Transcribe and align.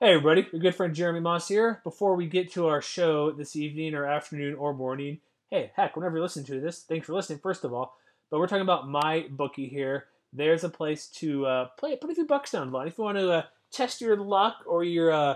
Hey, 0.00 0.10
everybody, 0.10 0.46
your 0.52 0.60
good 0.60 0.76
friend 0.76 0.94
Jeremy 0.94 1.18
Moss 1.18 1.48
here. 1.48 1.80
Before 1.82 2.14
we 2.14 2.28
get 2.28 2.52
to 2.52 2.68
our 2.68 2.80
show 2.80 3.32
this 3.32 3.56
evening 3.56 3.94
or 3.94 4.06
afternoon 4.06 4.54
or 4.54 4.72
morning, 4.72 5.18
hey, 5.50 5.72
heck, 5.74 5.96
whenever 5.96 6.18
you 6.18 6.22
listen 6.22 6.44
to 6.44 6.60
this, 6.60 6.84
thanks 6.84 7.08
for 7.08 7.14
listening, 7.14 7.40
first 7.40 7.64
of 7.64 7.74
all. 7.74 7.96
But 8.30 8.38
we're 8.38 8.46
talking 8.46 8.62
about 8.62 8.84
MyBookie 8.84 9.68
here. 9.68 10.04
There's 10.32 10.62
a 10.62 10.68
place 10.68 11.08
to 11.16 11.46
uh, 11.46 11.64
play, 11.76 11.96
put 11.96 12.12
a 12.12 12.14
few 12.14 12.26
bucks 12.26 12.52
down, 12.52 12.70
Vaughn. 12.70 12.86
If 12.86 12.96
you 12.96 13.02
want 13.02 13.18
to 13.18 13.28
uh, 13.28 13.42
test 13.72 14.00
your 14.00 14.16
luck 14.16 14.58
or 14.66 14.84
your 14.84 15.10
uh, 15.10 15.34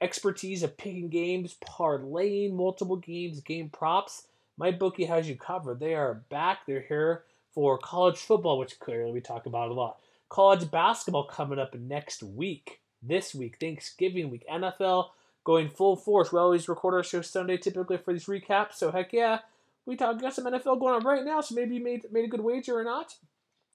expertise 0.00 0.62
of 0.62 0.78
picking 0.78 1.10
games, 1.10 1.58
parlaying 1.62 2.54
multiple 2.54 2.96
games, 2.96 3.40
game 3.40 3.68
props, 3.68 4.28
MyBookie 4.58 5.08
has 5.08 5.28
you 5.28 5.36
covered. 5.36 5.78
They 5.78 5.94
are 5.94 6.22
back. 6.30 6.60
They're 6.66 6.80
here 6.80 7.24
for 7.52 7.76
college 7.76 8.16
football, 8.16 8.56
which 8.56 8.80
clearly 8.80 9.12
we 9.12 9.20
talk 9.20 9.44
about 9.44 9.70
a 9.70 9.74
lot. 9.74 9.98
College 10.30 10.70
basketball 10.70 11.24
coming 11.24 11.58
up 11.58 11.74
next 11.74 12.22
week 12.22 12.80
this 13.02 13.34
week, 13.34 13.56
Thanksgiving 13.58 14.30
week, 14.30 14.44
NFL 14.50 15.10
going 15.44 15.68
full 15.68 15.96
force. 15.96 16.32
We 16.32 16.38
always 16.38 16.68
record 16.68 16.94
our 16.94 17.02
show 17.02 17.22
Sunday 17.22 17.56
typically 17.56 17.96
for 17.96 18.12
these 18.12 18.26
recaps. 18.26 18.74
So 18.74 18.90
heck 18.90 19.12
yeah, 19.12 19.40
we 19.86 19.96
talk 19.96 20.20
got 20.20 20.34
some 20.34 20.44
NFL 20.44 20.80
going 20.80 20.94
on 20.94 21.04
right 21.04 21.24
now. 21.24 21.40
So 21.40 21.54
maybe 21.54 21.76
you 21.76 21.82
made 21.82 22.04
made 22.12 22.24
a 22.24 22.28
good 22.28 22.42
wager 22.42 22.78
or 22.78 22.84
not. 22.84 23.16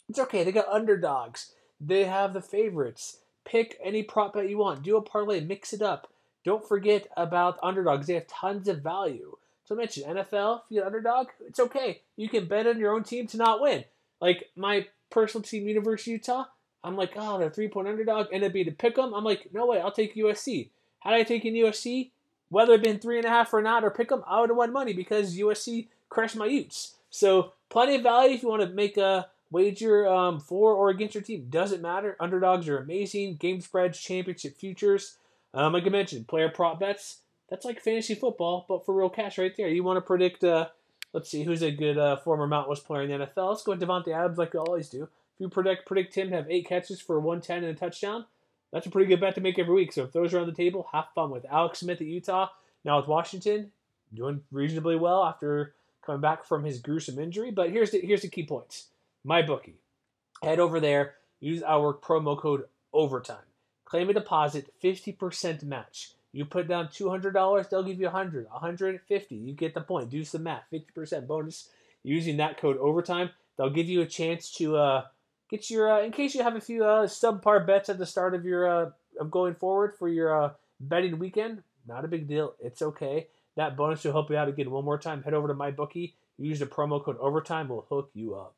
It's 0.07 0.19
okay. 0.19 0.43
They 0.43 0.51
got 0.51 0.67
underdogs. 0.67 1.53
They 1.79 2.05
have 2.05 2.33
the 2.33 2.41
favorites. 2.41 3.19
Pick 3.43 3.77
any 3.83 4.03
prop 4.03 4.33
bet 4.33 4.49
you 4.49 4.57
want. 4.57 4.83
Do 4.83 4.97
a 4.97 5.01
parlay. 5.01 5.39
Mix 5.41 5.73
it 5.73 5.81
up. 5.81 6.11
Don't 6.43 6.67
forget 6.67 7.07
about 7.17 7.59
underdogs. 7.61 8.07
They 8.07 8.13
have 8.13 8.27
tons 8.27 8.67
of 8.67 8.81
value. 8.81 9.35
So 9.65 9.75
I 9.75 9.77
mentioned 9.79 10.05
NFL. 10.05 10.61
If 10.65 10.71
you 10.71 10.83
underdog, 10.83 11.27
it's 11.47 11.59
okay. 11.59 12.01
You 12.15 12.29
can 12.29 12.45
bet 12.45 12.67
on 12.67 12.79
your 12.79 12.93
own 12.93 13.03
team 13.03 13.27
to 13.27 13.37
not 13.37 13.61
win. 13.61 13.83
Like 14.21 14.49
my 14.55 14.87
personal 15.09 15.43
team, 15.43 15.67
University 15.67 16.11
Utah. 16.11 16.45
I'm 16.85 16.95
like, 16.95 17.13
oh, 17.15 17.39
they're 17.39 17.49
three 17.49 17.67
point 17.67 17.87
up 17.87 18.29
being 18.29 18.65
to 18.65 18.71
pick 18.71 18.95
them. 18.95 19.13
I'm 19.13 19.23
like, 19.23 19.49
no 19.53 19.65
way, 19.65 19.81
I'll 19.81 19.91
take 19.91 20.15
USC. 20.15 20.69
Had 20.99 21.13
I 21.13 21.23
taken 21.23 21.53
USC, 21.53 22.11
whether 22.49 22.73
it 22.73 22.83
been 22.83 22.99
three 22.99 23.17
and 23.17 23.25
a 23.25 23.29
half 23.29 23.53
or 23.53 23.61
not, 23.61 23.83
or 23.83 23.89
pick 23.89 24.09
them, 24.09 24.23
I 24.27 24.39
would 24.39 24.49
have 24.49 24.57
won 24.57 24.71
money 24.71 24.93
because 24.93 25.37
USC 25.37 25.87
crushed 26.09 26.35
my 26.35 26.45
Utes. 26.45 26.95
So 27.09 27.53
plenty 27.69 27.95
of 27.95 28.03
value 28.03 28.35
if 28.35 28.43
you 28.43 28.49
want 28.49 28.61
to 28.61 28.69
make 28.69 28.97
a 28.97 29.27
wager 29.51 30.07
um, 30.07 30.39
for 30.39 30.73
or 30.73 30.89
against 30.89 31.15
your 31.15 31.23
team. 31.23 31.47
Doesn't 31.49 31.81
matter. 31.81 32.15
Underdogs 32.19 32.67
are 32.67 32.77
amazing. 32.77 33.35
Game 33.35 33.61
spreads, 33.61 33.99
championship 33.99 34.55
futures. 34.57 35.17
Um, 35.53 35.73
like 35.73 35.85
I 35.85 35.89
mentioned, 35.89 36.27
player 36.27 36.49
prop 36.49 36.79
bets. 36.79 37.19
That's 37.49 37.65
like 37.65 37.79
fantasy 37.79 38.15
football, 38.15 38.65
but 38.67 38.85
for 38.85 38.93
real 38.93 39.09
cash 39.09 39.37
right 39.37 39.55
there. 39.55 39.69
You 39.69 39.83
want 39.83 39.97
to 39.97 40.01
predict, 40.01 40.43
uh, 40.43 40.67
let's 41.13 41.29
see, 41.29 41.43
who's 41.43 41.61
a 41.61 41.71
good 41.71 41.97
uh, 41.97 42.17
former 42.17 42.47
Mount 42.47 42.67
West 42.67 42.85
player 42.85 43.03
in 43.03 43.09
the 43.09 43.25
NFL? 43.25 43.49
Let's 43.49 43.63
go 43.63 43.71
with 43.71 43.81
Davante 43.81 44.09
Adams 44.09 44.37
like 44.37 44.53
we 44.53 44.59
always 44.59 44.89
do. 44.89 45.07
If 45.35 45.41
you 45.41 45.49
predict 45.49 45.85
predict 45.85 46.15
him 46.15 46.29
to 46.29 46.35
have 46.35 46.49
eight 46.49 46.67
catches 46.67 47.01
for 47.01 47.19
110 47.19 47.63
and 47.63 47.75
a 47.75 47.79
touchdown, 47.79 48.25
that's 48.71 48.85
a 48.85 48.89
pretty 48.89 49.07
good 49.07 49.19
bet 49.19 49.35
to 49.35 49.41
make 49.41 49.59
every 49.59 49.73
week. 49.73 49.93
So 49.93 50.03
if 50.03 50.11
those 50.11 50.33
are 50.33 50.39
on 50.39 50.47
the 50.47 50.53
table, 50.53 50.87
have 50.91 51.05
fun 51.13 51.29
with 51.29 51.45
Alex 51.49 51.79
Smith 51.79 52.01
at 52.01 52.07
Utah. 52.07 52.49
Now 52.83 52.99
with 52.99 53.07
Washington, 53.07 53.71
doing 54.13 54.41
reasonably 54.51 54.95
well 54.95 55.23
after 55.23 55.73
coming 56.05 56.21
back 56.21 56.45
from 56.45 56.63
his 56.63 56.79
gruesome 56.79 57.19
injury. 57.19 57.51
But 57.51 57.71
here's 57.71 57.91
the 57.91 57.99
here's 57.99 58.21
the 58.21 58.29
key 58.29 58.45
points. 58.45 58.87
MyBookie. 59.25 59.75
Head 60.43 60.59
over 60.59 60.79
there, 60.79 61.15
use 61.39 61.63
our 61.63 61.93
promo 61.93 62.37
code 62.37 62.65
overtime. 62.93 63.37
Claim 63.85 64.09
a 64.09 64.13
deposit, 64.13 64.73
50% 64.83 65.63
match. 65.63 66.11
You 66.31 66.43
put 66.43 66.67
down 66.67 66.87
$200, 66.87 67.69
they'll 67.69 67.83
give 67.83 67.99
you 67.99 68.07
100, 68.07 68.47
150. 68.49 69.35
You 69.35 69.53
get 69.53 69.73
the 69.73 69.81
point. 69.81 70.09
Do 70.09 70.23
some 70.25 70.43
math. 70.43 70.65
50% 70.71 71.27
bonus 71.27 71.69
using 72.03 72.37
that 72.37 72.57
code 72.57 72.77
overtime. 72.77 73.29
They'll 73.57 73.69
give 73.69 73.87
you 73.87 74.01
a 74.01 74.05
chance 74.05 74.51
to 74.57 74.75
uh, 74.75 75.05
get 75.55 75.69
your 75.69 75.91
uh, 75.91 76.01
in 76.03 76.11
case 76.11 76.35
you 76.35 76.43
have 76.43 76.55
a 76.55 76.61
few 76.61 76.83
uh, 76.83 77.07
subpar 77.07 77.65
bets 77.65 77.89
at 77.89 77.97
the 77.97 78.05
start 78.05 78.35
of 78.35 78.45
your 78.45 78.67
uh, 78.67 78.89
of 79.19 79.31
going 79.31 79.55
forward 79.55 79.95
for 79.97 80.07
your 80.07 80.43
uh, 80.43 80.49
betting 80.79 81.17
weekend. 81.17 81.63
Not 81.87 82.03
a 82.03 82.07
big 82.07 82.27
deal. 82.27 82.55
It's 82.59 82.81
okay. 82.81 83.27
That 83.55 83.77
bonus 83.77 84.03
will 84.03 84.11
help 84.11 84.29
you 84.29 84.37
out 84.37 84.49
again. 84.49 84.69
One 84.69 84.83
more 84.83 84.97
time, 84.97 85.23
head 85.23 85.33
over 85.33 85.47
to 85.47 85.53
MyBookie. 85.53 86.13
Use 86.37 86.59
the 86.59 86.65
promo 86.65 87.03
code 87.03 87.17
overtime. 87.19 87.69
We'll 87.69 87.85
hook 87.89 88.09
you 88.13 88.35
up. 88.35 88.55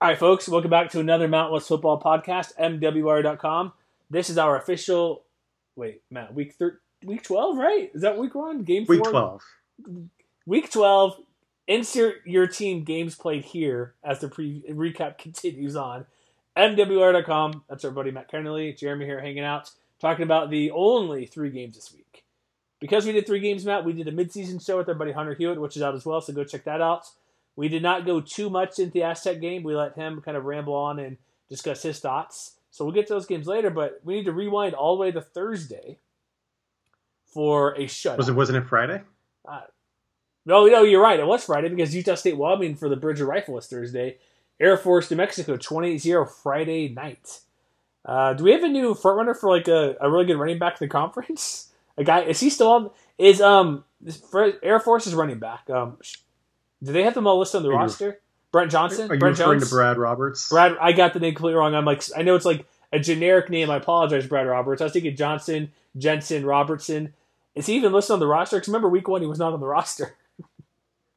All 0.00 0.08
right, 0.10 0.18
folks. 0.18 0.48
Welcome 0.48 0.70
back 0.70 0.90
to 0.90 1.00
another 1.00 1.26
Mountain 1.26 1.54
West 1.54 1.68
Football 1.68 2.00
Podcast. 2.00 2.52
MWR.com. 2.60 3.72
This 4.10 4.30
is 4.30 4.38
our 4.38 4.56
official. 4.56 5.24
Wait, 5.74 6.02
Matt. 6.10 6.34
Week 6.34 6.54
thir- 6.54 6.80
week 7.04 7.22
twelve, 7.22 7.56
right? 7.56 7.90
Is 7.92 8.02
that 8.02 8.16
week 8.18 8.34
one? 8.34 8.62
Game 8.62 8.84
week 8.88 9.00
four? 9.00 9.10
twelve. 9.10 9.42
Week 10.46 10.70
twelve 10.70 11.16
Insert 11.68 12.16
your 12.24 12.46
team 12.46 12.84
games 12.84 13.14
played 13.14 13.44
here 13.44 13.94
as 14.04 14.20
the 14.20 14.28
pre- 14.28 14.62
recap 14.70 15.18
continues 15.18 15.76
on. 15.76 16.06
MWR.com. 16.56 17.64
That's 17.68 17.84
our 17.84 17.90
buddy 17.90 18.10
Matt 18.10 18.30
Kennelly, 18.30 18.76
Jeremy 18.76 19.04
here 19.04 19.20
hanging 19.20 19.44
out, 19.44 19.70
talking 20.00 20.22
about 20.22 20.50
the 20.50 20.70
only 20.70 21.26
three 21.26 21.50
games 21.50 21.76
this 21.76 21.92
week. 21.92 22.24
Because 22.80 23.04
we 23.04 23.12
did 23.12 23.26
three 23.26 23.40
games, 23.40 23.64
Matt, 23.64 23.84
we 23.84 23.92
did 23.92 24.08
a 24.08 24.12
midseason 24.12 24.64
show 24.64 24.76
with 24.78 24.88
our 24.88 24.94
buddy 24.94 25.12
Hunter 25.12 25.34
Hewitt, 25.34 25.60
which 25.60 25.76
is 25.76 25.82
out 25.82 25.94
as 25.94 26.04
well, 26.04 26.20
so 26.20 26.32
go 26.32 26.44
check 26.44 26.64
that 26.64 26.80
out. 26.80 27.06
We 27.56 27.68
did 27.68 27.82
not 27.82 28.04
go 28.04 28.20
too 28.20 28.50
much 28.50 28.78
into 28.78 28.92
the 28.92 29.02
Aztec 29.02 29.40
game. 29.40 29.62
We 29.62 29.74
let 29.74 29.94
him 29.94 30.20
kind 30.20 30.36
of 30.36 30.44
ramble 30.44 30.74
on 30.74 30.98
and 30.98 31.16
discuss 31.48 31.82
his 31.82 31.98
thoughts. 32.00 32.52
So 32.70 32.84
we'll 32.84 32.92
get 32.92 33.06
to 33.06 33.14
those 33.14 33.24
games 33.24 33.46
later, 33.46 33.70
but 33.70 34.00
we 34.04 34.16
need 34.16 34.26
to 34.26 34.32
rewind 34.32 34.74
all 34.74 34.96
the 34.96 35.00
way 35.00 35.10
to 35.10 35.22
Thursday 35.22 35.98
for 37.24 37.72
a 37.74 37.84
shutout. 37.84 38.18
Was 38.18 38.28
it 38.28 38.34
wasn't 38.34 38.58
it 38.58 38.68
Friday? 38.68 39.00
Uh, 39.48 39.62
no, 40.46 40.66
no, 40.66 40.82
you're 40.84 41.02
right. 41.02 41.20
It 41.20 41.26
was 41.26 41.44
Friday 41.44 41.68
because 41.68 41.94
Utah 41.94 42.14
State 42.14 42.36
Wyoming 42.36 42.76
for 42.76 42.88
the 42.88 42.96
Bridger 42.96 43.26
Rifle 43.26 43.54
was 43.54 43.66
Thursday. 43.66 44.16
Air 44.58 44.78
Force 44.78 45.10
New 45.10 45.18
Mexico 45.18 45.56
28-0 45.56 46.30
Friday 46.30 46.88
night. 46.88 47.40
Uh, 48.04 48.32
do 48.32 48.44
we 48.44 48.52
have 48.52 48.62
a 48.62 48.68
new 48.68 48.94
front 48.94 49.18
runner 49.18 49.34
for 49.34 49.50
like 49.50 49.68
a, 49.68 49.96
a 50.00 50.10
really 50.10 50.24
good 50.24 50.36
running 50.36 50.58
back 50.58 50.80
in 50.80 50.86
the 50.86 50.90
conference? 50.90 51.72
A 51.98 52.04
guy 52.04 52.24
is 52.24 52.40
he 52.40 52.50
still 52.50 52.70
on? 52.70 52.90
Is 53.16 53.40
um 53.40 53.82
Air 54.62 54.78
Force 54.80 55.06
is 55.06 55.14
running 55.14 55.38
back? 55.38 55.70
Um, 55.70 55.96
do 56.82 56.92
they 56.92 57.04
have 57.04 57.14
them 57.14 57.26
all 57.26 57.38
listed 57.38 57.56
on 57.56 57.62
the 57.62 57.70
are 57.70 57.76
roster? 57.78 58.06
You, 58.06 58.14
Brent 58.52 58.70
Johnson. 58.70 59.10
Are 59.10 59.14
you 59.14 59.20
Brent 59.20 59.38
referring 59.38 59.60
Jones? 59.60 59.70
to 59.70 59.74
Brad 59.74 59.96
Roberts? 59.96 60.50
Brad, 60.50 60.76
I 60.78 60.92
got 60.92 61.14
the 61.14 61.20
name 61.20 61.34
completely 61.34 61.58
wrong. 61.58 61.74
I'm 61.74 61.86
like, 61.86 62.02
I 62.14 62.20
know 62.20 62.34
it's 62.34 62.44
like 62.44 62.66
a 62.92 62.98
generic 62.98 63.48
name. 63.48 63.70
I 63.70 63.76
apologize, 63.76 64.26
Brad 64.26 64.46
Roberts. 64.46 64.82
I 64.82 64.84
was 64.84 64.92
thinking 64.92 65.16
Johnson, 65.16 65.72
Jensen, 65.96 66.44
Robertson. 66.44 67.14
Is 67.54 67.64
he 67.64 67.76
even 67.76 67.92
listed 67.92 68.12
on 68.12 68.20
the 68.20 68.26
roster? 68.26 68.58
Because 68.58 68.68
remember, 68.68 68.90
week 68.90 69.08
one 69.08 69.22
he 69.22 69.26
was 69.26 69.38
not 69.38 69.54
on 69.54 69.60
the 69.60 69.66
roster. 69.76 70.14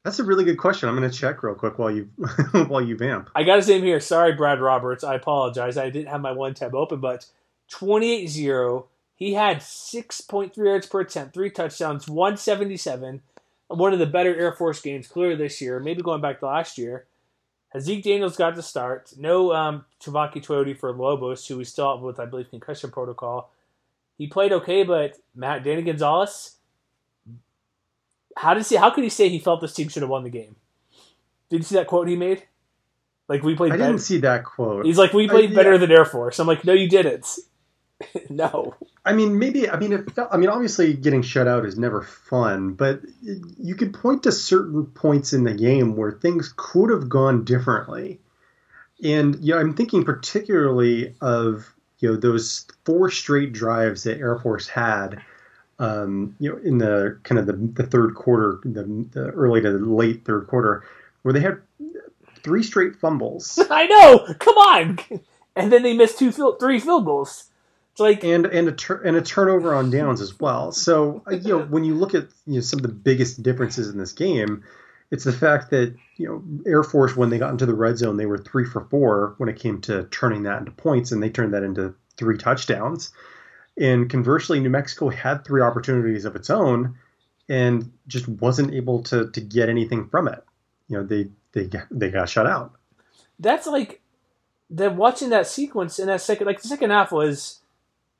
That's 0.09 0.17
a 0.17 0.23
really 0.23 0.43
good 0.43 0.57
question. 0.57 0.89
I'm 0.89 0.95
going 0.95 1.07
to 1.07 1.15
check 1.15 1.43
real 1.43 1.53
quick 1.53 1.77
while 1.77 1.91
you 1.91 2.05
while 2.67 2.81
you 2.81 2.97
vamp. 2.97 3.29
I 3.35 3.43
got 3.43 3.57
his 3.57 3.67
name 3.67 3.83
here. 3.83 3.99
Sorry, 3.99 4.33
Brad 4.33 4.59
Roberts. 4.59 5.03
I 5.03 5.13
apologize. 5.13 5.77
I 5.77 5.91
didn't 5.91 6.07
have 6.07 6.19
my 6.19 6.31
one 6.31 6.55
tab 6.55 6.73
open, 6.73 6.99
but 6.99 7.27
28-0. 7.71 8.87
He 9.15 9.35
had 9.35 9.57
6.3 9.57 10.57
yards 10.57 10.87
per 10.87 11.01
attempt, 11.01 11.35
three 11.35 11.51
touchdowns, 11.51 12.09
177. 12.09 13.21
One 13.67 13.93
of 13.93 13.99
the 13.99 14.07
better 14.07 14.35
Air 14.35 14.51
Force 14.51 14.81
games 14.81 15.07
clearly 15.07 15.35
this 15.35 15.61
year, 15.61 15.79
maybe 15.79 16.01
going 16.01 16.21
back 16.21 16.39
to 16.39 16.47
last 16.47 16.79
year. 16.79 17.05
Zeke 17.79 18.03
Daniels 18.03 18.35
got 18.35 18.55
the 18.55 18.63
start. 18.63 19.13
No 19.15 19.53
um, 19.53 19.85
Tevaka 20.03 20.43
Tuioti 20.43 20.75
for 20.75 20.91
Lobos, 20.91 21.45
who 21.45 21.63
still 21.63 21.95
have 21.95 22.03
with, 22.03 22.19
I 22.19 22.25
believe, 22.25 22.49
concussion 22.49 22.89
protocol. 22.89 23.51
He 24.17 24.25
played 24.25 24.53
okay, 24.53 24.81
but 24.81 25.19
Matt 25.35 25.63
Danny 25.63 25.83
Gonzales 25.83 26.55
how 28.37 28.53
does 28.53 28.69
he? 28.69 28.75
How 28.75 28.89
could 28.89 29.03
he 29.03 29.09
say 29.09 29.29
he 29.29 29.39
felt 29.39 29.61
this 29.61 29.73
team 29.73 29.89
should 29.89 30.03
have 30.03 30.09
won 30.09 30.23
the 30.23 30.29
game? 30.29 30.55
Did 31.49 31.57
you 31.57 31.63
see 31.63 31.75
that 31.75 31.87
quote 31.87 32.07
he 32.07 32.15
made? 32.15 32.43
Like 33.27 33.43
we 33.43 33.55
played. 33.55 33.71
I 33.71 33.77
better. 33.77 33.91
didn't 33.91 34.01
see 34.01 34.19
that 34.19 34.43
quote. 34.43 34.85
He's 34.85 34.97
like, 34.97 35.13
we 35.13 35.27
played 35.27 35.51
I, 35.51 35.55
better 35.55 35.73
yeah. 35.73 35.77
than 35.77 35.91
Air 35.91 36.05
Force. 36.05 36.39
I'm 36.39 36.47
like, 36.47 36.65
no, 36.65 36.73
you 36.73 36.89
didn't. 36.89 37.27
no. 38.29 38.75
I 39.05 39.13
mean, 39.13 39.37
maybe. 39.39 39.69
I 39.69 39.77
mean, 39.77 39.93
it 39.93 40.11
felt, 40.11 40.29
I 40.31 40.37
mean, 40.37 40.49
obviously, 40.49 40.93
getting 40.93 41.21
shut 41.21 41.47
out 41.47 41.65
is 41.65 41.77
never 41.77 42.01
fun, 42.01 42.73
but 42.73 43.01
you 43.21 43.75
could 43.75 43.93
point 43.93 44.23
to 44.23 44.31
certain 44.31 44.87
points 44.87 45.33
in 45.33 45.43
the 45.43 45.53
game 45.53 45.95
where 45.95 46.11
things 46.11 46.53
could 46.57 46.89
have 46.89 47.07
gone 47.07 47.45
differently. 47.45 48.19
And 49.03 49.37
yeah, 49.37 49.57
I'm 49.57 49.75
thinking 49.75 50.03
particularly 50.03 51.15
of 51.21 51.73
you 51.99 52.09
know 52.09 52.15
those 52.17 52.65
four 52.85 53.09
straight 53.09 53.53
drives 53.53 54.03
that 54.03 54.19
Air 54.19 54.37
Force 54.37 54.67
had 54.67 55.21
um, 55.79 56.35
you 56.39 56.51
know, 56.51 56.57
in 56.57 56.77
the 56.77 57.17
kind 57.23 57.39
of 57.39 57.45
the, 57.45 57.53
the 57.53 57.87
third 57.87 58.13
quarter, 58.15 58.59
the, 58.63 58.83
the, 59.11 59.29
early 59.29 59.61
to 59.61 59.69
late 59.69 60.25
third 60.25 60.47
quarter, 60.47 60.83
where 61.21 61.33
they 61.33 61.39
had 61.39 61.61
three 62.43 62.63
straight 62.63 62.97
fumbles. 62.97 63.59
I 63.71 63.87
know. 63.87 64.33
Come 64.39 64.57
on. 64.57 64.99
And 65.55 65.73
then 65.73 65.83
they 65.83 65.93
missed 65.93 66.19
two 66.19 66.31
field, 66.31 66.57
three 66.61 66.79
field 66.79 67.03
goals. 67.03 67.49
It's 67.91 67.99
like 67.99 68.23
and 68.23 68.45
and 68.45 68.69
a 68.69 68.71
tur- 68.71 69.01
and 69.01 69.17
a 69.17 69.21
turnover 69.21 69.73
on 69.73 69.89
downs 69.89 70.21
as 70.21 70.39
well. 70.39 70.71
So 70.71 71.21
uh, 71.27 71.35
you 71.35 71.49
know 71.49 71.65
when 71.65 71.83
you 71.83 71.95
look 71.95 72.15
at 72.15 72.27
you 72.45 72.55
know 72.55 72.59
some 72.61 72.79
of 72.79 72.83
the 72.83 72.93
biggest 72.93 73.43
differences 73.43 73.89
in 73.89 73.97
this 73.97 74.13
game, 74.13 74.63
it's 75.11 75.25
the 75.25 75.33
fact 75.33 75.71
that 75.71 75.95
you 76.15 76.27
know 76.27 76.71
Air 76.71 76.83
Force 76.83 77.17
when 77.17 77.29
they 77.29 77.39
got 77.39 77.51
into 77.51 77.65
the 77.65 77.73
red 77.73 77.97
zone 77.97 78.15
they 78.15 78.27
were 78.27 78.37
three 78.37 78.63
for 78.63 78.85
four 78.85 79.33
when 79.37 79.49
it 79.49 79.59
came 79.59 79.81
to 79.81 80.03
turning 80.11 80.43
that 80.43 80.59
into 80.59 80.71
points, 80.71 81.11
and 81.11 81.21
they 81.21 81.29
turned 81.29 81.53
that 81.53 81.63
into 81.63 81.93
three 82.15 82.37
touchdowns. 82.37 83.11
And 83.79 84.09
conversely, 84.09 84.59
New 84.59 84.69
Mexico 84.69 85.09
had 85.09 85.45
three 85.45 85.61
opportunities 85.61 86.25
of 86.25 86.35
its 86.35 86.49
own 86.49 86.95
and 87.47 87.91
just 88.07 88.27
wasn't 88.27 88.73
able 88.73 89.01
to 89.03 89.31
to 89.31 89.41
get 89.41 89.69
anything 89.69 90.07
from 90.07 90.27
it. 90.27 90.43
You 90.89 90.97
know, 90.97 91.03
they 91.05 91.29
they 91.53 91.65
got, 91.65 91.87
they 91.89 92.11
got 92.11 92.29
shut 92.29 92.45
out. 92.45 92.73
That's 93.39 93.65
like 93.65 94.01
then 94.69 94.97
watching 94.97 95.29
that 95.29 95.47
sequence 95.47 95.97
in 95.97 96.07
that 96.07 96.21
second, 96.21 96.45
like 96.45 96.61
the 96.61 96.67
second 96.67 96.91
half 96.91 97.11
was 97.11 97.59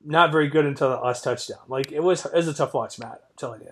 not 0.04 0.32
very 0.32 0.48
good 0.48 0.64
until 0.64 0.88
the 0.88 0.96
last 0.96 1.22
touchdown. 1.22 1.58
Like 1.68 1.92
it 1.92 2.02
was, 2.02 2.24
it 2.24 2.34
was 2.34 2.48
a 2.48 2.54
tough 2.54 2.74
watch, 2.74 2.98
Matt. 2.98 3.22
I'm 3.28 3.36
telling 3.36 3.60
you. 3.60 3.70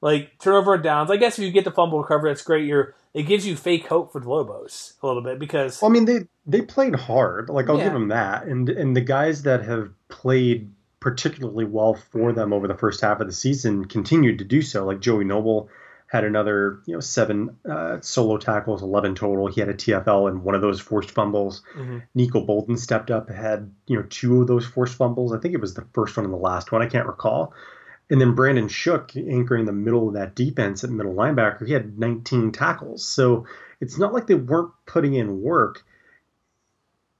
Like 0.00 0.38
turnover 0.38 0.78
downs. 0.78 1.10
I 1.10 1.16
guess 1.16 1.38
if 1.38 1.44
you 1.44 1.50
get 1.50 1.64
the 1.64 1.70
fumble 1.70 2.00
recovery, 2.00 2.30
that's 2.30 2.42
great. 2.42 2.66
You're 2.66 2.94
it 3.14 3.22
gives 3.22 3.46
you 3.46 3.56
fake 3.56 3.86
hope 3.86 4.12
for 4.12 4.20
the 4.20 4.28
Lobos 4.28 4.94
a 5.02 5.06
little 5.06 5.22
bit 5.22 5.38
because. 5.38 5.80
Well, 5.80 5.90
I 5.90 5.94
mean, 5.94 6.04
they 6.04 6.26
they 6.46 6.62
played 6.62 6.94
hard. 6.94 7.48
Like 7.48 7.68
I'll 7.68 7.78
yeah. 7.78 7.84
give 7.84 7.92
them 7.94 8.08
that, 8.08 8.44
and 8.44 8.68
and 8.68 8.94
the 8.94 9.00
guys 9.00 9.42
that 9.44 9.64
have 9.64 9.90
played 10.08 10.70
particularly 11.04 11.66
well 11.66 11.92
for 11.92 12.32
them 12.32 12.54
over 12.54 12.66
the 12.66 12.74
first 12.74 13.02
half 13.02 13.20
of 13.20 13.26
the 13.26 13.32
season 13.32 13.84
continued 13.84 14.38
to 14.38 14.44
do 14.44 14.62
so. 14.62 14.86
Like 14.86 15.00
Joey 15.00 15.24
Noble 15.24 15.68
had 16.06 16.24
another, 16.24 16.80
you 16.86 16.94
know, 16.94 17.00
seven 17.00 17.58
uh, 17.70 17.98
solo 18.00 18.38
tackles, 18.38 18.82
eleven 18.82 19.14
total. 19.14 19.46
He 19.46 19.60
had 19.60 19.68
a 19.68 19.74
TFL 19.74 20.30
and 20.30 20.42
one 20.42 20.54
of 20.54 20.62
those 20.62 20.80
forced 20.80 21.10
fumbles. 21.10 21.60
Mm-hmm. 21.76 21.98
Nico 22.14 22.40
Bolden 22.40 22.78
stepped 22.78 23.10
up, 23.10 23.28
had 23.28 23.70
you 23.86 23.98
know 23.98 24.06
two 24.08 24.40
of 24.40 24.46
those 24.46 24.64
forced 24.64 24.96
fumbles. 24.96 25.34
I 25.34 25.38
think 25.38 25.52
it 25.52 25.60
was 25.60 25.74
the 25.74 25.86
first 25.92 26.16
one 26.16 26.24
and 26.24 26.32
the 26.32 26.38
last 26.38 26.72
one. 26.72 26.80
I 26.80 26.86
can't 26.86 27.06
recall. 27.06 27.52
And 28.08 28.18
then 28.18 28.34
Brandon 28.34 28.68
Shook 28.68 29.14
anchoring 29.14 29.66
the 29.66 29.72
middle 29.72 30.08
of 30.08 30.14
that 30.14 30.34
defense 30.34 30.84
at 30.84 30.90
middle 30.90 31.14
linebacker. 31.14 31.66
He 31.66 31.74
had 31.74 31.98
19 31.98 32.52
tackles. 32.52 33.06
So 33.06 33.46
it's 33.78 33.98
not 33.98 34.14
like 34.14 34.26
they 34.26 34.34
weren't 34.36 34.72
putting 34.86 35.14
in 35.14 35.42
work. 35.42 35.84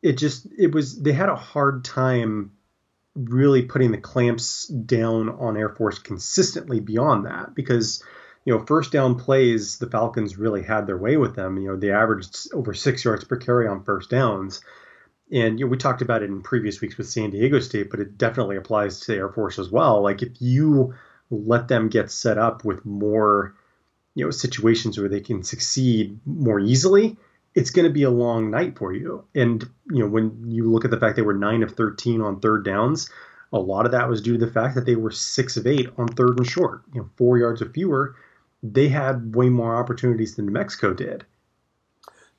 It 0.00 0.16
just 0.16 0.46
it 0.58 0.72
was 0.72 1.02
they 1.02 1.12
had 1.12 1.28
a 1.28 1.36
hard 1.36 1.84
time 1.84 2.52
really 3.14 3.62
putting 3.62 3.92
the 3.92 3.98
clamps 3.98 4.66
down 4.66 5.28
on 5.28 5.56
Air 5.56 5.68
Force 5.68 5.98
consistently 5.98 6.80
beyond 6.80 7.26
that 7.26 7.54
because 7.54 8.02
you 8.44 8.52
know, 8.52 8.64
first 8.64 8.92
down 8.92 9.14
plays, 9.14 9.78
the 9.78 9.88
Falcons 9.88 10.36
really 10.36 10.62
had 10.62 10.86
their 10.86 10.98
way 10.98 11.16
with 11.16 11.34
them. 11.34 11.56
You 11.56 11.68
know, 11.68 11.76
they 11.76 11.90
averaged 11.90 12.52
over 12.52 12.74
six 12.74 13.04
yards 13.04 13.24
per 13.24 13.36
carry 13.36 13.66
on 13.66 13.84
first 13.84 14.10
downs. 14.10 14.60
And 15.32 15.58
you 15.58 15.64
know, 15.64 15.70
we 15.70 15.78
talked 15.78 16.02
about 16.02 16.22
it 16.22 16.28
in 16.28 16.42
previous 16.42 16.80
weeks 16.80 16.98
with 16.98 17.08
San 17.08 17.30
Diego 17.30 17.58
State, 17.60 17.90
but 17.90 18.00
it 18.00 18.18
definitely 18.18 18.56
applies 18.56 19.00
to 19.00 19.14
Air 19.14 19.30
Force 19.30 19.58
as 19.58 19.70
well. 19.70 20.02
Like 20.02 20.22
if 20.22 20.40
you 20.40 20.94
let 21.30 21.68
them 21.68 21.88
get 21.88 22.10
set 22.10 22.36
up 22.36 22.64
with 22.64 22.84
more, 22.84 23.54
you 24.14 24.24
know, 24.24 24.30
situations 24.30 24.98
where 24.98 25.08
they 25.08 25.20
can 25.20 25.42
succeed 25.42 26.20
more 26.26 26.60
easily, 26.60 27.16
it's 27.54 27.70
going 27.70 27.86
to 27.86 27.92
be 27.92 28.02
a 28.02 28.10
long 28.10 28.50
night 28.50 28.76
for 28.76 28.92
you. 28.92 29.24
And 29.34 29.62
you 29.90 30.00
know, 30.00 30.08
when 30.08 30.50
you 30.50 30.70
look 30.70 30.84
at 30.84 30.90
the 30.90 30.98
fact 31.00 31.16
they 31.16 31.22
were 31.22 31.34
nine 31.34 31.62
of 31.62 31.72
thirteen 31.72 32.20
on 32.20 32.40
third 32.40 32.64
downs, 32.64 33.10
a 33.52 33.58
lot 33.58 33.86
of 33.86 33.92
that 33.92 34.08
was 34.08 34.20
due 34.20 34.38
to 34.38 34.46
the 34.46 34.52
fact 34.52 34.74
that 34.74 34.86
they 34.86 34.96
were 34.96 35.10
six 35.10 35.56
of 35.56 35.66
eight 35.66 35.88
on 35.98 36.08
third 36.08 36.38
and 36.38 36.46
short. 36.46 36.82
You 36.92 37.02
know, 37.02 37.10
four 37.16 37.38
yards 37.38 37.62
or 37.62 37.68
fewer 37.70 38.16
they 38.64 38.88
had 38.88 39.36
way 39.36 39.50
more 39.50 39.76
opportunities 39.76 40.34
than 40.34 40.46
New 40.46 40.52
Mexico 40.52 40.94
did. 40.94 41.24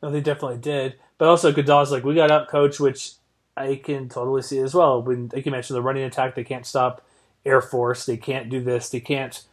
No, 0.01 0.09
they 0.09 0.21
definitely 0.21 0.57
did. 0.57 0.95
But 1.17 1.27
also, 1.27 1.51
Goodell's 1.51 1.91
like, 1.91 2.03
we 2.03 2.15
got 2.15 2.31
up 2.31 2.49
coach, 2.49 2.79
which 2.79 3.11
I 3.55 3.75
can 3.75 4.09
totally 4.09 4.41
see 4.41 4.59
as 4.59 4.73
well. 4.73 5.01
When, 5.01 5.29
like 5.31 5.45
you 5.45 5.51
mentioned, 5.51 5.77
the 5.77 5.83
running 5.83 6.03
attack, 6.03 6.33
they 6.33 6.43
can't 6.43 6.65
stop 6.65 7.05
Air 7.45 7.61
Force. 7.61 8.05
They 8.05 8.17
can't 8.17 8.49
do 8.49 8.61
this. 8.61 8.89
They 8.89 8.99
can't 8.99 9.43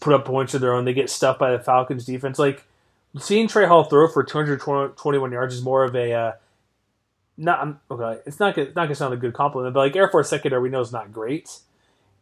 put 0.00 0.12
up 0.12 0.26
points 0.26 0.52
of 0.52 0.60
their 0.60 0.74
own. 0.74 0.84
They 0.84 0.92
get 0.92 1.08
stuffed 1.08 1.40
by 1.40 1.50
the 1.50 1.58
Falcons 1.58 2.04
defense. 2.04 2.38
Like, 2.38 2.64
seeing 3.18 3.48
Trae 3.48 3.68
Hall 3.68 3.84
throw 3.84 4.08
for 4.08 4.22
221 4.22 5.32
yards 5.32 5.54
is 5.54 5.62
more 5.62 5.84
of 5.84 5.94
a. 5.94 6.12
Uh, 6.12 6.32
not 7.36 7.80
okay. 7.90 8.20
It's 8.26 8.38
not 8.38 8.56
it's 8.58 8.76
not 8.76 8.84
gonna 8.84 8.94
sound 8.94 9.14
a 9.14 9.16
good 9.16 9.32
compliment, 9.32 9.74
but 9.74 9.80
like 9.80 9.96
Air 9.96 10.08
Force 10.08 10.28
secondary, 10.28 10.62
we 10.62 10.68
know 10.68 10.80
is 10.80 10.92
not 10.92 11.12
great, 11.12 11.58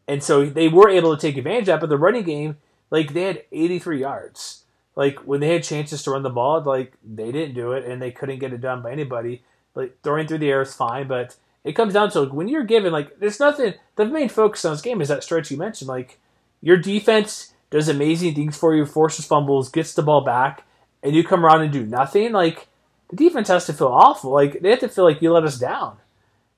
and 0.07 0.23
so 0.23 0.47
they 0.47 0.69
were 0.69 0.89
able 0.89 1.15
to 1.15 1.21
take 1.21 1.37
advantage 1.37 1.63
of 1.63 1.67
that. 1.67 1.81
But 1.81 1.89
the 1.89 1.99
running 1.99 2.23
game, 2.23 2.59
like 2.91 3.13
they 3.13 3.23
had 3.23 3.45
83 3.53 4.01
yards. 4.01 4.65
Like 4.97 5.19
when 5.21 5.41
they 5.41 5.53
had 5.53 5.65
chances 5.65 6.03
to 6.03 6.11
run 6.11 6.23
the 6.23 6.31
ball, 6.31 6.61
like 6.63 6.95
they 7.05 7.33
didn't 7.33 7.55
do 7.55 7.73
it 7.73 7.85
and 7.85 8.01
they 8.03 8.11
couldn't 8.11 8.39
get 8.39 8.53
it 8.53 8.61
done 8.61 8.83
by 8.83 8.93
anybody. 8.93 9.43
Like 9.75 9.97
throwing 10.03 10.27
through 10.27 10.39
the 10.39 10.51
air 10.51 10.63
is 10.63 10.75
fine, 10.75 11.07
but 11.07 11.37
it 11.65 11.73
comes 11.73 11.95
down 11.95 12.11
to 12.11 12.23
like, 12.23 12.33
when 12.33 12.49
you're 12.49 12.65
given 12.65 12.93
like 12.93 13.19
there's 13.19 13.41
nothing. 13.41 13.75
The 13.97 14.07
main 14.07 14.29
focus 14.29 14.65
on 14.65 14.73
this 14.73 14.83
game 14.83 15.01
is 15.01 15.09
that 15.09 15.25
stretch 15.25 15.51
you 15.51 15.57
mentioned. 15.57 15.89
Like 15.89 16.19
your 16.61 16.77
defense 16.77 17.53
does 17.71 17.89
amazing 17.89 18.35
things 18.35 18.57
for 18.57 18.75
you, 18.75 18.85
forces 18.85 19.27
fumbles, 19.27 19.69
gets 19.69 19.95
the 19.95 20.03
ball 20.03 20.23
back, 20.23 20.65
and 21.03 21.15
you 21.15 21.25
come 21.25 21.45
around 21.45 21.63
and 21.63 21.73
do 21.73 21.87
nothing. 21.87 22.33
Like 22.33 22.69
the 23.11 23.17
defense 23.17 23.49
has 23.49 23.67
to 23.67 23.73
feel 23.73 23.89
awful. 23.89 24.33
Like 24.33 24.61
they 24.61 24.71
have 24.71 24.81
to 24.81 24.89
feel 24.89 25.05
like 25.05 25.23
you 25.23 25.33
let 25.33 25.45
us 25.45 25.59
down 25.59 25.97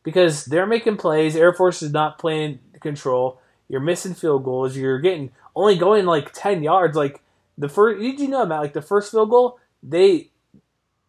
because 0.02 0.44
they're 0.44 0.66
making 0.66 0.96
plays. 0.96 1.36
Air 1.36 1.52
Force 1.52 1.82
is 1.82 1.92
not 1.92 2.18
playing 2.18 2.58
control. 2.80 3.40
You're 3.68 3.80
missing 3.80 4.14
field 4.14 4.44
goals. 4.44 4.76
You're 4.76 5.00
getting 5.00 5.30
only 5.54 5.76
going 5.76 6.06
like 6.06 6.32
ten 6.32 6.62
yards. 6.62 6.96
Like 6.96 7.22
the 7.56 7.68
first, 7.68 8.00
did 8.00 8.20
you 8.20 8.28
know 8.28 8.44
Matt? 8.44 8.60
Like 8.60 8.72
the 8.72 8.82
first 8.82 9.10
field 9.10 9.30
goal, 9.30 9.58
they 9.82 10.30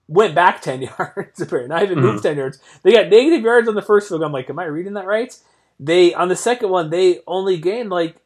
went 0.07 0.35
back 0.35 0.61
ten 0.61 0.81
yards. 0.99 1.41
Apparently, 1.41 1.69
not 1.69 1.83
even 1.83 1.99
moved 1.99 2.19
mm-hmm. 2.19 2.27
ten 2.27 2.37
yards. 2.37 2.59
They 2.83 2.91
got 2.91 3.09
negative 3.09 3.41
yards 3.41 3.67
on 3.67 3.75
the 3.75 3.81
first 3.81 4.07
field 4.07 4.21
goal. 4.21 4.27
I'm 4.27 4.33
like, 4.33 4.49
am 4.49 4.59
I 4.59 4.65
reading 4.65 4.93
that 4.93 5.05
right? 5.05 5.37
They 5.79 6.13
on 6.13 6.29
the 6.29 6.35
second 6.35 6.69
one, 6.69 6.89
they 6.89 7.19
only 7.27 7.57
gained 7.57 7.89
like 7.89 8.17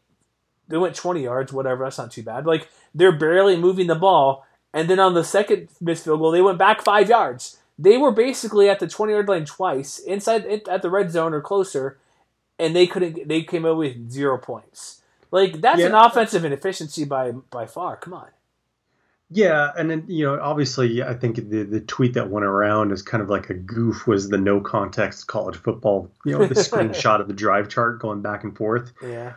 they 0.67 0.77
went 0.77 0.95
20 0.95 1.23
yards, 1.23 1.53
whatever. 1.53 1.85
That's 1.85 1.97
not 1.97 2.11
too 2.11 2.23
bad. 2.23 2.45
Like 2.45 2.69
they're 2.93 3.17
barely 3.17 3.55
moving 3.57 3.87
the 3.87 3.95
ball, 3.95 4.45
and 4.73 4.89
then 4.89 4.99
on 4.99 5.13
the 5.13 5.23
second 5.23 5.69
missed 5.81 6.03
field 6.03 6.19
goal, 6.19 6.31
they 6.31 6.41
went 6.41 6.57
back 6.57 6.81
five 6.81 7.09
yards. 7.09 7.57
They 7.79 7.97
were 7.97 8.11
basically 8.11 8.69
at 8.69 8.79
the 8.79 8.87
20 8.87 9.13
yard 9.13 9.27
line 9.27 9.45
twice, 9.45 9.99
inside 9.99 10.45
at 10.67 10.81
the 10.81 10.89
red 10.89 11.11
zone 11.11 11.33
or 11.33 11.41
closer, 11.41 11.97
and 12.57 12.75
they 12.75 12.87
couldn't. 12.87 13.27
They 13.27 13.43
came 13.43 13.65
out 13.65 13.77
with 13.77 14.09
zero 14.09 14.37
points. 14.37 15.01
Like 15.31 15.61
that's 15.61 15.79
yeah. 15.79 15.87
an 15.87 15.95
offensive 15.95 16.45
inefficiency 16.45 17.05
by 17.05 17.31
by 17.31 17.65
far. 17.65 17.97
Come 17.97 18.13
on. 18.13 18.27
Yeah, 19.29 19.71
and 19.77 19.89
then 19.89 20.05
you 20.07 20.25
know, 20.25 20.39
obviously, 20.41 21.03
I 21.03 21.13
think 21.13 21.35
the 21.35 21.63
the 21.63 21.81
tweet 21.81 22.13
that 22.13 22.29
went 22.29 22.45
around 22.45 22.91
is 22.91 23.01
kind 23.01 23.21
of 23.21 23.29
like 23.29 23.49
a 23.49 23.53
goof 23.53 24.07
was 24.07 24.29
the 24.29 24.37
no 24.37 24.61
context 24.61 25.27
college 25.27 25.57
football. 25.57 26.09
You 26.25 26.37
know, 26.37 26.45
the 26.45 26.55
screenshot 26.55 27.19
of 27.19 27.27
the 27.27 27.33
drive 27.33 27.67
chart 27.67 27.99
going 27.99 28.21
back 28.21 28.43
and 28.43 28.55
forth. 28.55 28.93
Yeah. 29.03 29.33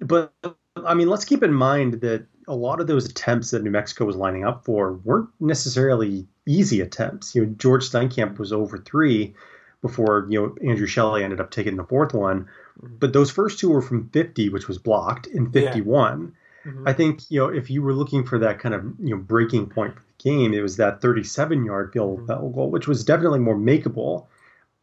But 0.00 0.32
I 0.76 0.94
mean, 0.94 1.08
let's 1.08 1.24
keep 1.24 1.42
in 1.42 1.52
mind 1.52 1.94
that 2.02 2.26
a 2.48 2.54
lot 2.54 2.80
of 2.80 2.86
those 2.86 3.06
attempts 3.06 3.50
that 3.50 3.62
New 3.62 3.70
Mexico 3.70 4.04
was 4.04 4.16
lining 4.16 4.44
up 4.44 4.64
for 4.64 4.94
weren't 5.04 5.30
necessarily 5.40 6.26
easy 6.46 6.80
attempts. 6.80 7.34
You 7.34 7.46
know, 7.46 7.54
George 7.56 7.88
Steinkamp 7.88 8.38
was 8.38 8.52
over 8.52 8.78
three 8.78 9.34
before 9.82 10.26
you 10.30 10.40
know 10.40 10.68
Andrew 10.68 10.86
Shelley 10.86 11.22
ended 11.22 11.40
up 11.40 11.50
taking 11.50 11.76
the 11.76 11.84
fourth 11.84 12.14
one. 12.14 12.48
But 12.82 13.12
those 13.12 13.30
first 13.30 13.58
two 13.58 13.70
were 13.70 13.82
from 13.82 14.08
50, 14.08 14.48
which 14.48 14.66
was 14.66 14.78
blocked, 14.78 15.26
and 15.28 15.52
51. 15.52 16.34
Yeah. 16.64 16.70
Mm-hmm. 16.70 16.88
I 16.88 16.92
think 16.94 17.30
you 17.30 17.40
know 17.40 17.48
if 17.48 17.70
you 17.70 17.82
were 17.82 17.92
looking 17.92 18.24
for 18.24 18.38
that 18.38 18.58
kind 18.58 18.74
of 18.74 18.84
you 18.98 19.14
know 19.14 19.20
breaking 19.20 19.68
point 19.68 19.94
for 19.94 20.00
the 20.00 20.30
game, 20.30 20.54
it 20.54 20.62
was 20.62 20.78
that 20.78 21.02
37 21.02 21.64
yard 21.64 21.92
field 21.92 22.20
mm-hmm. 22.20 22.54
goal, 22.54 22.70
which 22.70 22.88
was 22.88 23.04
definitely 23.04 23.40
more 23.40 23.56
makeable. 23.56 24.26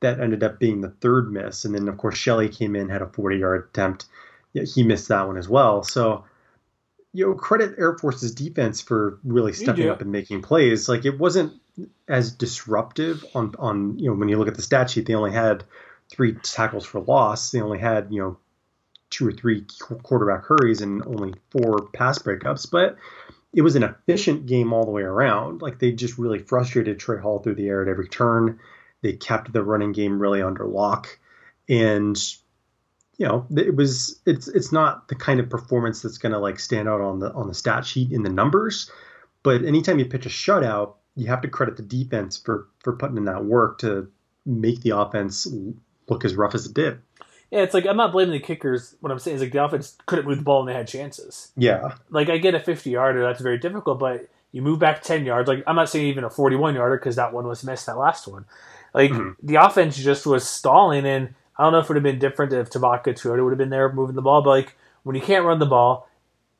That 0.01 0.19
ended 0.19 0.43
up 0.43 0.59
being 0.59 0.81
the 0.81 0.89
third 0.89 1.31
miss, 1.31 1.65
and 1.65 1.75
then 1.75 1.87
of 1.87 1.97
course 1.97 2.17
Shelley 2.17 2.49
came 2.49 2.75
in 2.75 2.89
had 2.89 3.01
a 3.01 3.07
40 3.07 3.37
yard 3.37 3.69
attempt. 3.69 4.05
Yeah, 4.53 4.63
he 4.63 4.83
missed 4.83 5.07
that 5.07 5.27
one 5.27 5.37
as 5.37 5.49
well. 5.49 5.83
So 5.83 6.25
you 7.13 7.27
know 7.27 7.33
credit 7.33 7.75
Air 7.77 7.97
Force's 7.97 8.33
defense 8.33 8.81
for 8.81 9.19
really 9.23 9.53
stepping 9.53 9.89
up 9.89 10.01
and 10.01 10.11
making 10.11 10.41
plays. 10.41 10.87
Like 10.87 11.05
it 11.05 11.19
wasn't 11.19 11.53
as 12.07 12.31
disruptive 12.31 13.25
on 13.35 13.55
on 13.59 13.99
you 13.99 14.09
know 14.09 14.15
when 14.15 14.29
you 14.29 14.37
look 14.37 14.47
at 14.47 14.55
the 14.55 14.61
stat 14.61 14.89
sheet, 14.89 15.05
they 15.05 15.15
only 15.15 15.31
had 15.31 15.63
three 16.11 16.33
tackles 16.33 16.85
for 16.85 16.99
loss. 16.99 17.51
They 17.51 17.61
only 17.61 17.79
had, 17.79 18.07
you 18.11 18.21
know, 18.21 18.37
two 19.09 19.27
or 19.27 19.31
three 19.31 19.65
quarterback 20.03 20.45
hurries 20.45 20.81
and 20.81 21.03
only 21.03 21.33
four 21.49 21.87
pass 21.93 22.19
breakups, 22.19 22.69
but 22.69 22.97
it 23.53 23.61
was 23.61 23.75
an 23.75 23.83
efficient 23.83 24.45
game 24.45 24.71
all 24.71 24.85
the 24.85 24.91
way 24.91 25.01
around. 25.01 25.61
Like 25.61 25.79
they 25.79 25.91
just 25.91 26.17
really 26.17 26.39
frustrated 26.39 26.99
Trae 26.99 27.21
Hall 27.21 27.39
through 27.39 27.55
the 27.55 27.67
air 27.67 27.81
at 27.81 27.89
every 27.89 28.07
turn. 28.07 28.59
They 29.01 29.13
kept 29.13 29.51
the 29.51 29.63
running 29.63 29.93
game 29.93 30.21
really 30.21 30.41
under 30.41 30.65
lock, 30.65 31.17
and 31.67 32.17
you 33.21 33.27
know 33.27 33.45
it 33.55 33.75
was 33.75 34.19
it's 34.25 34.47
it's 34.47 34.71
not 34.71 35.07
the 35.07 35.13
kind 35.13 35.39
of 35.39 35.47
performance 35.47 36.01
that's 36.01 36.17
going 36.17 36.31
to 36.31 36.39
like 36.39 36.59
stand 36.59 36.89
out 36.89 37.01
on 37.01 37.19
the 37.19 37.31
on 37.33 37.47
the 37.47 37.53
stat 37.53 37.85
sheet 37.85 38.11
in 38.11 38.23
the 38.23 38.31
numbers. 38.31 38.89
But 39.43 39.63
anytime 39.63 39.99
you 39.99 40.05
pitch 40.05 40.25
a 40.25 40.29
shutout, 40.29 40.95
you 41.15 41.27
have 41.27 41.41
to 41.41 41.47
credit 41.47 41.77
the 41.77 41.83
defense 41.83 42.35
for 42.35 42.67
for 42.79 42.93
putting 42.93 43.17
in 43.17 43.25
that 43.25 43.45
work 43.45 43.77
to 43.79 44.09
make 44.43 44.81
the 44.81 44.97
offense 44.97 45.47
look 46.09 46.25
as 46.25 46.33
rough 46.33 46.55
as 46.55 46.65
it 46.65 46.73
did. 46.73 46.97
Yeah, 47.51 47.59
it's 47.59 47.75
like 47.75 47.85
I'm 47.85 47.95
not 47.95 48.11
blaming 48.11 48.31
the 48.31 48.39
kickers. 48.39 48.95
What 49.01 49.11
I'm 49.11 49.19
saying 49.19 49.35
is 49.35 49.43
like 49.43 49.51
the 49.51 49.63
offense 49.63 49.97
couldn't 50.07 50.25
move 50.25 50.39
the 50.39 50.43
ball 50.43 50.61
and 50.61 50.69
they 50.69 50.73
had 50.73 50.87
chances. 50.87 51.51
Yeah. 51.55 51.93
Like 52.09 52.27
I 52.27 52.39
get 52.39 52.55
a 52.55 52.59
50 52.59 52.89
yarder, 52.89 53.21
that's 53.21 53.41
very 53.41 53.59
difficult, 53.59 53.99
but 53.99 54.29
you 54.51 54.63
move 54.63 54.79
back 54.79 55.03
10 55.03 55.25
yards. 55.25 55.47
Like 55.47 55.63
I'm 55.67 55.75
not 55.75 55.89
saying 55.89 56.07
even 56.07 56.23
a 56.23 56.29
41 56.31 56.73
yarder 56.73 56.97
because 56.97 57.17
that 57.17 57.33
one 57.33 57.45
was 57.45 57.63
missed, 57.63 57.85
that 57.85 57.99
last 57.99 58.27
one. 58.27 58.45
Like 58.95 59.11
mm-hmm. 59.11 59.45
the 59.45 59.63
offense 59.63 59.95
just 59.95 60.25
was 60.25 60.47
stalling, 60.47 61.05
and 61.05 61.35
I 61.61 61.65
don't 61.65 61.73
know 61.73 61.79
if 61.79 61.85
it 61.85 61.89
would 61.89 61.97
have 61.97 62.03
been 62.03 62.17
different 62.17 62.53
if 62.53 62.71
Tevaka 62.71 63.09
Tuioti 63.09 63.43
would 63.43 63.51
have 63.51 63.59
been 63.59 63.69
there 63.69 63.93
moving 63.93 64.15
the 64.15 64.23
ball, 64.23 64.41
but 64.41 64.49
like 64.49 64.75
when 65.03 65.15
you 65.15 65.21
can't 65.21 65.45
run 65.45 65.59
the 65.59 65.67
ball 65.67 66.09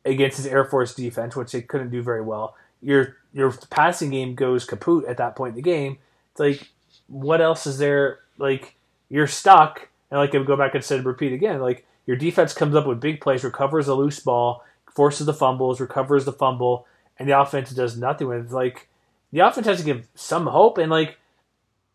against 0.05 0.38
his 0.38 0.46
Air 0.46 0.63
Force 0.63 0.93
defense, 0.93 1.36
which 1.36 1.53
they 1.53 1.63
couldn't 1.63 1.89
do 1.89 2.03
very 2.03 2.22
well, 2.22 2.55
your 2.84 3.17
your 3.34 3.51
passing 3.72 4.12
game 4.12 4.36
goes 4.36 4.63
kaput 4.63 5.05
at 5.05 5.17
that 5.17 5.36
point 5.36 5.53
in 5.53 5.55
the 5.55 5.63
game. 5.63 5.98
It's 6.29 6.39
like 6.39 6.70
what 7.08 7.41
else 7.41 7.65
is 7.65 7.79
there? 7.79 8.20
Like 8.38 8.75
you're 9.10 9.25
stuck. 9.25 9.89
And 10.12 10.20
like 10.20 10.36
I 10.36 10.43
go 10.43 10.55
back 10.55 10.75
and 10.75 10.84
said, 10.84 11.03
repeat 11.03 11.34
again, 11.34 11.62
like 11.62 11.84
your 12.05 12.15
defense 12.15 12.53
comes 12.53 12.75
up 12.75 12.86
with 12.86 13.01
big 13.01 13.22
plays, 13.22 13.43
recovers 13.43 13.88
a 13.88 13.96
loose 13.96 14.20
ball, 14.20 14.63
forces 14.93 15.25
the 15.25 15.34
fumbles, 15.34 15.81
recovers 15.81 16.25
the 16.25 16.31
fumble, 16.31 16.86
and 17.17 17.27
the 17.27 17.39
offense 17.39 17.72
does 17.72 17.98
nothing 17.98 18.27
with 18.27 18.51
it. 18.51 18.51
Like 18.51 18.88
the 19.31 19.39
offense 19.39 19.65
has 19.65 19.79
to 19.79 19.84
give 19.84 20.08
some 20.13 20.46
hope. 20.46 20.77
And 20.77 20.91
like 20.91 21.17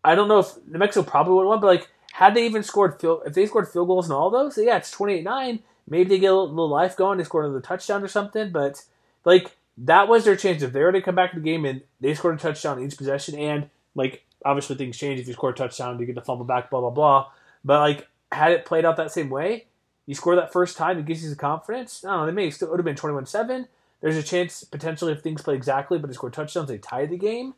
I 0.02 0.16
don't 0.16 0.26
know 0.26 0.40
if 0.40 0.56
New 0.66 0.80
Mexico 0.80 1.08
probably 1.08 1.34
would 1.34 1.46
won, 1.46 1.60
but 1.60 1.68
like 1.68 1.88
had 2.16 2.34
they 2.34 2.46
even 2.46 2.62
scored 2.62 2.98
field, 2.98 3.20
if 3.26 3.34
they 3.34 3.44
scored 3.44 3.68
field 3.68 3.88
goals 3.88 4.06
in 4.06 4.12
all 4.12 4.30
those, 4.30 4.56
yeah, 4.56 4.78
it's 4.78 4.94
28-9. 4.94 5.60
Maybe 5.86 6.08
they 6.08 6.18
get 6.18 6.32
a 6.32 6.34
little, 6.34 6.66
life 6.66 6.96
going, 6.96 7.18
they 7.18 7.24
scored 7.24 7.44
another 7.44 7.60
touchdown 7.60 8.02
or 8.02 8.08
something, 8.08 8.50
but 8.52 8.82
like 9.26 9.54
that 9.76 10.08
was 10.08 10.24
their 10.24 10.34
chance. 10.34 10.62
If 10.62 10.72
they 10.72 10.82
were 10.82 10.92
to 10.92 11.02
come 11.02 11.14
back 11.14 11.32
to 11.32 11.36
the 11.36 11.44
game 11.44 11.66
and 11.66 11.82
they 12.00 12.14
scored 12.14 12.36
a 12.36 12.38
touchdown 12.38 12.82
each 12.82 12.96
possession, 12.96 13.38
and 13.38 13.68
like 13.94 14.24
obviously 14.46 14.76
things 14.76 14.96
change 14.96 15.20
if 15.20 15.26
you 15.26 15.34
score 15.34 15.50
a 15.50 15.54
touchdown, 15.54 15.98
you 16.00 16.06
get 16.06 16.14
the 16.14 16.22
fumble 16.22 16.46
back, 16.46 16.70
blah 16.70 16.80
blah 16.80 16.88
blah. 16.88 17.26
But 17.62 17.80
like 17.80 18.08
had 18.32 18.52
it 18.52 18.64
played 18.64 18.86
out 18.86 18.96
that 18.96 19.12
same 19.12 19.28
way, 19.28 19.66
you 20.06 20.14
score 20.14 20.36
that 20.36 20.54
first 20.54 20.78
time, 20.78 20.98
it 20.98 21.04
gives 21.04 21.22
you 21.22 21.28
the 21.28 21.36
confidence. 21.36 22.02
I 22.02 22.12
don't 22.12 22.20
know, 22.20 22.26
they 22.26 22.32
may 22.32 22.48
still 22.48 22.70
would 22.70 22.78
have 22.78 22.86
been 22.86 22.96
21-7. 22.96 23.68
There's 24.00 24.16
a 24.16 24.22
chance 24.22 24.64
potentially 24.64 25.12
if 25.12 25.20
things 25.20 25.42
play 25.42 25.54
exactly, 25.54 25.98
but 25.98 26.06
they 26.06 26.14
score 26.14 26.30
touchdowns, 26.30 26.68
they 26.68 26.78
tie 26.78 27.04
the 27.04 27.18
game. 27.18 27.52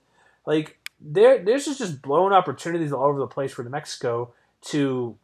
Like 0.45 0.79
there, 1.00 1.38
there's 1.38 1.67
just 1.67 1.79
just 1.79 2.03
blown 2.03 2.33
opportunities 2.33 2.93
all 2.93 3.05
over 3.05 3.21
the 3.21 3.29
place 3.29 3.53
for 3.53 3.62
New 3.62 3.71
Mexico 3.71 4.33
to 4.67 5.17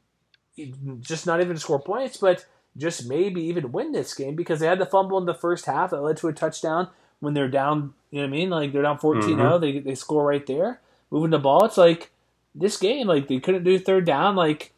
just 1.00 1.26
not 1.26 1.40
even 1.40 1.56
score 1.56 1.80
points, 1.80 2.16
but 2.16 2.46
just 2.76 3.08
maybe 3.08 3.42
even 3.42 3.72
win 3.72 3.92
this 3.92 4.14
game 4.14 4.34
because 4.34 4.60
they 4.60 4.66
had 4.66 4.78
the 4.78 4.86
fumble 4.86 5.18
in 5.18 5.26
the 5.26 5.34
first 5.34 5.66
half 5.66 5.90
that 5.90 6.02
led 6.02 6.16
to 6.18 6.28
a 6.28 6.32
touchdown 6.32 6.88
when 7.20 7.34
they're 7.34 7.48
down, 7.48 7.94
you 8.10 8.20
know 8.20 8.26
what 8.26 8.34
I 8.34 8.36
mean? 8.36 8.50
Like 8.50 8.72
they're 8.72 8.82
down 8.82 8.98
14 8.98 9.22
0, 9.22 9.36
mm-hmm. 9.36 9.60
they, 9.60 9.78
they 9.78 9.94
score 9.94 10.26
right 10.26 10.46
there, 10.46 10.80
moving 11.10 11.30
the 11.30 11.38
ball. 11.38 11.64
It's 11.64 11.76
like 11.76 12.10
this 12.54 12.76
game, 12.76 13.06
like 13.06 13.28
they 13.28 13.40
couldn't 13.40 13.64
do 13.64 13.78
third 13.78 14.04
down. 14.04 14.36
Like, 14.36 14.72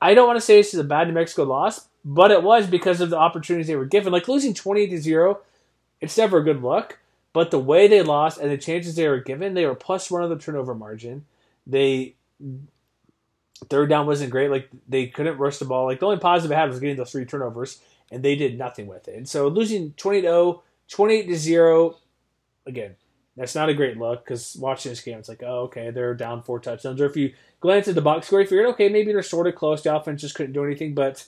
I 0.00 0.14
don't 0.14 0.26
want 0.26 0.36
to 0.36 0.44
say 0.44 0.56
this 0.56 0.74
is 0.74 0.80
a 0.80 0.84
bad 0.84 1.08
New 1.08 1.14
Mexico 1.14 1.44
loss, 1.44 1.88
but 2.04 2.30
it 2.30 2.42
was 2.42 2.66
because 2.66 3.00
of 3.00 3.10
the 3.10 3.18
opportunities 3.18 3.66
they 3.66 3.76
were 3.76 3.84
given. 3.84 4.12
Like 4.12 4.28
losing 4.28 4.54
28 4.54 4.90
to 4.90 4.98
0, 5.00 5.40
it's 6.00 6.18
never 6.18 6.38
a 6.38 6.44
good 6.44 6.62
look. 6.62 6.98
But 7.32 7.50
the 7.50 7.58
way 7.58 7.86
they 7.86 8.02
lost 8.02 8.40
and 8.40 8.50
the 8.50 8.58
chances 8.58 8.96
they 8.96 9.08
were 9.08 9.20
given, 9.20 9.54
they 9.54 9.66
were 9.66 9.74
plus 9.74 10.10
one 10.10 10.22
of 10.22 10.30
the 10.30 10.38
turnover 10.38 10.74
margin. 10.74 11.24
They 11.66 12.14
third 13.70 13.88
down 13.88 14.06
wasn't 14.06 14.30
great. 14.30 14.50
Like 14.50 14.68
they 14.88 15.06
couldn't 15.06 15.38
rush 15.38 15.58
the 15.58 15.64
ball. 15.64 15.86
Like 15.86 16.00
the 16.00 16.06
only 16.06 16.18
positive 16.18 16.56
I 16.56 16.60
had 16.60 16.70
was 16.70 16.80
getting 16.80 16.96
those 16.96 17.12
three 17.12 17.24
turnovers, 17.24 17.80
and 18.10 18.22
they 18.22 18.36
did 18.36 18.58
nothing 18.58 18.86
with 18.86 19.08
it. 19.08 19.16
And 19.16 19.28
so 19.28 19.48
losing 19.48 19.92
20 19.92 20.22
0, 20.22 20.62
28 20.88 21.26
to 21.26 21.36
0, 21.36 21.96
again, 22.66 22.96
that's 23.36 23.54
not 23.54 23.68
a 23.68 23.74
great 23.74 23.96
look 23.96 24.24
because 24.24 24.56
watching 24.60 24.90
this 24.90 25.00
game, 25.00 25.18
it's 25.18 25.28
like, 25.28 25.42
oh, 25.42 25.62
okay, 25.62 25.90
they're 25.90 26.14
down 26.14 26.42
four 26.42 26.58
touchdowns. 26.58 27.00
Or 27.00 27.06
if 27.06 27.16
you 27.16 27.32
glance 27.60 27.88
at 27.88 27.94
the 27.94 28.02
box 28.02 28.26
score, 28.26 28.40
you 28.40 28.46
figured, 28.46 28.66
okay, 28.66 28.88
maybe 28.88 29.12
they're 29.12 29.22
sort 29.22 29.46
of 29.46 29.54
close. 29.54 29.82
The 29.82 29.94
offense 29.94 30.20
just 30.20 30.34
couldn't 30.34 30.52
do 30.52 30.64
anything. 30.64 30.94
But 30.94 31.24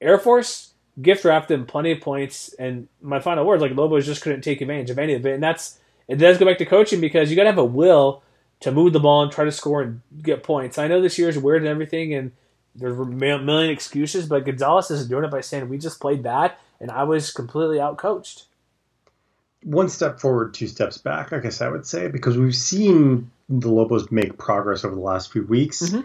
Air 0.00 0.18
Force 0.18 0.72
gift 1.00 1.24
wrapped 1.24 1.48
them 1.48 1.66
plenty 1.66 1.92
of 1.92 2.00
points. 2.00 2.54
And 2.54 2.88
my 3.02 3.20
final 3.20 3.44
words, 3.44 3.60
like 3.60 3.76
Lobos 3.76 4.06
just 4.06 4.22
couldn't 4.22 4.42
take 4.42 4.60
advantage 4.60 4.90
of 4.90 4.98
any 4.98 5.14
of 5.14 5.26
it. 5.26 5.34
And 5.34 5.42
that's 5.42 5.78
it 6.08 6.16
does 6.16 6.38
go 6.38 6.46
back 6.46 6.58
to 6.58 6.66
coaching 6.66 7.00
because 7.00 7.30
you 7.30 7.36
got 7.36 7.42
to 7.42 7.50
have 7.50 7.58
a 7.58 7.64
will 7.64 8.22
to 8.60 8.72
move 8.72 8.92
the 8.92 9.00
ball 9.00 9.22
and 9.22 9.32
try 9.32 9.44
to 9.44 9.52
score 9.52 9.82
and 9.82 10.00
get 10.22 10.42
points. 10.42 10.78
I 10.78 10.88
know 10.88 11.00
this 11.00 11.18
year 11.18 11.28
is 11.28 11.38
weird 11.38 11.62
and 11.62 11.68
everything, 11.68 12.14
and 12.14 12.32
there's 12.74 12.98
a 12.98 13.04
million 13.04 13.70
excuses, 13.70 14.26
but 14.26 14.44
Gonzales 14.44 14.90
is 14.90 15.08
doing 15.08 15.24
it 15.24 15.30
by 15.30 15.40
saying 15.40 15.68
we 15.68 15.78
just 15.78 16.00
played 16.00 16.22
bad, 16.22 16.52
and 16.80 16.90
I 16.90 17.04
was 17.04 17.30
completely 17.30 17.78
outcoached. 17.78 18.44
One 19.62 19.88
step 19.88 20.20
forward, 20.20 20.54
two 20.54 20.68
steps 20.68 20.98
back, 20.98 21.32
I 21.32 21.38
guess 21.38 21.60
I 21.60 21.68
would 21.68 21.86
say, 21.86 22.08
because 22.08 22.38
we've 22.38 22.54
seen 22.54 23.30
the 23.48 23.70
Lobos 23.70 24.10
make 24.10 24.38
progress 24.38 24.84
over 24.84 24.94
the 24.94 25.00
last 25.00 25.32
few 25.32 25.44
weeks. 25.44 25.82
Mm-hmm. 25.82 26.00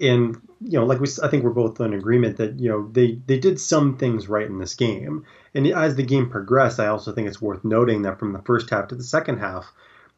And 0.00 0.40
you 0.60 0.78
know, 0.78 0.86
like 0.86 1.00
we, 1.00 1.08
I 1.22 1.28
think 1.28 1.42
we're 1.42 1.50
both 1.50 1.80
in 1.80 1.92
agreement 1.92 2.36
that 2.36 2.60
you 2.60 2.68
know 2.68 2.88
they 2.92 3.18
they 3.26 3.38
did 3.38 3.60
some 3.60 3.96
things 3.96 4.28
right 4.28 4.46
in 4.46 4.58
this 4.58 4.74
game. 4.74 5.24
And 5.54 5.66
as 5.66 5.96
the 5.96 6.04
game 6.04 6.30
progressed, 6.30 6.78
I 6.78 6.86
also 6.86 7.12
think 7.12 7.26
it's 7.26 7.42
worth 7.42 7.64
noting 7.64 8.02
that 8.02 8.18
from 8.18 8.32
the 8.32 8.42
first 8.42 8.70
half 8.70 8.88
to 8.88 8.94
the 8.94 9.02
second 9.02 9.38
half, 9.38 9.72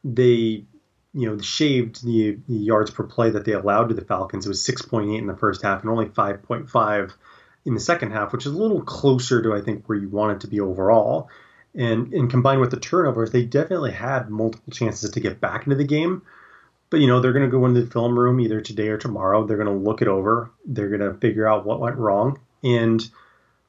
they 0.05 0.65
you 1.13 1.29
know, 1.29 1.39
shaved 1.39 2.05
the, 2.05 2.39
yards 2.47 2.91
per 2.91 3.05
play 3.05 3.31
that 3.31 3.45
they 3.45 3.53
allowed 3.53 3.89
to 3.89 3.95
the 3.95 4.05
Falcons. 4.05 4.47
It 4.47 4.49
was 4.49 4.65
6.8 4.65 5.19
in 5.19 5.27
the 5.27 5.37
first 5.37 5.63
half 5.63 5.81
and 5.81 5.91
only 5.91 6.07
5.5 6.07 7.13
in 7.67 7.75
the 7.75 7.81
second 7.81 8.13
half, 8.13 8.33
which 8.33 8.47
is 8.47 8.53
a 8.53 8.59
little 8.59 8.83
closer 8.83 9.43
to 9.43 9.55
I 9.55 9.61
think 9.61 9.87
where 9.87 9.99
you 9.99 10.09
want 10.09 10.37
it 10.37 10.41
to 10.43 10.49
be 10.49 10.61
overall. 10.61 11.29
And 11.75 12.13
and 12.13 12.29
combined 12.29 12.61
with 12.61 12.73
the 12.73 12.81
turnovers, 12.81 13.31
they 13.31 13.45
definitely 13.45 13.93
had 13.93 14.29
multiple 14.29 14.73
chances 14.73 15.11
to 15.11 15.21
get 15.21 15.41
back 15.41 15.67
into 15.67 15.77
the 15.77 15.85
game. 15.85 16.23
But 16.91 16.99
you 16.99 17.07
know, 17.07 17.21
they're 17.21 17.33
going 17.33 17.49
to 17.49 17.51
go 17.51 17.65
into 17.67 17.83
the 17.83 17.91
film 17.91 18.19
room 18.19 18.41
either 18.41 18.61
today 18.61 18.89
or 18.89 18.99
tomorrow. 18.99 19.47
They're 19.47 19.57
going 19.57 19.69
to 19.69 19.85
look 19.85 20.03
it 20.03 20.09
over. 20.09 20.51
They're 20.65 20.89
going 20.89 21.01
to 21.01 21.19
figure 21.21 21.47
out 21.47 21.65
what 21.65 21.79
went 21.79 21.97
wrong, 21.97 22.41
and 22.65 23.01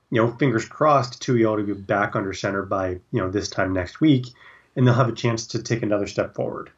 you 0.09 0.21
know, 0.21 0.31
fingers 0.31 0.65
crossed, 0.65 1.21
Tui 1.21 1.43
to 1.43 1.63
be 1.63 1.73
back 1.73 2.15
under 2.15 2.33
center 2.33 2.63
by 2.63 2.89
you 2.89 3.21
know 3.21 3.29
this 3.29 3.49
time 3.49 3.71
next 3.71 4.01
week, 4.01 4.25
and 4.75 4.87
they'll 4.87 4.95
have 4.95 5.09
a 5.09 5.13
chance 5.13 5.47
to 5.47 5.61
take 5.61 5.83
another 5.83 6.07
step 6.07 6.33
forward. 6.33 6.71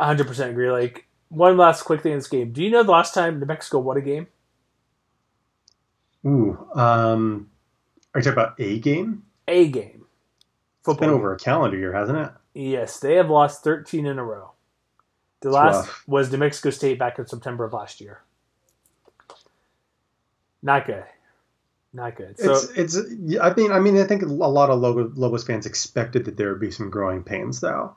100% 0.00 0.50
agree. 0.50 0.70
Like, 0.70 1.06
one 1.28 1.56
last 1.56 1.82
quick 1.82 2.02
thing 2.02 2.12
in 2.12 2.18
this 2.18 2.28
game. 2.28 2.52
Do 2.52 2.62
you 2.62 2.70
know 2.70 2.82
the 2.82 2.90
last 2.90 3.14
time 3.14 3.38
New 3.38 3.46
Mexico 3.46 3.78
won 3.78 3.96
a 3.96 4.00
game? 4.00 4.26
Ooh, 6.26 6.58
um, 6.74 7.50
are 8.14 8.20
you 8.20 8.24
talking 8.24 8.32
about 8.32 8.60
a 8.60 8.78
game? 8.80 9.22
A 9.48 9.68
game. 9.68 10.06
Football. 10.82 10.92
It's 10.92 11.00
been 11.00 11.10
over 11.10 11.32
a 11.34 11.38
calendar 11.38 11.78
year, 11.78 11.92
hasn't 11.92 12.18
it? 12.18 12.30
Yes, 12.54 12.98
they 12.98 13.14
have 13.14 13.30
lost 13.30 13.62
13 13.62 14.06
in 14.06 14.18
a 14.18 14.24
row. 14.24 14.52
The 15.40 15.48
it's 15.48 15.54
last 15.54 15.76
rough. 15.76 16.04
was 16.06 16.32
New 16.32 16.38
Mexico 16.38 16.70
State 16.70 16.98
back 16.98 17.18
in 17.18 17.26
September 17.26 17.64
of 17.64 17.72
last 17.72 18.00
year. 18.00 18.22
Not 20.62 20.86
good. 20.86 21.04
Not 21.92 22.16
good. 22.16 22.38
So, 22.38 22.52
it's 22.52 22.70
it's. 22.70 22.96
I 23.40 23.54
mean, 23.54 23.72
I 23.72 23.80
mean, 23.80 23.98
I 23.98 24.04
think 24.04 24.22
a 24.22 24.26
lot 24.26 24.70
of 24.70 24.78
Lobos 24.80 25.44
fans 25.44 25.66
expected 25.66 26.26
that 26.26 26.36
there 26.36 26.50
would 26.50 26.60
be 26.60 26.70
some 26.70 26.90
growing 26.90 27.24
pains, 27.24 27.60
though. 27.60 27.96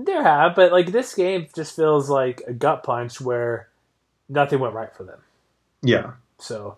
There 0.00 0.22
have, 0.22 0.54
but 0.54 0.70
like 0.70 0.92
this 0.92 1.12
game 1.12 1.48
just 1.56 1.74
feels 1.74 2.08
like 2.08 2.40
a 2.46 2.52
gut 2.52 2.84
punch 2.84 3.20
where 3.20 3.68
nothing 4.28 4.60
went 4.60 4.74
right 4.74 4.94
for 4.94 5.02
them. 5.02 5.18
Yeah. 5.82 6.12
So 6.38 6.76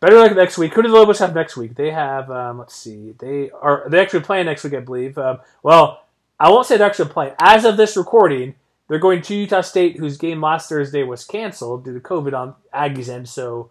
better 0.00 0.16
luck 0.16 0.34
next 0.34 0.58
week. 0.58 0.74
Who 0.74 0.82
do 0.82 0.88
the 0.88 0.94
Lobos 0.94 1.20
have 1.20 1.36
next 1.36 1.56
week? 1.56 1.76
They 1.76 1.92
have 1.92 2.28
um, 2.32 2.58
let's 2.58 2.74
see, 2.74 3.14
they 3.20 3.50
are 3.50 3.84
they 3.88 4.00
actually 4.00 4.20
playing 4.20 4.46
next 4.46 4.64
week, 4.64 4.74
I 4.74 4.80
believe. 4.80 5.16
Um, 5.18 5.38
well, 5.62 6.02
I 6.40 6.50
won't 6.50 6.66
say 6.66 6.76
they're 6.76 6.88
actually 6.88 7.10
playing. 7.10 7.34
As 7.38 7.64
of 7.64 7.76
this 7.76 7.96
recording, 7.96 8.56
they're 8.88 8.98
going 8.98 9.22
to 9.22 9.36
Utah 9.36 9.60
State, 9.60 9.96
whose 9.96 10.16
game 10.16 10.40
last 10.40 10.68
Thursday 10.68 11.04
was 11.04 11.24
canceled 11.24 11.84
due 11.84 11.94
to 11.94 12.00
COVID 12.00 12.36
on 12.36 12.56
Aggie's 12.72 13.08
end. 13.08 13.28
So 13.28 13.70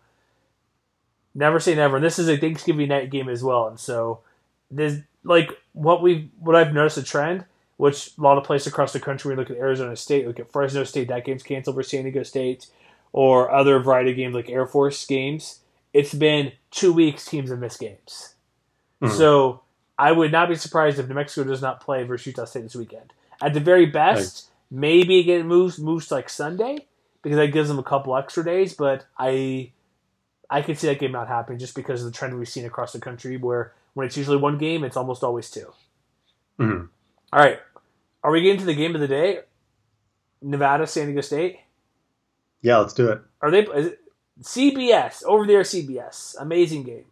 never 1.35 1.59
say 1.59 1.75
never. 1.75 1.97
And 1.97 2.05
this 2.05 2.19
is 2.19 2.29
a 2.29 2.37
Thanksgiving 2.37 2.87
night 2.87 3.09
game 3.09 3.27
as 3.27 3.43
well, 3.43 3.67
and 3.67 3.77
so 3.77 4.21
there's 4.71 4.99
like 5.25 5.51
what 5.73 6.01
we 6.01 6.31
what 6.39 6.55
I've 6.55 6.73
noticed 6.73 6.97
a 6.97 7.03
trend 7.03 7.43
which 7.77 8.11
a 8.17 8.21
lot 8.21 8.37
of 8.37 8.43
places 8.43 8.67
across 8.67 8.93
the 8.93 8.99
country, 8.99 9.29
we 9.29 9.35
look 9.35 9.49
at 9.49 9.57
Arizona 9.57 9.95
State, 9.95 10.27
look 10.27 10.39
at 10.39 10.51
Fresno 10.51 10.83
State, 10.83 11.07
that 11.07 11.25
game's 11.25 11.43
canceled 11.43 11.75
for 11.75 11.83
San 11.83 12.03
Diego 12.03 12.23
State, 12.23 12.67
or 13.13 13.51
other 13.51 13.79
variety 13.79 14.11
of 14.11 14.17
games 14.17 14.35
like 14.35 14.49
Air 14.49 14.65
Force 14.65 15.05
games. 15.05 15.61
It's 15.93 16.13
been 16.13 16.51
two 16.71 16.91
weeks 16.91 17.25
teams 17.25 17.49
have 17.49 17.59
missed 17.59 17.79
games. 17.79 18.35
Mm-hmm. 19.01 19.15
So 19.15 19.61
I 19.97 20.11
would 20.11 20.31
not 20.31 20.49
be 20.49 20.55
surprised 20.55 20.99
if 20.99 21.07
New 21.07 21.15
Mexico 21.15 21.47
does 21.47 21.61
not 21.61 21.81
play 21.81 22.03
versus 22.03 22.27
Utah 22.27 22.45
State 22.45 22.63
this 22.63 22.75
weekend. 22.75 23.13
At 23.41 23.53
the 23.53 23.59
very 23.59 23.85
best, 23.85 24.49
maybe 24.69 25.19
it 25.31 25.45
moves 25.45 25.79
moves 25.79 26.07
to 26.07 26.15
like 26.15 26.29
Sunday 26.29 26.87
because 27.21 27.37
that 27.37 27.47
gives 27.47 27.67
them 27.67 27.79
a 27.79 27.83
couple 27.83 28.15
extra 28.15 28.43
days. 28.43 28.73
But 28.73 29.05
I 29.17 29.71
I 30.49 30.61
could 30.61 30.77
see 30.77 30.87
that 30.87 30.99
game 30.99 31.11
not 31.11 31.27
happening 31.27 31.59
just 31.59 31.75
because 31.75 32.03
of 32.03 32.11
the 32.11 32.17
trend 32.17 32.37
we've 32.37 32.47
seen 32.47 32.65
across 32.65 32.93
the 32.93 32.99
country, 32.99 33.37
where 33.37 33.73
when 33.93 34.07
it's 34.07 34.17
usually 34.17 34.37
one 34.37 34.57
game, 34.57 34.83
it's 34.83 34.97
almost 34.97 35.23
always 35.23 35.49
2 35.49 35.59
mm-hmm. 36.59 36.85
All 37.33 37.39
right, 37.39 37.59
are 38.27 38.31
we 38.31 38.41
getting 38.41 38.59
to 38.59 38.65
the 38.65 38.73
game 38.73 38.93
of 38.93 38.99
the 38.99 39.07
day? 39.07 39.39
Nevada, 40.41 40.85
San 40.85 41.05
Diego 41.05 41.21
State. 41.21 41.61
Yeah, 42.61 42.79
let's 42.79 42.93
do 42.93 43.07
it. 43.07 43.21
Are 43.41 43.49
they 43.49 43.61
it, 43.61 43.99
CBS 44.41 45.23
over 45.23 45.47
there? 45.47 45.61
CBS, 45.61 46.35
amazing 46.37 46.83
game. 46.83 47.05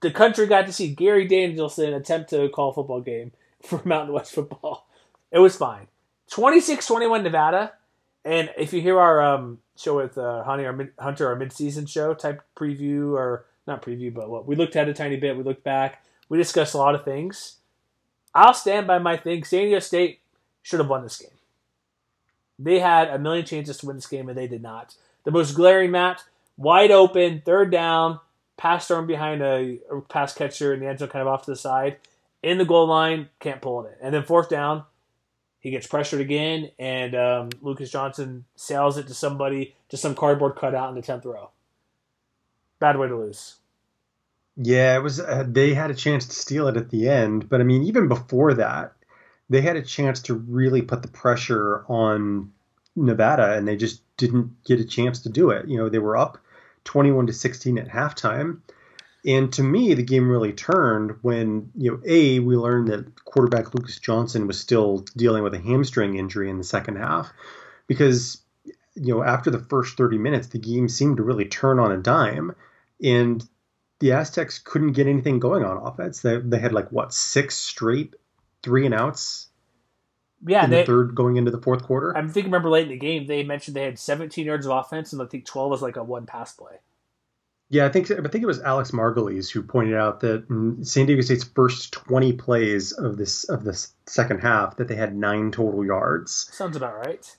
The 0.00 0.10
country 0.10 0.46
got 0.46 0.66
to 0.66 0.72
see 0.74 0.88
Gary 0.88 1.26
Danielson 1.26 1.94
attempt 1.94 2.28
to 2.28 2.50
call 2.50 2.72
a 2.72 2.74
football 2.74 3.00
game 3.00 3.32
for 3.62 3.80
Mountain 3.86 4.12
West 4.12 4.34
football. 4.34 4.86
It 5.32 5.38
was 5.38 5.56
fine. 5.56 5.86
26-21 6.30 7.22
Nevada. 7.22 7.72
And 8.22 8.50
if 8.58 8.74
you 8.74 8.82
hear 8.82 9.00
our 9.00 9.22
um, 9.22 9.60
show 9.78 9.96
with 9.96 10.18
uh, 10.18 10.44
Honey, 10.44 10.66
our 10.66 10.74
mid, 10.74 10.90
Hunter, 10.98 11.28
our 11.28 11.36
mid-season 11.36 11.86
show 11.86 12.12
type 12.12 12.42
preview, 12.54 13.12
or 13.12 13.46
not 13.66 13.80
preview, 13.80 14.12
but 14.12 14.28
what 14.28 14.46
we 14.46 14.56
looked 14.56 14.76
at 14.76 14.90
a 14.90 14.92
tiny 14.92 15.16
bit. 15.16 15.38
We 15.38 15.42
looked 15.42 15.64
back. 15.64 16.04
We 16.28 16.36
discussed 16.36 16.74
a 16.74 16.78
lot 16.78 16.94
of 16.94 17.02
things. 17.02 17.57
I'll 18.38 18.54
stand 18.54 18.86
by 18.86 19.00
my 19.00 19.16
thing. 19.16 19.42
San 19.42 19.64
Diego 19.64 19.80
State 19.80 20.20
should 20.62 20.78
have 20.78 20.88
won 20.88 21.02
this 21.02 21.18
game. 21.18 21.30
They 22.56 22.78
had 22.78 23.08
a 23.08 23.18
million 23.18 23.44
chances 23.44 23.78
to 23.78 23.86
win 23.86 23.96
this 23.96 24.06
game, 24.06 24.28
and 24.28 24.38
they 24.38 24.46
did 24.46 24.62
not. 24.62 24.94
The 25.24 25.32
most 25.32 25.56
glaring 25.56 25.90
match, 25.90 26.20
wide 26.56 26.92
open, 26.92 27.42
third 27.44 27.72
down, 27.72 28.20
pass 28.56 28.86
thrown 28.86 29.08
behind 29.08 29.42
a, 29.42 29.80
a 29.90 30.00
pass 30.02 30.34
catcher 30.34 30.72
in 30.72 30.78
the 30.78 30.86
end 30.86 31.00
zone, 31.00 31.08
kind 31.08 31.22
of 31.22 31.26
off 31.26 31.46
to 31.46 31.50
the 31.50 31.56
side. 31.56 31.96
In 32.40 32.58
the 32.58 32.64
goal 32.64 32.86
line, 32.86 33.28
can't 33.40 33.60
pull 33.60 33.84
it. 33.86 33.98
And 34.00 34.14
then 34.14 34.22
fourth 34.22 34.48
down, 34.48 34.84
he 35.58 35.70
gets 35.72 35.88
pressured 35.88 36.20
again, 36.20 36.70
and 36.78 37.16
um, 37.16 37.48
Lucas 37.60 37.90
Johnson 37.90 38.44
sails 38.54 38.98
it 38.98 39.08
to 39.08 39.14
somebody, 39.14 39.74
to 39.88 39.96
some 39.96 40.14
cardboard 40.14 40.54
cutout 40.54 40.90
in 40.90 40.94
the 40.94 41.02
10th 41.02 41.24
row. 41.24 41.50
Bad 42.78 42.98
way 42.98 43.08
to 43.08 43.16
lose. 43.16 43.56
Yeah, 44.60 44.96
it 44.96 45.02
was. 45.02 45.20
Uh, 45.20 45.44
they 45.46 45.72
had 45.72 45.90
a 45.90 45.94
chance 45.94 46.26
to 46.26 46.34
steal 46.34 46.66
it 46.66 46.76
at 46.76 46.90
the 46.90 47.08
end, 47.08 47.48
but 47.48 47.60
I 47.60 47.64
mean, 47.64 47.84
even 47.84 48.08
before 48.08 48.54
that, 48.54 48.92
they 49.48 49.60
had 49.60 49.76
a 49.76 49.82
chance 49.82 50.20
to 50.22 50.34
really 50.34 50.82
put 50.82 51.02
the 51.02 51.08
pressure 51.08 51.84
on 51.88 52.52
Nevada, 52.96 53.56
and 53.56 53.68
they 53.68 53.76
just 53.76 54.02
didn't 54.16 54.64
get 54.64 54.80
a 54.80 54.84
chance 54.84 55.20
to 55.20 55.28
do 55.28 55.50
it. 55.50 55.68
You 55.68 55.78
know, 55.78 55.88
they 55.88 56.00
were 56.00 56.16
up 56.16 56.38
21 56.84 57.28
to 57.28 57.32
16 57.32 57.78
at 57.78 57.88
halftime. 57.88 58.58
And 59.24 59.52
to 59.52 59.62
me, 59.62 59.94
the 59.94 60.02
game 60.02 60.28
really 60.28 60.52
turned 60.52 61.12
when, 61.22 61.70
you 61.76 61.92
know, 61.92 62.00
A, 62.06 62.40
we 62.40 62.56
learned 62.56 62.88
that 62.88 63.24
quarterback 63.24 63.74
Lucas 63.74 63.98
Johnson 63.98 64.46
was 64.46 64.58
still 64.58 65.04
dealing 65.16 65.42
with 65.42 65.54
a 65.54 65.58
hamstring 65.58 66.16
injury 66.16 66.50
in 66.50 66.58
the 66.58 66.64
second 66.64 66.96
half. 66.96 67.32
Because, 67.86 68.42
you 68.94 69.14
know, 69.14 69.22
after 69.22 69.50
the 69.50 69.58
first 69.58 69.96
30 69.96 70.18
minutes, 70.18 70.48
the 70.48 70.58
game 70.58 70.88
seemed 70.88 71.18
to 71.18 71.22
really 71.22 71.44
turn 71.44 71.78
on 71.78 71.92
a 71.92 71.98
dime. 71.98 72.54
And 73.02 73.44
the 74.00 74.12
Aztecs 74.12 74.58
couldn't 74.58 74.92
get 74.92 75.06
anything 75.06 75.38
going 75.38 75.64
on 75.64 75.76
offense. 75.76 76.20
They, 76.20 76.38
they 76.38 76.58
had 76.58 76.72
like, 76.72 76.90
what, 76.90 77.12
six 77.12 77.56
straight 77.56 78.14
three 78.62 78.86
and 78.86 78.94
outs 78.94 79.48
yeah, 80.46 80.64
in 80.64 80.70
they, 80.70 80.80
the 80.80 80.86
third 80.86 81.14
going 81.14 81.36
into 81.36 81.50
the 81.50 81.60
fourth 81.60 81.82
quarter. 81.82 82.16
I 82.16 82.26
think 82.26 82.46
remember 82.46 82.70
late 82.70 82.84
in 82.84 82.90
the 82.90 82.98
game 82.98 83.26
they 83.26 83.42
mentioned 83.42 83.76
they 83.76 83.82
had 83.82 83.98
17 83.98 84.46
yards 84.46 84.66
of 84.66 84.72
offense 84.72 85.12
and 85.12 85.20
I 85.20 85.26
think 85.26 85.46
12 85.46 85.70
was 85.70 85.82
like 85.82 85.96
a 85.96 86.04
one 86.04 86.26
pass 86.26 86.52
play. 86.52 86.76
Yeah, 87.70 87.84
I 87.84 87.90
think 87.90 88.10
I 88.10 88.14
think 88.28 88.42
it 88.42 88.46
was 88.46 88.62
Alex 88.62 88.92
Margulies 88.92 89.50
who 89.50 89.62
pointed 89.62 89.94
out 89.94 90.20
that 90.20 90.48
in 90.48 90.84
San 90.84 91.06
Diego 91.06 91.20
State's 91.20 91.44
first 91.44 91.92
20 91.92 92.32
plays 92.34 92.92
of 92.92 93.18
this 93.18 93.48
of 93.48 93.64
this 93.64 93.92
second 94.06 94.40
half 94.40 94.76
that 94.76 94.88
they 94.88 94.94
had 94.94 95.14
nine 95.14 95.50
total 95.50 95.84
yards. 95.84 96.48
Sounds 96.52 96.76
about 96.76 96.96
right. 96.96 97.36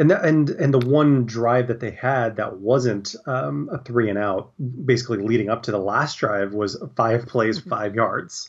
And 0.00 0.10
that, 0.10 0.24
and 0.24 0.48
and 0.48 0.72
the 0.72 0.78
one 0.78 1.26
drive 1.26 1.68
that 1.68 1.80
they 1.80 1.90
had 1.90 2.36
that 2.36 2.56
wasn't 2.58 3.14
um, 3.26 3.68
a 3.70 3.76
three 3.76 4.08
and 4.08 4.18
out, 4.18 4.50
basically 4.86 5.18
leading 5.18 5.50
up 5.50 5.62
to 5.64 5.70
the 5.70 5.78
last 5.78 6.16
drive, 6.16 6.54
was 6.54 6.82
five 6.96 7.26
plays, 7.26 7.60
five 7.60 7.94
yards. 7.94 8.48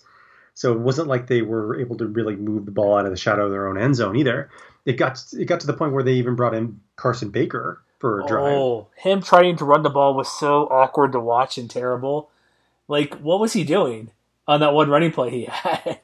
So 0.53 0.71
it 0.71 0.79
wasn't 0.79 1.09
like 1.09 1.27
they 1.27 1.41
were 1.41 1.77
able 1.77 1.97
to 1.97 2.07
really 2.07 2.37
move 2.37 2.65
the 2.65 2.71
ball 2.71 2.97
out 2.97 3.05
of 3.05 3.11
the 3.11 3.17
shadow 3.17 3.47
of 3.47 3.51
their 3.51 3.67
own 3.67 3.77
end 3.77 3.97
zone 3.97 4.15
either. 4.15 4.49
It 4.85 4.93
got 4.93 5.21
it 5.37 5.43
got 5.43 5.59
to 5.59 5.67
the 5.67 5.73
point 5.73 5.91
where 5.91 6.03
they 6.03 6.13
even 6.13 6.37
brought 6.37 6.53
in 6.53 6.79
Carson 6.95 7.31
Baker 7.31 7.83
for 7.99 8.21
a 8.21 8.27
drive. 8.27 8.53
Oh, 8.53 8.87
him 8.95 9.21
trying 9.21 9.57
to 9.57 9.65
run 9.65 9.83
the 9.83 9.89
ball 9.89 10.13
was 10.13 10.31
so 10.31 10.67
awkward 10.67 11.11
to 11.11 11.19
watch 11.19 11.57
and 11.57 11.69
terrible. 11.69 12.29
Like, 12.87 13.15
what 13.15 13.41
was 13.41 13.51
he 13.51 13.65
doing 13.65 14.11
on 14.47 14.61
that 14.61 14.73
one 14.73 14.89
running 14.89 15.11
play 15.11 15.29
he 15.29 15.45
had? 15.49 15.99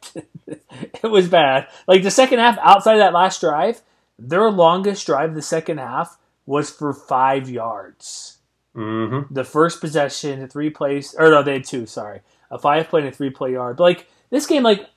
it 0.45 1.09
was 1.09 1.29
bad. 1.29 1.67
Like 1.87 2.03
the 2.03 2.11
second 2.11 2.39
half, 2.39 2.57
outside 2.59 2.95
of 2.95 2.99
that 2.99 3.13
last 3.13 3.39
drive, 3.39 3.81
their 4.19 4.49
longest 4.49 5.05
drive 5.05 5.35
the 5.35 5.41
second 5.41 5.77
half 5.77 6.17
was 6.45 6.69
for 6.69 6.93
five 6.93 7.49
yards. 7.49 8.37
Mm-hmm. 8.75 9.33
The 9.33 9.43
first 9.43 9.81
possession, 9.81 10.39
the 10.39 10.47
three 10.47 10.69
plays, 10.69 11.15
or 11.17 11.29
no, 11.29 11.43
they 11.43 11.53
had 11.53 11.65
two. 11.65 11.85
Sorry, 11.85 12.21
a 12.51 12.59
five 12.59 12.89
play 12.89 13.01
and 13.01 13.09
a 13.09 13.11
three 13.11 13.29
play 13.29 13.53
yard. 13.53 13.77
But 13.77 13.83
like 13.83 14.07
this 14.29 14.45
game, 14.45 14.63
like 14.63 14.87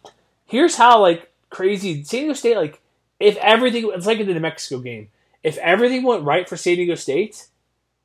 here's 0.45 0.77
how 0.77 1.01
like 1.01 1.31
crazy 1.49 2.05
San 2.05 2.21
Diego 2.21 2.35
State. 2.35 2.57
Like 2.57 2.81
if 3.19 3.37
everything, 3.37 3.91
it's 3.95 4.07
like 4.07 4.19
in 4.21 4.27
the 4.27 4.35
New 4.35 4.41
Mexico 4.41 4.81
game. 4.81 5.09
If 5.43 5.57
everything 5.59 6.03
went 6.03 6.25
right 6.25 6.47
for 6.47 6.59
San 6.59 6.77
Diego 6.77 6.95
State, 6.95 7.47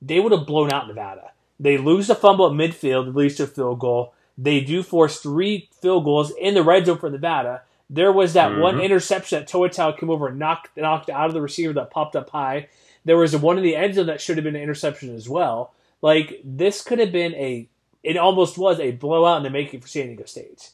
they 0.01 0.19
would 0.19 0.31
have 0.31 0.47
blown 0.47 0.71
out 0.71 0.87
Nevada. 0.87 1.31
They 1.59 1.77
lose 1.77 2.07
the 2.07 2.15
fumble 2.15 2.47
at 2.47 2.53
midfield, 2.53 3.13
leads 3.13 3.35
to 3.35 3.43
a 3.43 3.47
field 3.47 3.79
goal. 3.79 4.13
They 4.37 4.61
do 4.61 4.83
force 4.83 5.19
three 5.19 5.69
field 5.81 6.03
goals 6.03 6.31
in 6.39 6.53
the 6.53 6.63
red 6.63 6.85
zone 6.85 6.97
for 6.97 7.09
Nevada. 7.09 7.63
There 7.95 8.11
was 8.11 8.33
that 8.33 8.51
Mhm. 8.51 8.59
one 8.61 8.79
interception 8.81 9.39
that 9.39 9.47
Toa 9.47 9.69
came 9.97 10.09
over 10.09 10.27
and 10.27 10.37
knocked 10.37 10.75
knocked 10.77 11.09
out 11.09 11.27
of 11.27 11.33
the 11.33 11.41
receiver 11.41 11.71
that 11.73 11.91
popped 11.91 12.15
up 12.15 12.29
high. 12.29 12.67
There 13.05 13.15
was 13.17 13.35
one 13.37 13.57
in 13.57 13.63
the 13.63 13.75
end 13.75 13.95
zone 13.95 14.07
that 14.07 14.19
should 14.19 14.35
have 14.37 14.43
been 14.43 14.55
an 14.55 14.61
interception 14.61 15.15
as 15.15 15.29
well. 15.29 15.73
Like 16.01 16.41
this 16.43 16.83
could 16.83 16.99
have 16.99 17.11
been 17.13 17.33
a, 17.35 17.69
it 18.03 18.17
almost 18.17 18.57
was 18.57 18.79
a 18.79 18.91
blowout 18.91 19.37
in 19.37 19.43
the 19.43 19.49
making 19.49 19.79
for 19.79 19.87
San 19.87 20.07
Diego 20.07 20.25
State. 20.25 20.71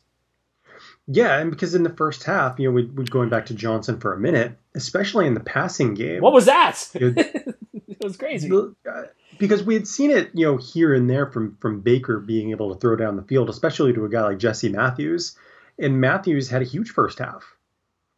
Yeah, 1.07 1.37
and 1.39 1.51
because 1.51 1.75
in 1.75 1.83
the 1.83 1.89
first 1.93 2.23
half, 2.23 2.59
you 2.59 2.67
know, 2.67 2.73
we 2.73 2.85
we 2.85 3.03
going 3.05 3.29
back 3.29 3.45
to 3.47 3.53
Johnson 3.53 3.99
for 3.99 4.13
a 4.13 4.19
minute, 4.19 4.53
especially 4.75 5.27
in 5.27 5.33
the 5.33 5.39
passing 5.41 5.93
game. 5.93 6.21
What 6.21 6.33
was 6.33 6.45
that? 6.45 6.89
It- 6.95 7.17
it 7.87 8.03
was 8.03 8.17
crazy. 8.17 8.49
Uh, 8.51 9.03
because 9.37 9.63
we 9.63 9.73
had 9.73 9.87
seen 9.87 10.09
it, 10.11 10.29
you 10.33 10.45
know, 10.45 10.57
here 10.57 10.93
and 10.93 11.09
there 11.09 11.27
from 11.27 11.57
from 11.59 11.81
Baker 11.81 12.19
being 12.19 12.51
able 12.51 12.73
to 12.73 12.79
throw 12.79 12.95
down 12.95 13.15
the 13.15 13.23
field, 13.23 13.49
especially 13.49 13.93
to 13.93 14.05
a 14.05 14.09
guy 14.09 14.21
like 14.23 14.37
Jesse 14.39 14.69
Matthews, 14.69 15.35
and 15.81 15.99
Matthews 15.99 16.49
had 16.49 16.61
a 16.61 16.65
huge 16.65 16.89
first 16.89 17.19
half 17.19 17.43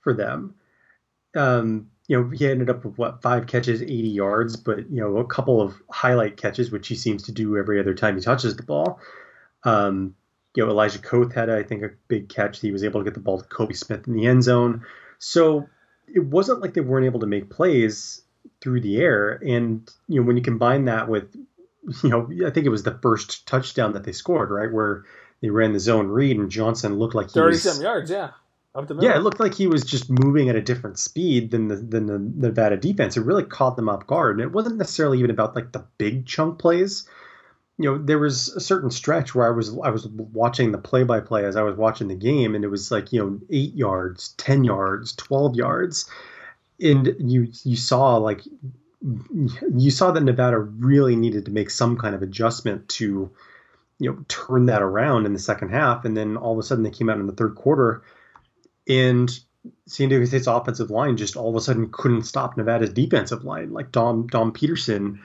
for 0.01 0.13
them. 0.13 0.55
Um, 1.35 1.89
you 2.07 2.21
know, 2.21 2.29
he 2.29 2.47
ended 2.47 2.69
up 2.69 2.83
with 2.83 2.97
what 2.97 3.21
five 3.21 3.47
catches, 3.47 3.81
80 3.81 3.93
yards, 3.93 4.55
but 4.57 4.89
you 4.91 5.01
know, 5.01 5.17
a 5.17 5.25
couple 5.25 5.61
of 5.61 5.81
highlight 5.89 6.37
catches, 6.37 6.69
which 6.69 6.87
he 6.87 6.95
seems 6.95 7.23
to 7.23 7.31
do 7.31 7.57
every 7.57 7.79
other 7.79 7.93
time 7.93 8.15
he 8.15 8.21
touches 8.21 8.55
the 8.55 8.63
ball. 8.63 8.99
Um, 9.63 10.15
you 10.55 10.63
know, 10.63 10.69
Elijah 10.69 10.99
Koth 10.99 11.33
had, 11.33 11.49
I 11.49 11.63
think, 11.63 11.81
a 11.81 11.91
big 12.09 12.29
catch. 12.29 12.59
He 12.59 12.71
was 12.71 12.83
able 12.83 12.99
to 12.99 13.03
get 13.05 13.13
the 13.13 13.19
ball 13.19 13.39
to 13.39 13.47
Kobe 13.47 13.73
Smith 13.73 14.07
in 14.07 14.13
the 14.13 14.27
end 14.27 14.43
zone. 14.43 14.85
So 15.17 15.67
it 16.13 16.23
wasn't 16.23 16.61
like 16.61 16.73
they 16.73 16.81
weren't 16.81 17.05
able 17.05 17.21
to 17.21 17.25
make 17.25 17.49
plays 17.49 18.21
through 18.61 18.81
the 18.81 18.97
air. 18.97 19.39
And 19.45 19.89
you 20.07 20.19
know, 20.19 20.27
when 20.27 20.37
you 20.37 20.43
combine 20.43 20.85
that 20.85 21.07
with, 21.07 21.33
you 22.03 22.09
know, 22.09 22.29
I 22.45 22.49
think 22.49 22.65
it 22.65 22.69
was 22.69 22.83
the 22.83 22.99
first 23.01 23.47
touchdown 23.47 23.93
that 23.93 24.03
they 24.03 24.11
scored, 24.11 24.51
right, 24.51 24.71
where 24.71 25.05
they 25.43 25.49
ran 25.49 25.73
the 25.73 25.79
zone 25.79 26.07
read 26.07 26.37
and 26.39 26.49
Johnson 26.49 26.97
looked 26.97 27.13
like 27.13 27.27
he 27.27 27.33
Thirty 27.33 27.55
was, 27.55 27.63
some 27.63 27.83
yards, 27.83 28.09
yeah, 28.09 28.29
up 28.73 28.87
the 28.87 28.93
middle. 28.95 29.09
yeah, 29.09 29.17
it 29.17 29.23
looked 29.23 29.41
like 29.41 29.53
he 29.53 29.67
was 29.67 29.83
just 29.83 30.09
moving 30.09 30.47
at 30.47 30.55
a 30.55 30.61
different 30.61 30.97
speed 30.97 31.51
than 31.51 31.67
the 31.67 31.75
than 31.75 32.05
the 32.05 32.47
Nevada 32.47 32.77
defense. 32.77 33.17
It 33.17 33.25
really 33.25 33.43
caught 33.43 33.75
them 33.75 33.89
off 33.89 34.07
guard, 34.07 34.37
and 34.37 34.41
it 34.41 34.53
wasn't 34.53 34.77
necessarily 34.77 35.19
even 35.19 35.31
about 35.31 35.53
like 35.53 35.73
the 35.73 35.83
big 35.97 36.25
chunk 36.25 36.59
plays. 36.59 37.09
You 37.77 37.91
know, 37.91 37.97
there 37.97 38.19
was 38.19 38.49
a 38.55 38.61
certain 38.61 38.89
stretch 38.89 39.35
where 39.35 39.45
I 39.45 39.49
was 39.49 39.77
I 39.83 39.89
was 39.89 40.07
watching 40.07 40.71
the 40.71 40.77
play 40.77 41.03
by 41.03 41.19
play 41.19 41.43
as 41.43 41.57
I 41.57 41.63
was 41.63 41.75
watching 41.75 42.07
the 42.07 42.15
game, 42.15 42.55
and 42.55 42.63
it 42.63 42.69
was 42.69 42.89
like 42.89 43.11
you 43.11 43.19
know 43.19 43.39
eight 43.49 43.75
yards, 43.75 44.29
ten 44.37 44.63
yards, 44.63 45.13
twelve 45.13 45.57
yards, 45.57 46.09
and 46.79 47.13
you 47.19 47.49
you 47.65 47.75
saw 47.75 48.15
like 48.15 48.43
you 49.01 49.91
saw 49.91 50.11
that 50.11 50.23
Nevada 50.23 50.57
really 50.57 51.17
needed 51.17 51.43
to 51.45 51.51
make 51.51 51.69
some 51.69 51.97
kind 51.97 52.15
of 52.15 52.21
adjustment 52.21 52.87
to 52.87 53.29
you 53.99 54.11
know 54.11 54.25
turn 54.27 54.67
that 54.67 54.81
around 54.81 55.25
in 55.25 55.33
the 55.33 55.39
second 55.39 55.69
half, 55.69 56.05
and 56.05 56.15
then 56.15 56.37
all 56.37 56.53
of 56.53 56.59
a 56.59 56.63
sudden 56.63 56.83
they 56.83 56.89
came 56.89 57.09
out 57.09 57.19
in 57.19 57.27
the 57.27 57.33
third 57.33 57.55
quarter 57.55 58.03
and 58.87 59.39
San 59.85 60.09
Diego 60.09 60.25
State's 60.25 60.47
offensive 60.47 60.91
line 60.91 61.17
just 61.17 61.37
all 61.37 61.49
of 61.49 61.55
a 61.55 61.61
sudden 61.61 61.89
couldn't 61.91 62.23
stop 62.23 62.57
Nevada's 62.57 62.91
defensive 62.91 63.45
line. 63.45 63.71
Like 63.71 63.91
Dom 63.91 64.27
Dom 64.27 64.51
Peterson 64.51 65.21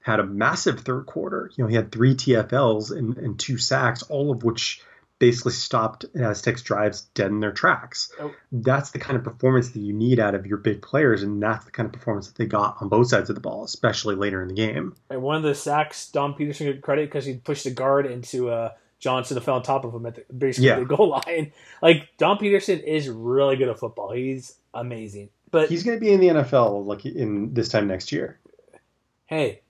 had 0.00 0.20
a 0.20 0.24
massive 0.24 0.80
third 0.80 1.06
quarter. 1.06 1.50
You 1.56 1.64
know, 1.64 1.68
he 1.68 1.76
had 1.76 1.92
three 1.92 2.14
TFLs 2.14 2.96
and, 2.96 3.16
and 3.18 3.38
two 3.38 3.58
sacks, 3.58 4.02
all 4.02 4.30
of 4.30 4.42
which 4.42 4.82
basically 5.22 5.52
stopped 5.52 6.04
Aztecs 6.16 6.62
drives 6.62 7.02
dead 7.14 7.30
in 7.30 7.38
their 7.38 7.52
tracks. 7.52 8.10
Oh. 8.20 8.32
That's 8.50 8.90
the 8.90 8.98
kind 8.98 9.16
of 9.16 9.22
performance 9.22 9.68
that 9.70 9.78
you 9.78 9.92
need 9.92 10.18
out 10.18 10.34
of 10.34 10.48
your 10.48 10.58
big 10.58 10.82
players, 10.82 11.22
and 11.22 11.40
that's 11.40 11.64
the 11.64 11.70
kind 11.70 11.86
of 11.86 11.92
performance 11.92 12.26
that 12.26 12.36
they 12.36 12.44
got 12.46 12.76
on 12.80 12.88
both 12.88 13.06
sides 13.06 13.30
of 13.30 13.36
the 13.36 13.40
ball, 13.40 13.62
especially 13.62 14.16
later 14.16 14.42
in 14.42 14.48
the 14.48 14.54
game. 14.54 14.96
And 15.10 15.22
one 15.22 15.36
of 15.36 15.44
the 15.44 15.54
sacks, 15.54 16.10
Dom 16.10 16.34
Peterson 16.34 16.66
get 16.66 16.82
credit 16.82 17.08
because 17.08 17.24
he 17.24 17.34
pushed 17.34 17.62
the 17.62 17.70
guard 17.70 18.04
into 18.06 18.50
uh, 18.50 18.72
Johnson 18.98 19.36
to 19.36 19.40
fell 19.40 19.54
on 19.54 19.62
top 19.62 19.84
of 19.84 19.94
him 19.94 20.04
at 20.06 20.16
the, 20.16 20.24
basically 20.34 20.66
Yeah. 20.66 20.80
the 20.80 20.84
goal 20.86 21.08
line. 21.26 21.52
Like 21.80 22.08
Dom 22.18 22.38
Peterson 22.38 22.80
is 22.80 23.08
really 23.08 23.54
good 23.54 23.68
at 23.68 23.78
football. 23.78 24.10
He's 24.12 24.56
amazing. 24.74 25.28
But 25.52 25.68
He's 25.68 25.84
going 25.84 25.96
to 25.96 26.00
be 26.00 26.12
in 26.12 26.18
the 26.18 26.28
NFL 26.28 26.84
like 26.84 27.06
in 27.06 27.54
this 27.54 27.68
time 27.68 27.86
next 27.86 28.10
year. 28.10 28.40
hey, 29.26 29.61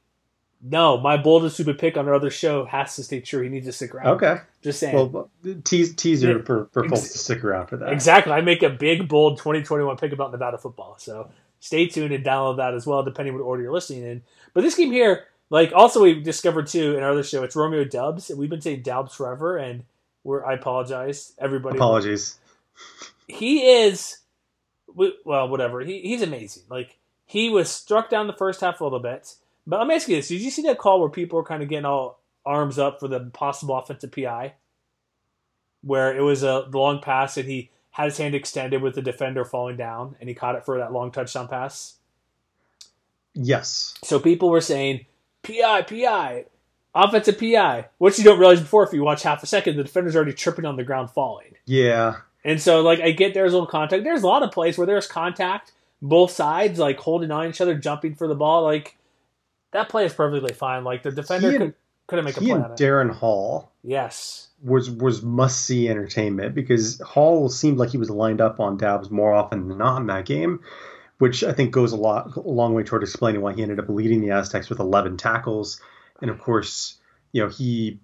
no, 0.63 0.97
my 0.99 1.17
bold 1.17 1.43
and 1.43 1.53
stupid 1.53 1.79
pick 1.79 1.97
on 1.97 2.07
our 2.07 2.15
other 2.15 2.31
show 2.31 2.65
has 2.65 2.95
to 2.97 3.03
stay 3.03 3.21
true. 3.21 3.43
He 3.43 3.49
needs 3.49 3.67
to 3.67 3.73
stick 3.73 3.95
around. 3.95 4.07
Okay. 4.15 4.37
Just 4.63 4.79
saying. 4.79 4.95
Well, 5.13 5.29
tease, 5.65 5.95
teaser 5.97 6.39
Yeah. 6.39 6.45
for, 6.45 6.69
for 6.73 6.89
folks 6.89 7.11
to 7.13 7.19
stick 7.19 7.43
around 7.45 7.67
for 7.67 7.77
that. 7.79 7.93
Exactly. 7.93 8.33
I 8.33 8.43
make 8.43 8.63
a 8.63 8.71
big, 8.71 9.09
bold 9.09 9.39
2021 9.39 9.97
pick 9.97 10.13
about 10.13 10.31
Nevada 10.31 10.59
football. 10.59 10.95
So 10.99 11.31
stay 11.59 11.89
tuned 11.89 12.13
and 12.13 12.25
download 12.25 12.59
that 12.59 12.75
as 12.75 12.87
well, 12.87 13.03
depending 13.03 13.35
what 13.35 13.41
order 13.43 13.63
you're 13.63 13.73
listening 13.73 14.05
in. 14.05 14.23
But 14.55 14.61
this 14.63 14.77
game 14.77 14.93
here, 14.93 15.25
like, 15.51 15.73
also 15.75 16.03
we 16.03 16.21
discovered 16.21 16.69
too 16.69 16.97
in 16.97 17.03
our 17.03 17.11
other 17.11 17.25
show, 17.25 17.43
it's 17.43 17.57
Romeo 17.57 17.83
Doubs. 17.85 18.31
And 18.31 18.39
we've 18.39 18.49
been 18.51 18.61
saying 18.61 18.83
Doubs 18.83 19.15
forever, 19.15 19.57
and 19.57 19.83
we're 20.23 20.45
I 20.45 20.55
apologize, 20.55 21.33
everybody. 21.41 21.77
Apologies. 21.77 22.39
He 23.27 23.67
is, 23.67 24.19
well, 24.95 25.49
whatever. 25.49 25.81
He, 25.81 26.01
he's 26.03 26.23
amazing. 26.23 26.65
Like, 26.69 26.99
he 27.27 27.49
was 27.49 27.71
struck 27.71 28.11
down 28.11 28.27
the 28.29 28.33
first 28.33 28.61
half 28.61 28.81
a 28.81 28.85
little 28.85 29.01
bit. 29.01 29.35
But 29.67 29.79
let 29.79 29.89
me 29.89 29.95
ask 29.95 30.09
you 30.09 30.17
this: 30.17 30.29
Did 30.29 30.41
you 30.41 30.51
see 30.51 30.63
that 30.63 30.79
call 30.79 31.01
where 31.01 31.11
people 31.11 31.37
were 31.37 31.45
kind 31.45 31.63
of 31.63 31.69
getting 31.69 31.85
all 31.85 32.21
arms 32.45 32.79
up 32.79 33.01
for 33.01 33.09
the 33.09 33.21
possible 33.21 33.77
offensive 33.77 34.13
PI? 34.13 34.55
Where 35.83 36.17
it 36.17 36.23
was 36.23 36.43
a 36.43 36.61
long 36.73 37.01
pass 37.01 37.37
and 37.37 37.49
he 37.49 37.71
had 37.91 38.07
his 38.07 38.19
hand 38.19 38.35
extended 38.35 38.81
with 38.83 38.95
the 38.95 39.03
defender 39.03 39.45
falling 39.45 39.77
down, 39.77 40.17
and 40.19 40.29
he 40.29 40.35
caught 40.35 40.55
it 40.55 40.65
for 40.65 40.79
that 40.79 40.93
long 40.93 41.13
touchdown 41.13 41.47
pass. 41.47 41.97
Yes. 43.35 43.95
So 44.03 44.19
people 44.19 44.49
were 44.51 44.61
saying 44.61 45.07
PI, 45.43 45.83
PI, 45.83 46.47
offensive 46.95 47.39
PI. 47.39 47.89
What 47.99 48.17
you 48.19 48.25
don't 48.25 48.39
realize 48.39 48.61
before, 48.61 48.85
if 48.85 48.93
you 48.93 49.03
watch 49.03 49.23
half 49.23 49.43
a 49.43 49.47
second, 49.47 49.77
the 49.77 49.83
defender's 49.83 50.17
already 50.17 50.33
tripping 50.33 50.65
on 50.65 50.77
the 50.77 50.85
ground, 50.85 51.11
falling. 51.11 51.55
Yeah. 51.67 52.17
And 52.45 52.61
so, 52.61 52.81
like, 52.81 53.01
I 53.01 53.13
get 53.13 53.35
there's 53.35 53.53
a 53.53 53.57
little 53.57 53.69
contact. 53.69 54.05
There's 54.05 54.23
a 54.23 54.27
lot 54.27 54.43
of 54.43 54.51
plays 54.51 54.77
where 54.77 54.87
there's 54.87 55.07
contact, 55.07 55.73
both 56.01 56.31
sides, 56.31 56.79
like 56.79 56.99
holding 56.99 57.31
on 57.31 57.49
each 57.49 57.61
other, 57.61 57.75
jumping 57.75 58.15
for 58.15 58.27
the 58.27 58.35
ball. 58.35 58.63
Like 58.63 58.97
that 59.73 59.89
play 59.89 60.07
is 60.07 60.15
perfectly 60.15 60.55
fine. 60.55 60.85
Like 60.85 61.03
the 61.03 61.13
defender 61.13 61.51
and- 61.51 61.59
could 61.59 61.75
couldn't 62.09 62.25
make 62.25 62.37
a 62.37 62.41
play 62.41 62.51
and 62.51 62.65
on 62.65 62.73
it. 62.73 62.79
Darren 62.79 63.11
Hall 63.11 63.73
yes, 63.83 64.49
was 64.63 64.91
was 64.91 65.23
must 65.23 65.65
see 65.65 65.89
entertainment 65.89 66.55
because 66.55 67.01
Hall 67.01 67.49
seemed 67.49 67.79
like 67.79 67.91
he 67.91 67.99
was 67.99 68.11
lined 68.11 68.41
up 68.41 68.61
on 68.61 68.77
Doubs 68.77 69.11
more 69.11 69.33
often 69.33 69.69
than 69.69 69.79
not 69.79 70.01
in 70.01 70.07
that 70.09 70.25
game. 70.25 70.61
which 71.19 71.45
I 71.45 71.53
think 71.53 71.71
goes 71.71 71.93
a 71.93 71.97
lot 71.97 72.37
a 72.37 72.41
long 72.41 72.75
way 72.75 72.83
toward 72.83 73.05
explaining 73.05 73.43
why 73.43 73.53
he 73.53 73.63
ended 73.63 73.79
up 73.79 73.89
leading 73.89 74.21
the 74.21 74.31
Aztecs 74.33 74.69
with 74.69 74.81
11 74.81 75.17
tackles. 75.19 75.81
And 76.21 76.31
of 76.31 76.41
course, 76.41 76.99
you 77.31 77.43
know, 77.43 77.49
he 77.49 78.01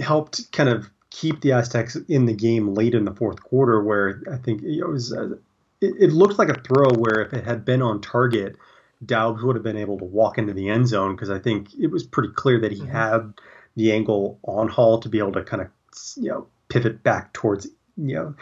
helped 0.00 0.50
kind 0.50 0.68
of 0.68 0.90
keep 1.10 1.40
the 1.40 1.52
Aztecs 1.52 1.96
in 2.08 2.26
the 2.26 2.34
game 2.34 2.74
late 2.74 2.94
in 2.94 3.04
the 3.04 3.14
fourth 3.14 3.42
quarter, 3.42 3.82
where 3.82 4.22
I 4.32 4.36
think 4.36 4.62
it 4.62 4.84
was 4.84 5.12
uh, 5.12 5.36
it, 5.80 5.94
it, 6.00 6.12
looked 6.12 6.38
like 6.38 6.48
a 6.48 6.60
throw 6.60 6.90
where 6.90 7.22
if 7.22 7.32
it 7.32 7.44
had 7.44 7.64
been 7.64 7.80
on 7.82 8.00
target, 8.00 8.56
Doubs 9.04 9.42
would 9.42 9.56
have 9.56 9.62
been 9.62 9.76
able 9.76 9.98
to 9.98 10.04
walk 10.04 10.38
into 10.38 10.52
the 10.52 10.68
end 10.68 10.88
zone 10.88 11.14
because 11.14 11.30
I 11.30 11.38
think 11.38 11.74
it 11.74 11.88
was 11.88 12.04
pretty 12.04 12.32
clear 12.34 12.60
that 12.60 12.72
he 12.72 12.80
mm-hmm. 12.80 12.90
had 12.90 13.34
the 13.76 13.92
angle 13.92 14.38
on 14.42 14.68
Hall 14.68 14.98
to 15.00 15.08
be 15.08 15.18
able 15.18 15.32
to 15.32 15.44
kind 15.44 15.62
of 15.62 15.68
you 16.16 16.30
know 16.30 16.46
pivot 16.68 17.02
back 17.02 17.32
towards 17.32 17.66
you 17.96 18.14
know 18.14 18.34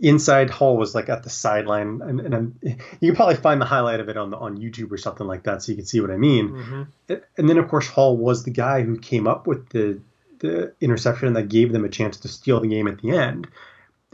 inside 0.00 0.50
Hall 0.50 0.76
was 0.76 0.94
like 0.94 1.08
at 1.08 1.22
the 1.22 1.30
sideline, 1.30 2.00
and, 2.02 2.20
and 2.20 2.34
I'm, 2.34 2.58
you 2.62 3.10
can 3.10 3.16
probably 3.16 3.36
find 3.36 3.60
the 3.60 3.66
highlight 3.66 4.00
of 4.00 4.08
it 4.08 4.16
on 4.16 4.30
the, 4.30 4.36
on 4.36 4.58
YouTube 4.58 4.92
or 4.92 4.98
something 4.98 5.26
like 5.26 5.44
that, 5.44 5.62
so 5.62 5.72
you 5.72 5.76
can 5.76 5.86
see 5.86 6.00
what 6.00 6.10
I 6.10 6.16
mean. 6.16 6.50
Mm-hmm. 6.50 7.14
And 7.36 7.48
then 7.48 7.58
of 7.58 7.68
course 7.68 7.88
Hall 7.88 8.16
was 8.16 8.44
the 8.44 8.50
guy 8.50 8.82
who 8.82 8.98
came 8.98 9.26
up 9.26 9.46
with 9.46 9.68
the 9.70 10.00
the 10.40 10.72
interception 10.80 11.32
that 11.32 11.48
gave 11.48 11.72
them 11.72 11.84
a 11.84 11.88
chance 11.88 12.18
to 12.18 12.28
steal 12.28 12.60
the 12.60 12.68
game 12.68 12.86
at 12.86 13.00
the 13.00 13.10
end. 13.10 13.48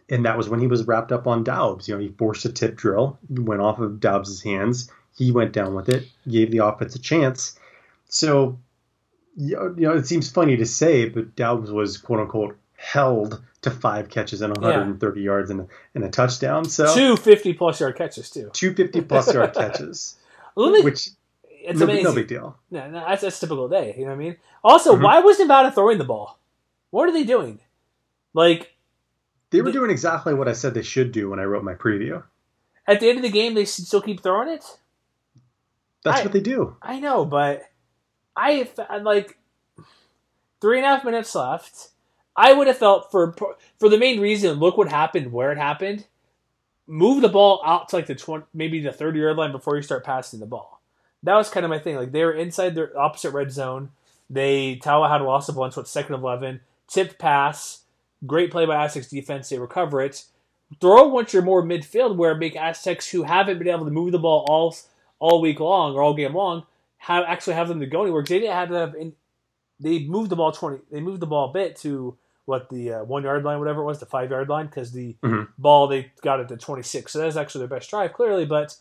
And 0.08 0.24
that 0.24 0.38
was 0.38 0.48
when 0.48 0.60
he 0.60 0.66
was 0.66 0.86
wrapped 0.86 1.12
up 1.12 1.26
on 1.26 1.44
Doubs. 1.44 1.86
You 1.86 1.94
know, 1.94 2.00
he 2.00 2.08
forced 2.08 2.44
a 2.46 2.52
tip 2.52 2.76
drill, 2.76 3.18
went 3.28 3.60
off 3.60 3.78
of 3.78 4.00
Doubs' 4.00 4.42
hands. 4.42 4.90
He 5.14 5.30
went 5.30 5.52
down 5.52 5.74
with 5.74 5.88
it, 5.88 6.08
gave 6.28 6.50
the 6.50 6.58
offense 6.58 6.94
a 6.94 6.98
chance. 6.98 7.58
So, 8.08 8.58
you 9.36 9.74
know, 9.76 9.92
it 9.92 10.06
seems 10.06 10.30
funny 10.30 10.56
to 10.56 10.66
say, 10.66 11.08
but 11.08 11.36
Doubs 11.36 11.70
was 11.70 11.98
quote 11.98 12.20
unquote 12.20 12.58
held 12.76 13.42
to 13.62 13.70
five 13.70 14.10
catches 14.10 14.42
and 14.42 14.54
130 14.54 15.20
yeah. 15.20 15.24
yards 15.24 15.50
and 15.50 15.60
a, 15.60 15.66
and 15.94 16.04
a 16.04 16.10
touchdown. 16.10 16.64
So 16.64 16.94
two 16.94 17.16
50 17.16 17.54
plus 17.54 17.80
yard 17.80 17.96
catches 17.96 18.30
too. 18.30 18.50
Two 18.52 18.74
50 18.74 19.00
plus 19.02 19.32
yard 19.32 19.54
catches, 19.56 20.16
which 20.54 21.10
it's 21.48 21.80
no, 21.80 21.84
amazing. 21.84 22.04
No 22.04 22.14
big 22.14 22.28
deal. 22.28 22.56
No, 22.70 22.90
no 22.90 23.00
that's, 23.00 23.22
that's 23.22 23.38
a 23.38 23.40
typical 23.40 23.68
day. 23.68 23.94
You 23.96 24.04
know 24.04 24.10
what 24.10 24.16
I 24.16 24.18
mean? 24.18 24.36
Also, 24.62 24.94
mm-hmm. 24.94 25.04
why 25.04 25.20
was 25.20 25.38
Nevada 25.38 25.70
throwing 25.70 25.98
the 25.98 26.04
ball? 26.04 26.38
What 26.90 27.08
are 27.08 27.12
they 27.12 27.24
doing? 27.24 27.60
Like 28.34 28.74
they 29.50 29.62
were 29.62 29.72
doing 29.72 29.90
exactly 29.90 30.34
what 30.34 30.48
I 30.48 30.52
said 30.52 30.74
they 30.74 30.82
should 30.82 31.12
do 31.12 31.30
when 31.30 31.38
I 31.38 31.44
wrote 31.44 31.64
my 31.64 31.74
preview. 31.74 32.22
At 32.86 33.00
the 33.00 33.08
end 33.08 33.18
of 33.18 33.22
the 33.22 33.30
game, 33.30 33.54
they 33.54 33.64
still 33.64 34.02
keep 34.02 34.22
throwing 34.22 34.48
it. 34.48 34.64
That's 36.04 36.20
I, 36.20 36.22
what 36.22 36.32
they 36.32 36.40
do. 36.40 36.76
I 36.80 37.00
know, 37.00 37.24
but 37.24 37.64
I 38.36 38.68
like 39.02 39.38
three 40.60 40.78
and 40.78 40.86
a 40.86 40.88
half 40.88 41.04
minutes 41.04 41.34
left. 41.34 41.88
I 42.36 42.52
would 42.52 42.66
have 42.66 42.78
felt 42.78 43.10
for 43.10 43.34
for 43.78 43.88
the 43.88 43.98
main 43.98 44.20
reason. 44.20 44.58
Look 44.58 44.76
what 44.76 44.88
happened, 44.88 45.32
where 45.32 45.50
it 45.50 45.58
happened. 45.58 46.06
Move 46.86 47.22
the 47.22 47.28
ball 47.28 47.62
out 47.64 47.88
to 47.88 47.96
like 47.96 48.06
the 48.06 48.14
twenty, 48.14 48.44
maybe 48.52 48.80
the 48.80 48.92
thirty 48.92 49.20
yard 49.20 49.36
line 49.36 49.52
before 49.52 49.76
you 49.76 49.82
start 49.82 50.04
passing 50.04 50.40
the 50.40 50.46
ball. 50.46 50.80
That 51.22 51.36
was 51.36 51.48
kind 51.48 51.64
of 51.64 51.70
my 51.70 51.78
thing. 51.78 51.96
Like 51.96 52.12
they 52.12 52.24
were 52.24 52.34
inside 52.34 52.74
their 52.74 52.96
opposite 52.98 53.30
red 53.30 53.50
zone. 53.50 53.90
They 54.28 54.76
Taulia 54.76 55.10
had 55.10 55.22
lost 55.22 55.48
a 55.48 55.52
bunch. 55.52 55.76
What 55.76 55.88
second 55.88 56.16
eleven? 56.16 56.60
Tipped 56.88 57.18
pass. 57.18 57.82
Great 58.26 58.50
play 58.50 58.66
by 58.66 58.84
Aztecs 58.84 59.08
defense. 59.08 59.48
They 59.48 59.58
recover 59.58 60.02
it. 60.02 60.24
Throw 60.80 61.08
once 61.08 61.32
you're 61.32 61.42
more 61.42 61.62
midfield, 61.62 62.16
where 62.16 62.34
make 62.34 62.56
Aztecs 62.56 63.10
who 63.10 63.22
haven't 63.22 63.58
been 63.58 63.68
able 63.68 63.84
to 63.84 63.90
move 63.90 64.12
the 64.12 64.18
ball 64.18 64.44
all 64.48 64.74
all 65.18 65.40
week 65.40 65.60
long 65.60 65.94
or 65.94 66.02
all 66.02 66.14
game 66.14 66.34
long 66.34 66.64
have 66.98 67.24
actually 67.26 67.54
have 67.54 67.68
them 67.68 67.80
to 67.80 67.86
go 67.86 68.02
anywhere. 68.02 68.22
Because 68.22 68.30
they 68.30 68.40
didn't 68.40 68.54
have 68.54 68.68
to 68.68 68.74
have. 68.74 68.94
In, 68.94 69.12
they 69.80 70.00
moved 70.00 70.30
the 70.30 70.36
ball 70.36 70.52
twenty. 70.52 70.78
They 70.90 71.00
moved 71.00 71.20
the 71.20 71.26
ball 71.26 71.50
a 71.50 71.52
bit 71.52 71.76
to 71.76 72.16
what 72.46 72.68
the 72.68 72.92
uh, 72.92 73.04
one 73.04 73.22
yard 73.22 73.44
line, 73.44 73.58
whatever 73.58 73.82
it 73.82 73.86
was, 73.86 74.00
the 74.00 74.06
five 74.06 74.30
yard 74.30 74.48
line, 74.48 74.66
because 74.66 74.92
the 74.92 75.16
mm-hmm. 75.22 75.44
ball 75.58 75.86
they 75.86 76.12
got 76.22 76.40
it 76.40 76.48
to 76.48 76.56
26. 76.56 77.12
So 77.12 77.18
that's 77.18 77.36
actually 77.36 77.66
their 77.66 77.78
best 77.78 77.90
drive, 77.90 78.12
clearly. 78.12 78.44
But 78.44 78.76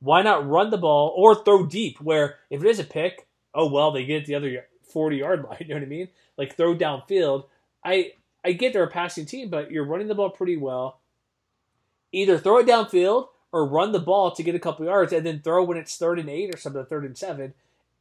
why 0.00 0.22
not 0.22 0.48
run 0.48 0.70
the 0.70 0.78
ball 0.78 1.12
or 1.16 1.34
throw 1.34 1.66
deep? 1.66 2.00
Where 2.00 2.36
if 2.50 2.62
it 2.62 2.68
is 2.68 2.78
a 2.78 2.84
pick, 2.84 3.26
oh 3.54 3.70
well, 3.70 3.90
they 3.92 4.04
get 4.04 4.26
the 4.26 4.34
other 4.34 4.66
40 4.92 5.16
yard 5.16 5.44
line. 5.48 5.58
You 5.60 5.68
know 5.68 5.74
what 5.76 5.82
I 5.82 5.86
mean? 5.86 6.08
Like 6.36 6.56
throw 6.56 6.74
downfield. 6.74 7.44
I 7.84 8.12
I 8.44 8.52
get 8.52 8.72
they're 8.72 8.84
a 8.84 8.90
passing 8.90 9.26
team, 9.26 9.50
but 9.50 9.70
you're 9.70 9.84
running 9.84 10.08
the 10.08 10.14
ball 10.14 10.30
pretty 10.30 10.56
well. 10.56 11.00
Either 12.12 12.38
throw 12.38 12.58
it 12.58 12.66
downfield 12.66 13.28
or 13.52 13.66
run 13.66 13.92
the 13.92 13.98
ball 13.98 14.30
to 14.32 14.42
get 14.42 14.54
a 14.54 14.60
couple 14.60 14.86
yards, 14.86 15.12
and 15.12 15.26
then 15.26 15.40
throw 15.40 15.64
when 15.64 15.76
it's 15.76 15.96
third 15.96 16.18
and 16.18 16.28
eight 16.28 16.54
or 16.54 16.58
something, 16.58 16.84
third 16.84 17.04
and 17.04 17.16
seven, 17.16 17.54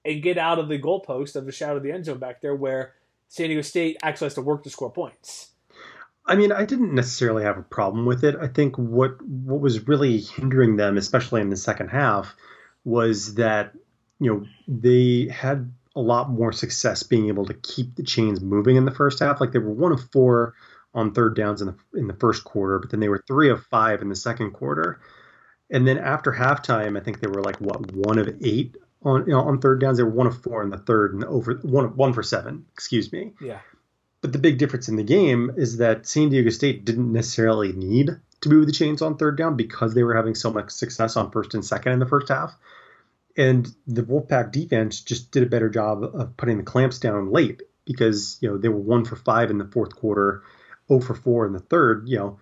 and 0.05 0.21
get 0.21 0.37
out 0.37 0.59
of 0.59 0.67
the 0.67 0.79
goalpost 0.79 1.35
of 1.35 1.45
the 1.45 1.51
shadow 1.51 1.77
of 1.77 1.83
the 1.83 1.91
end 1.91 2.05
zone 2.05 2.19
back 2.19 2.41
there 2.41 2.55
where 2.55 2.93
San 3.27 3.47
Diego 3.47 3.61
State 3.61 3.97
actually 4.03 4.25
has 4.25 4.35
to 4.35 4.41
work 4.41 4.63
to 4.63 4.69
score 4.69 4.91
points. 4.91 5.49
I 6.25 6.35
mean, 6.35 6.51
I 6.51 6.65
didn't 6.65 6.93
necessarily 6.93 7.43
have 7.43 7.57
a 7.57 7.63
problem 7.63 8.05
with 8.05 8.23
it. 8.23 8.35
I 8.39 8.47
think 8.47 8.77
what 8.77 9.21
what 9.23 9.61
was 9.61 9.87
really 9.87 10.19
hindering 10.19 10.75
them, 10.75 10.97
especially 10.97 11.41
in 11.41 11.49
the 11.49 11.57
second 11.57 11.89
half, 11.89 12.35
was 12.83 13.35
that 13.35 13.73
you 14.19 14.31
know 14.31 14.45
they 14.67 15.27
had 15.31 15.71
a 15.95 16.01
lot 16.01 16.29
more 16.29 16.51
success 16.51 17.03
being 17.03 17.27
able 17.27 17.45
to 17.45 17.53
keep 17.55 17.95
the 17.95 18.03
chains 18.03 18.41
moving 18.41 18.75
in 18.75 18.85
the 18.85 18.91
first 18.91 19.19
half. 19.19 19.41
Like 19.41 19.51
they 19.51 19.59
were 19.59 19.73
one 19.73 19.91
of 19.91 20.11
four 20.11 20.53
on 20.93 21.13
third 21.13 21.35
downs 21.35 21.61
in 21.61 21.67
the 21.67 21.99
in 21.99 22.07
the 22.07 22.13
first 22.13 22.43
quarter, 22.43 22.79
but 22.79 22.91
then 22.91 22.99
they 22.99 23.09
were 23.09 23.23
three 23.27 23.49
of 23.49 23.65
five 23.65 24.01
in 24.01 24.09
the 24.09 24.15
second 24.15 24.51
quarter. 24.51 24.99
And 25.69 25.87
then 25.87 25.97
after 25.97 26.31
halftime, 26.31 26.99
I 26.99 27.03
think 27.03 27.19
they 27.19 27.27
were 27.27 27.43
like 27.43 27.57
what 27.57 27.91
one 27.93 28.17
of 28.17 28.29
eight 28.41 28.75
on 29.03 29.25
you 29.25 29.33
know, 29.33 29.41
on 29.41 29.59
third 29.59 29.79
downs. 29.81 29.97
They 29.97 30.03
were 30.03 30.09
one 30.09 30.27
of 30.27 30.41
four 30.41 30.63
in 30.63 30.69
the 30.69 30.77
third 30.77 31.13
and 31.13 31.23
over 31.23 31.55
one 31.55 31.95
one 31.95 32.13
for 32.13 32.23
seven. 32.23 32.65
Excuse 32.73 33.11
me. 33.11 33.33
Yeah. 33.41 33.59
But 34.21 34.33
the 34.33 34.39
big 34.39 34.57
difference 34.57 34.89
in 34.89 34.97
the 34.97 35.03
game 35.03 35.51
is 35.55 35.77
that 35.77 36.05
San 36.05 36.29
Diego 36.29 36.49
State 36.49 36.83
didn't 36.83 37.11
necessarily 37.11 37.71
need 37.71 38.09
to 38.41 38.49
move 38.49 38.65
the 38.65 38.73
chains 38.73 39.01
on 39.01 39.17
third 39.17 39.37
down 39.37 39.55
because 39.55 39.93
they 39.93 40.03
were 40.03 40.15
having 40.15 40.35
so 40.35 40.51
much 40.51 40.71
success 40.71 41.15
on 41.15 41.31
first 41.31 41.53
and 41.53 41.65
second 41.65 41.93
in 41.93 41.99
the 41.99 42.05
first 42.05 42.29
half. 42.29 42.53
And 43.37 43.67
the 43.87 44.03
Wolfpack 44.03 44.51
defense 44.51 45.01
just 45.01 45.31
did 45.31 45.43
a 45.43 45.49
better 45.49 45.69
job 45.69 46.03
of 46.03 46.35
putting 46.35 46.57
the 46.57 46.63
clamps 46.63 46.99
down 46.99 47.31
late 47.31 47.61
because, 47.85 48.37
you 48.41 48.49
know, 48.49 48.57
they 48.57 48.67
were 48.67 48.79
one 48.79 49.05
for 49.05 49.15
five 49.15 49.49
in 49.49 49.57
the 49.57 49.65
fourth 49.65 49.95
quarter, 49.95 50.43
0 50.89 50.99
for 50.99 51.15
four 51.15 51.45
in 51.45 51.53
the 51.53 51.59
third. 51.59 52.09
You 52.09 52.17
know, 52.17 52.39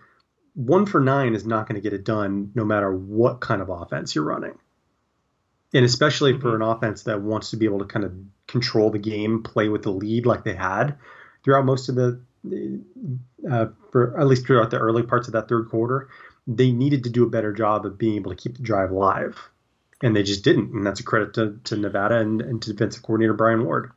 one 0.58 0.86
for 0.86 1.00
nine 1.00 1.34
is 1.34 1.46
not 1.46 1.68
going 1.68 1.76
to 1.76 1.80
get 1.80 1.92
it 1.92 2.04
done 2.04 2.50
no 2.54 2.64
matter 2.64 2.92
what 2.92 3.40
kind 3.40 3.62
of 3.62 3.68
offense 3.68 4.14
you're 4.14 4.24
running 4.24 4.58
and 5.74 5.84
especially 5.84 6.32
mm-hmm. 6.32 6.42
for 6.42 6.56
an 6.56 6.62
offense 6.62 7.04
that 7.04 7.20
wants 7.20 7.50
to 7.50 7.56
be 7.56 7.66
able 7.66 7.78
to 7.80 7.84
kind 7.84 8.04
of 8.04 8.12
control 8.46 8.90
the 8.90 8.98
game, 8.98 9.42
play 9.42 9.68
with 9.68 9.82
the 9.82 9.90
lead 9.90 10.26
like 10.26 10.44
they 10.44 10.54
had 10.54 10.96
throughout 11.44 11.64
most 11.64 11.88
of 11.88 11.94
the, 11.94 12.20
uh, 13.50 13.66
for 13.92 14.18
at 14.18 14.26
least 14.26 14.46
throughout 14.46 14.70
the 14.70 14.78
early 14.78 15.02
parts 15.02 15.28
of 15.28 15.32
that 15.32 15.48
third 15.48 15.68
quarter, 15.68 16.08
they 16.46 16.72
needed 16.72 17.04
to 17.04 17.10
do 17.10 17.24
a 17.24 17.30
better 17.30 17.52
job 17.52 17.84
of 17.84 17.98
being 17.98 18.16
able 18.16 18.30
to 18.30 18.36
keep 18.36 18.56
the 18.56 18.62
drive 18.62 18.90
live, 18.90 19.38
and 20.02 20.16
they 20.16 20.22
just 20.22 20.44
didn't. 20.44 20.72
And 20.72 20.86
that's 20.86 21.00
a 21.00 21.04
credit 21.04 21.34
to, 21.34 21.60
to 21.64 21.76
Nevada 21.76 22.18
and, 22.18 22.40
and 22.40 22.62
to 22.62 22.72
defensive 22.72 23.02
coordinator 23.02 23.34
Brian 23.34 23.64
Ward. 23.64 23.92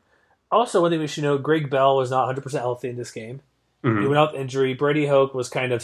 Also, 0.52 0.82
one 0.82 0.91
thing 0.91 1.00
we 1.00 1.08
should 1.08 1.24
know: 1.24 1.38
Greg 1.38 1.69
Bell 1.69 1.95
was 1.95 2.12
not 2.12 2.26
100 2.26 2.41
percent 2.41 2.62
healthy 2.62 2.89
in 2.89 2.97
this 2.97 3.12
game. 3.12 3.39
Mm-hmm. 3.86 4.02
He 4.02 4.08
went 4.08 4.17
out 4.17 4.34
with 4.34 4.41
injury. 4.41 4.74
Brady 4.74 5.08
Hoke 5.08 5.34
was 5.34 5.47
kind 5.47 5.71
of 5.71 5.82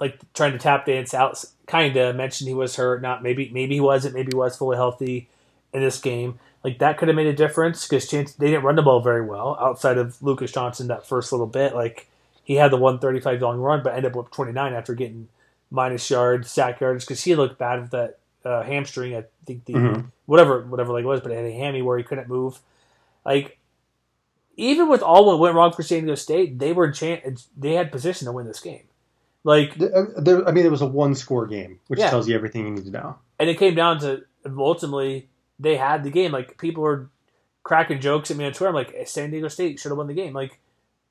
like 0.00 0.18
trying 0.34 0.52
to 0.52 0.58
tap 0.58 0.86
dance 0.86 1.14
out. 1.14 1.44
Kind 1.66 1.96
of 1.96 2.16
mentioned 2.16 2.48
he 2.48 2.54
was 2.54 2.76
hurt. 2.76 3.02
Not 3.02 3.22
maybe 3.22 3.50
maybe 3.52 3.74
he 3.74 3.80
wasn't. 3.80 4.14
Maybe 4.14 4.30
he 4.32 4.36
was 4.36 4.56
fully 4.56 4.76
healthy 4.76 5.28
in 5.72 5.82
this 5.82 6.00
game. 6.00 6.40
Like 6.64 6.78
that 6.78 6.98
could 6.98 7.08
have 7.08 7.16
made 7.16 7.26
a 7.26 7.32
difference 7.32 7.86
because 7.86 8.08
chance 8.08 8.32
they 8.32 8.50
didn't 8.50 8.64
run 8.64 8.76
the 8.76 8.82
ball 8.82 9.00
very 9.00 9.24
well 9.24 9.56
outside 9.60 9.98
of 9.98 10.20
Lucas 10.22 10.52
Johnson 10.52 10.88
that 10.88 11.06
first 11.06 11.32
little 11.32 11.46
bit. 11.46 11.74
Like 11.74 12.08
he 12.42 12.56
had 12.56 12.72
the 12.72 12.76
135 12.76 13.40
long 13.40 13.60
run, 13.60 13.82
but 13.82 13.94
ended 13.94 14.12
up 14.12 14.16
with 14.16 14.30
29 14.30 14.72
after 14.72 14.94
getting 14.94 15.28
minus 15.70 16.10
yards, 16.10 16.50
sack 16.50 16.80
yards 16.80 17.04
because 17.04 17.22
he 17.22 17.34
looked 17.34 17.58
bad 17.58 17.80
with 17.80 17.90
that 17.92 18.18
uh, 18.44 18.62
hamstring. 18.62 19.14
I 19.14 19.24
think 19.46 19.64
the 19.66 19.74
mm-hmm. 19.74 20.00
whatever 20.26 20.62
whatever 20.62 20.92
leg 20.92 21.04
was, 21.04 21.20
but 21.20 21.30
it 21.30 21.36
had 21.36 21.44
a 21.44 21.52
hammy 21.52 21.82
where 21.82 21.98
he 21.98 22.04
couldn't 22.04 22.28
move. 22.28 22.58
Like 23.24 23.58
even 24.56 24.88
with 24.88 25.02
all 25.02 25.26
what 25.26 25.38
went 25.38 25.54
wrong 25.54 25.72
for 25.72 25.82
San 25.82 26.00
Diego 26.00 26.14
State, 26.14 26.58
they 26.58 26.72
were 26.72 26.90
chan- 26.90 27.36
they 27.56 27.74
had 27.74 27.92
position 27.92 28.26
to 28.26 28.32
win 28.32 28.46
this 28.46 28.60
game. 28.60 28.82
Like, 29.42 29.80
uh, 29.80 30.04
there, 30.18 30.46
I 30.46 30.52
mean, 30.52 30.66
it 30.66 30.70
was 30.70 30.82
a 30.82 30.86
one 30.86 31.14
score 31.14 31.46
game, 31.46 31.80
which 31.86 32.00
yeah. 32.00 32.10
tells 32.10 32.28
you 32.28 32.34
everything 32.34 32.66
you 32.66 32.72
need 32.72 32.84
to 32.84 32.90
know. 32.90 33.18
And 33.38 33.48
it 33.48 33.58
came 33.58 33.74
down 33.74 34.00
to 34.00 34.24
ultimately 34.58 35.28
they 35.58 35.76
had 35.76 36.04
the 36.04 36.10
game. 36.10 36.32
Like 36.32 36.58
people 36.58 36.82
were 36.82 37.08
cracking 37.62 38.00
jokes 38.00 38.30
at 38.30 38.36
me 38.36 38.44
on 38.44 38.52
Twitter. 38.52 38.68
I'm 38.68 38.74
like, 38.74 38.94
San 39.06 39.30
Diego 39.30 39.48
State 39.48 39.78
should 39.78 39.90
have 39.90 39.98
won 39.98 40.08
the 40.08 40.14
game. 40.14 40.34
Like, 40.34 40.58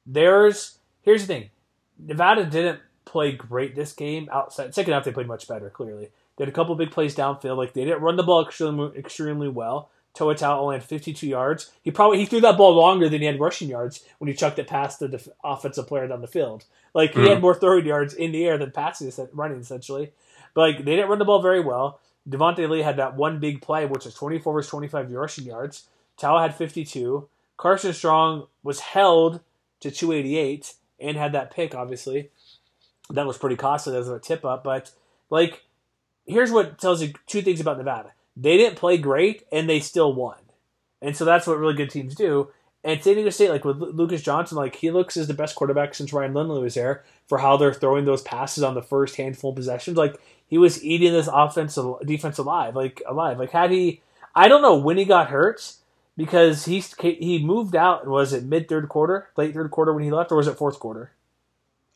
there's 0.06 0.78
here's 1.02 1.22
the 1.22 1.28
thing, 1.28 1.50
Nevada 1.98 2.46
didn't 2.46 2.80
play 3.06 3.32
great 3.32 3.76
this 3.76 3.94
game. 3.94 4.30
Outside 4.32 4.74
second 4.74 4.94
half, 4.94 5.04
they 5.04 5.12
played 5.12 5.28
much 5.28 5.48
better. 5.48 5.70
Clearly, 5.70 6.10
they 6.38 6.44
had 6.44 6.50
a 6.50 6.56
couple 6.56 6.76
big 6.76 6.92
plays 6.92 7.16
downfield. 7.16 7.58
Like 7.58 7.74
they 7.74 7.86
didn't 7.86 8.02
run 8.02 8.16
the 8.16 8.24
ball 8.24 8.46
extremely 8.46 8.98
extremely 8.98 9.50
well. 9.50 9.90
Toa 10.20 10.60
only 10.60 10.76
had 10.76 10.84
52 10.84 11.28
yards. 11.28 11.72
He 11.82 11.92
probably 11.92 12.20
he 12.20 12.26
threw 12.26 12.42
that 12.42 12.58
ball 12.58 12.76
longer 12.76 13.10
than 13.10 13.22
he 13.22 13.28
had 13.28 13.40
rushing 13.40 13.70
yards 13.70 14.04
when 14.18 14.28
he 14.28 14.34
chucked 14.34 14.60
it 14.60 14.68
past 14.68 15.00
the 15.00 15.08
def- 15.08 15.30
offensive 15.44 15.88
player 15.88 16.08
down 16.08 16.22
the 16.22 16.28
field. 16.28 16.66
Like 16.94 17.14
he 17.14 17.20
mm-hmm. 17.20 17.30
had 17.30 17.42
more 17.42 17.56
throwing 17.56 17.86
yards 17.86 18.14
in 18.14 18.32
the 18.32 18.46
air 18.46 18.58
than 18.58 18.72
passing, 18.72 19.12
running 19.34 19.60
essentially. 19.60 20.12
But 20.54 20.62
like 20.62 20.78
they 20.86 20.96
didn't 20.96 21.10
run 21.10 21.20
the 21.20 21.26
ball 21.26 21.42
very 21.42 21.62
well. 21.62 22.00
Devonte 22.28 22.70
Lee 22.70 22.82
had 22.82 22.98
that 22.98 23.16
one 23.16 23.40
big 23.40 23.62
play, 23.62 23.86
which 23.86 24.06
was 24.06 24.14
24 24.14 24.54
versus 24.54 24.70
25 24.70 25.12
rushing 25.12 25.46
yards. 25.46 25.88
Toa 26.18 26.42
had 26.42 26.56
52. 26.56 27.28
Carson 27.58 27.94
Strong 27.94 28.48
was 28.64 28.80
held 28.80 29.42
to 29.80 29.92
288 29.92 30.74
and 31.00 31.18
had 31.18 31.32
that 31.32 31.52
pick, 31.52 31.74
obviously. 31.74 32.30
That 33.10 33.26
was 33.26 33.38
pretty 33.38 33.56
costly 33.56 33.96
as 33.96 34.10
a 34.10 34.20
tip 34.20 34.46
up, 34.46 34.64
but 34.64 34.92
like 35.30 35.64
here's 36.30 36.52
what 36.52 36.78
tells 36.78 37.02
you 37.02 37.14
two 37.26 37.42
things 37.42 37.60
about 37.60 37.78
Nevada. 37.78 38.14
They 38.40 38.58
didn't 38.58 38.78
play 38.78 38.98
great, 38.98 39.44
and 39.52 39.70
they 39.70 39.80
still 39.80 40.14
won. 40.14 40.38
And 41.02 41.16
so 41.16 41.26
that's 41.26 41.48
what 41.48 41.58
really 41.58 41.76
good 41.76 41.90
teams 41.90 42.16
do. 42.16 42.50
And 42.84 43.04
San 43.04 43.16
Diego 43.16 43.30
State, 43.30 43.50
like 43.50 43.66
with 43.66 43.78
Lucas 43.78 44.22
Johnson, 44.22 44.58
like 44.58 44.76
he 44.76 44.90
looks 44.90 45.18
as 45.18 45.28
the 45.28 45.34
best 45.34 45.56
quarterback 45.56 45.94
since 45.94 46.14
Ryan 46.14 46.34
Lindley 46.34 46.62
was 46.62 46.76
there 46.76 47.04
for 47.28 47.40
how 47.40 47.58
they're 47.58 47.74
throwing 47.74 48.06
those 48.06 48.22
passes 48.22 48.64
on 48.64 48.74
the 48.74 48.82
first 48.82 49.18
handful 49.18 49.50
of 49.50 49.58
possessions. 49.58 49.98
Like 49.98 50.20
he 50.48 50.58
was 50.58 50.84
eating 50.84 51.12
this 51.12 51.28
offensive 51.32 51.96
defense 52.06 52.38
alive, 52.38 52.76
like 52.78 53.02
alive. 53.06 53.38
Like 53.38 53.52
had 53.52 53.72
he, 53.72 54.02
I 54.34 54.48
don't 54.48 54.62
know 54.62 54.78
when 54.78 54.98
he 54.98 55.04
got 55.04 55.30
hurt 55.30 55.74
because 56.16 56.66
he 56.66 56.82
he 57.02 57.44
moved 57.44 57.76
out. 57.76 58.08
Was 58.08 58.32
it 58.32 58.46
mid 58.46 58.70
third 58.70 58.88
quarter, 58.88 59.30
late 59.36 59.54
third 59.54 59.72
quarter 59.72 59.94
when 59.94 60.04
he 60.04 60.12
left, 60.12 60.32
or 60.32 60.38
was 60.38 60.48
it 60.48 60.58
fourth 60.58 60.80
quarter? 60.80 61.12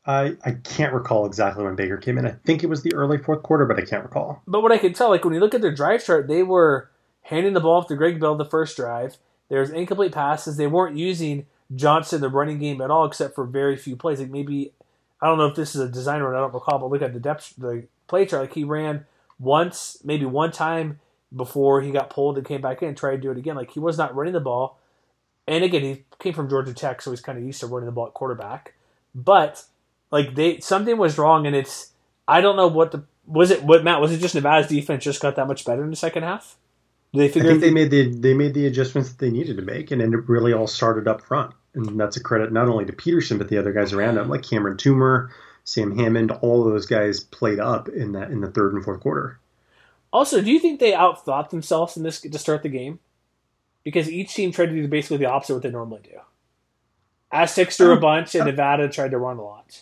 I, 0.05 0.35
I 0.43 0.51
can't 0.63 0.93
recall 0.93 1.25
exactly 1.25 1.63
when 1.63 1.75
Baker 1.75 1.97
came 1.97 2.17
in. 2.17 2.25
I 2.25 2.35
think 2.45 2.63
it 2.63 2.67
was 2.67 2.83
the 2.83 2.93
early 2.93 3.17
fourth 3.17 3.43
quarter, 3.43 3.65
but 3.65 3.79
I 3.79 3.85
can't 3.85 4.03
recall. 4.03 4.41
But 4.45 4.61
what 4.61 4.71
I 4.71 4.77
can 4.77 4.93
tell, 4.93 5.09
like 5.09 5.23
when 5.23 5.33
you 5.33 5.39
look 5.39 5.53
at 5.53 5.61
their 5.61 5.73
drive 5.73 6.03
chart, 6.03 6.27
they 6.27 6.43
were 6.43 6.89
handing 7.21 7.53
the 7.53 7.61
ball 7.61 7.79
off 7.79 7.87
to 7.87 7.95
Greg 7.95 8.19
Bell 8.19 8.35
the 8.35 8.45
first 8.45 8.75
drive. 8.75 9.17
There's 9.49 9.69
incomplete 9.69 10.11
passes. 10.11 10.57
They 10.57 10.67
weren't 10.67 10.97
using 10.97 11.45
Johnson 11.73 12.21
the 12.21 12.29
running 12.29 12.59
game 12.59 12.81
at 12.81 12.91
all, 12.91 13.05
except 13.05 13.35
for 13.35 13.45
very 13.45 13.77
few 13.77 13.95
plays. 13.95 14.19
Like 14.19 14.29
maybe 14.29 14.73
I 15.21 15.27
don't 15.27 15.37
know 15.37 15.47
if 15.47 15.55
this 15.55 15.73
is 15.73 15.81
a 15.81 15.89
designer, 15.89 16.27
or 16.27 16.35
I 16.35 16.39
don't 16.39 16.53
recall, 16.53 16.79
but 16.79 16.89
look 16.89 17.01
at 17.01 17.13
the 17.13 17.19
depth, 17.19 17.53
the 17.57 17.87
play 18.07 18.25
chart. 18.25 18.41
Like 18.43 18.53
he 18.53 18.65
ran 18.65 19.05
once, 19.39 19.97
maybe 20.03 20.25
one 20.25 20.51
time 20.51 20.99
before 21.33 21.81
he 21.81 21.91
got 21.91 22.09
pulled 22.09 22.37
and 22.37 22.45
came 22.45 22.61
back 22.61 22.81
in 22.81 22.89
and 22.89 22.97
tried 22.97 23.15
to 23.15 23.21
do 23.21 23.31
it 23.31 23.37
again. 23.37 23.55
Like 23.55 23.71
he 23.71 23.79
was 23.79 23.97
not 23.97 24.13
running 24.15 24.33
the 24.33 24.41
ball. 24.41 24.79
And 25.47 25.63
again, 25.63 25.81
he 25.81 26.03
came 26.19 26.33
from 26.33 26.49
Georgia 26.49 26.73
Tech, 26.73 27.01
so 27.01 27.11
he's 27.11 27.21
kind 27.21 27.37
of 27.37 27.43
used 27.43 27.59
to 27.61 27.67
running 27.67 27.85
the 27.85 27.91
ball 27.91 28.07
at 28.07 28.13
quarterback. 28.13 28.73
But 29.15 29.63
like 30.13 30.36
they 30.36 30.60
something 30.60 30.95
was 30.97 31.17
wrong, 31.17 31.47
and 31.47 31.56
it's 31.56 31.91
I 32.28 32.39
don't 32.39 32.56
know 32.56 32.67
what 32.67 32.91
the 32.91 33.04
was 33.26 33.49
it. 33.49 33.63
What 33.63 33.84
Matt 33.84 33.99
was 33.99 34.12
it? 34.13 34.19
Just 34.19 34.36
Nevada's 34.36 34.67
defense 34.67 35.04
just 35.04 35.19
got 35.19 35.36
that 35.38 35.47
much 35.47 35.65
better 35.65 35.84
in 35.84 35.89
the 35.89 35.95
second 35.95 36.21
half. 36.21 36.56
Did 37.12 37.19
they 37.19 37.30
figure? 37.30 37.49
I 37.49 37.54
think 37.54 37.62
they 37.62 37.71
made 37.71 37.89
the 37.89 38.13
they 38.13 38.36
made 38.36 38.54
the 38.54 38.67
adjustments 38.67 39.10
that 39.10 39.17
they 39.17 39.32
needed 39.32 39.58
to 39.58 39.63
make, 39.63 39.89
and 39.89 40.02
it 40.02 40.30
really 40.30 40.54
all 40.54 40.67
started 40.67 41.08
up 41.08 41.21
front. 41.21 41.56
And 41.73 41.99
that's 41.99 42.15
a 42.15 42.21
credit 42.21 42.54
not 42.54 42.69
only 42.69 42.86
to 42.86 42.93
Peterson 42.93 43.39
but 43.39 43.49
the 43.49 43.58
other 43.58 43.73
guys 43.73 43.91
around 43.91 44.19
him, 44.19 44.30
like 44.30 44.43
Cameron 44.43 44.78
Toomer, 44.78 45.30
Sam 45.63 45.97
Hammond. 45.97 46.30
All 46.30 46.63
of 46.63 46.71
those 46.71 46.86
guys 46.86 47.21
played 47.21 47.60
up 47.60 47.89
in 47.89 48.12
that 48.12 48.30
in 48.30 48.41
the 48.41 48.52
third 48.52 48.76
and 48.76 48.86
fourth 48.86 49.02
quarter. 49.02 49.39
Also, 50.12 50.41
do 50.41 50.52
you 50.52 50.60
think 50.60 50.80
they 50.80 50.91
outthought 50.91 51.49
themselves 51.49 51.97
in 51.97 52.04
this 52.04 52.21
to 52.21 52.38
start 52.38 52.62
the 52.62 52.69
game? 52.69 52.99
Because 53.84 54.12
each 54.12 54.36
team 54.36 54.52
tried 54.52 54.67
to 54.67 54.73
do 54.73 54.88
basically 54.88 55.17
the 55.17 55.26
opposite 55.26 55.54
of 55.54 55.58
what 55.58 55.63
they 55.63 55.71
normally 55.71 56.02
do. 56.04 56.19
Aztecs 57.32 57.78
threw 57.78 57.93
a 57.93 57.95
um, 57.95 57.99
bunch, 57.99 58.36
and 58.36 58.43
uh, 58.43 58.45
Nevada 58.45 58.88
tried 58.88 59.10
to 59.10 59.17
run 59.17 59.38
a 59.38 59.43
lot. 59.43 59.82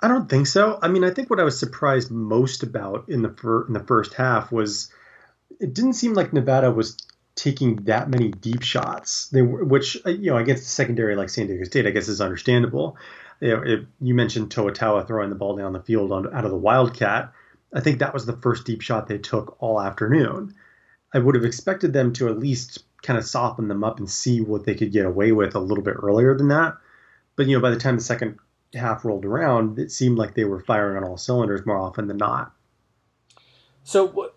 I 0.00 0.08
don't 0.08 0.28
think 0.28 0.46
so. 0.46 0.78
I 0.80 0.88
mean, 0.88 1.04
I 1.04 1.10
think 1.10 1.28
what 1.28 1.40
I 1.40 1.44
was 1.44 1.58
surprised 1.58 2.10
most 2.10 2.62
about 2.62 3.08
in 3.08 3.22
the 3.22 3.30
fir- 3.30 3.66
in 3.66 3.72
the 3.72 3.84
first 3.84 4.14
half 4.14 4.52
was 4.52 4.90
it 5.60 5.74
didn't 5.74 5.94
seem 5.94 6.14
like 6.14 6.32
Nevada 6.32 6.70
was 6.70 6.96
taking 7.34 7.76
that 7.84 8.08
many 8.08 8.30
deep 8.30 8.62
shots. 8.62 9.28
They 9.28 9.42
were, 9.42 9.64
which 9.64 9.96
uh, 10.06 10.10
you 10.10 10.30
know 10.30 10.36
against 10.36 10.64
the 10.64 10.68
secondary 10.68 11.16
like 11.16 11.30
San 11.30 11.46
Diego 11.48 11.64
State, 11.64 11.86
I 11.86 11.90
guess 11.90 12.08
is 12.08 12.20
understandable. 12.20 12.96
You, 13.40 13.56
know, 13.56 13.62
if 13.64 13.80
you 14.00 14.14
mentioned 14.14 14.50
Toa 14.50 14.72
Taua 14.72 15.06
throwing 15.06 15.30
the 15.30 15.36
ball 15.36 15.56
down 15.56 15.72
the 15.72 15.82
field 15.82 16.12
on, 16.12 16.32
out 16.34 16.44
of 16.44 16.50
the 16.50 16.56
Wildcat. 16.56 17.32
I 17.72 17.80
think 17.80 17.98
that 17.98 18.14
was 18.14 18.24
the 18.24 18.36
first 18.36 18.64
deep 18.64 18.80
shot 18.80 19.08
they 19.08 19.18
took 19.18 19.56
all 19.60 19.80
afternoon. 19.80 20.54
I 21.12 21.18
would 21.18 21.34
have 21.34 21.44
expected 21.44 21.92
them 21.92 22.12
to 22.14 22.28
at 22.28 22.38
least 22.38 22.84
kind 23.02 23.18
of 23.18 23.24
soften 23.24 23.68
them 23.68 23.84
up 23.84 23.98
and 23.98 24.08
see 24.08 24.40
what 24.40 24.64
they 24.64 24.74
could 24.74 24.92
get 24.92 25.06
away 25.06 25.32
with 25.32 25.54
a 25.54 25.60
little 25.60 25.84
bit 25.84 25.96
earlier 26.02 26.36
than 26.36 26.48
that. 26.48 26.76
But 27.36 27.46
you 27.46 27.56
know, 27.56 27.62
by 27.62 27.70
the 27.70 27.76
time 27.76 27.96
the 27.96 28.02
second 28.02 28.38
half 28.74 29.04
rolled 29.04 29.24
around, 29.24 29.78
it 29.78 29.90
seemed 29.90 30.18
like 30.18 30.34
they 30.34 30.44
were 30.44 30.60
firing 30.60 30.96
on 30.96 31.08
all 31.08 31.16
cylinders 31.16 31.66
more 31.66 31.78
often 31.78 32.06
than 32.06 32.18
not. 32.18 32.52
So, 33.84 34.32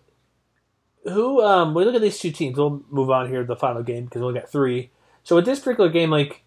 who? 1.04 1.42
Um, 1.42 1.74
we 1.74 1.84
look 1.84 1.94
at 1.94 2.00
these 2.00 2.18
two 2.18 2.30
teams. 2.30 2.56
We'll 2.56 2.82
move 2.90 3.10
on 3.10 3.28
here 3.28 3.40
to 3.40 3.46
the 3.46 3.56
final 3.56 3.82
game 3.82 4.04
because 4.04 4.22
we'll 4.22 4.32
get 4.32 4.50
three. 4.50 4.90
So, 5.24 5.36
with 5.36 5.44
this 5.44 5.60
particular 5.60 5.90
game, 5.90 6.10
like, 6.10 6.42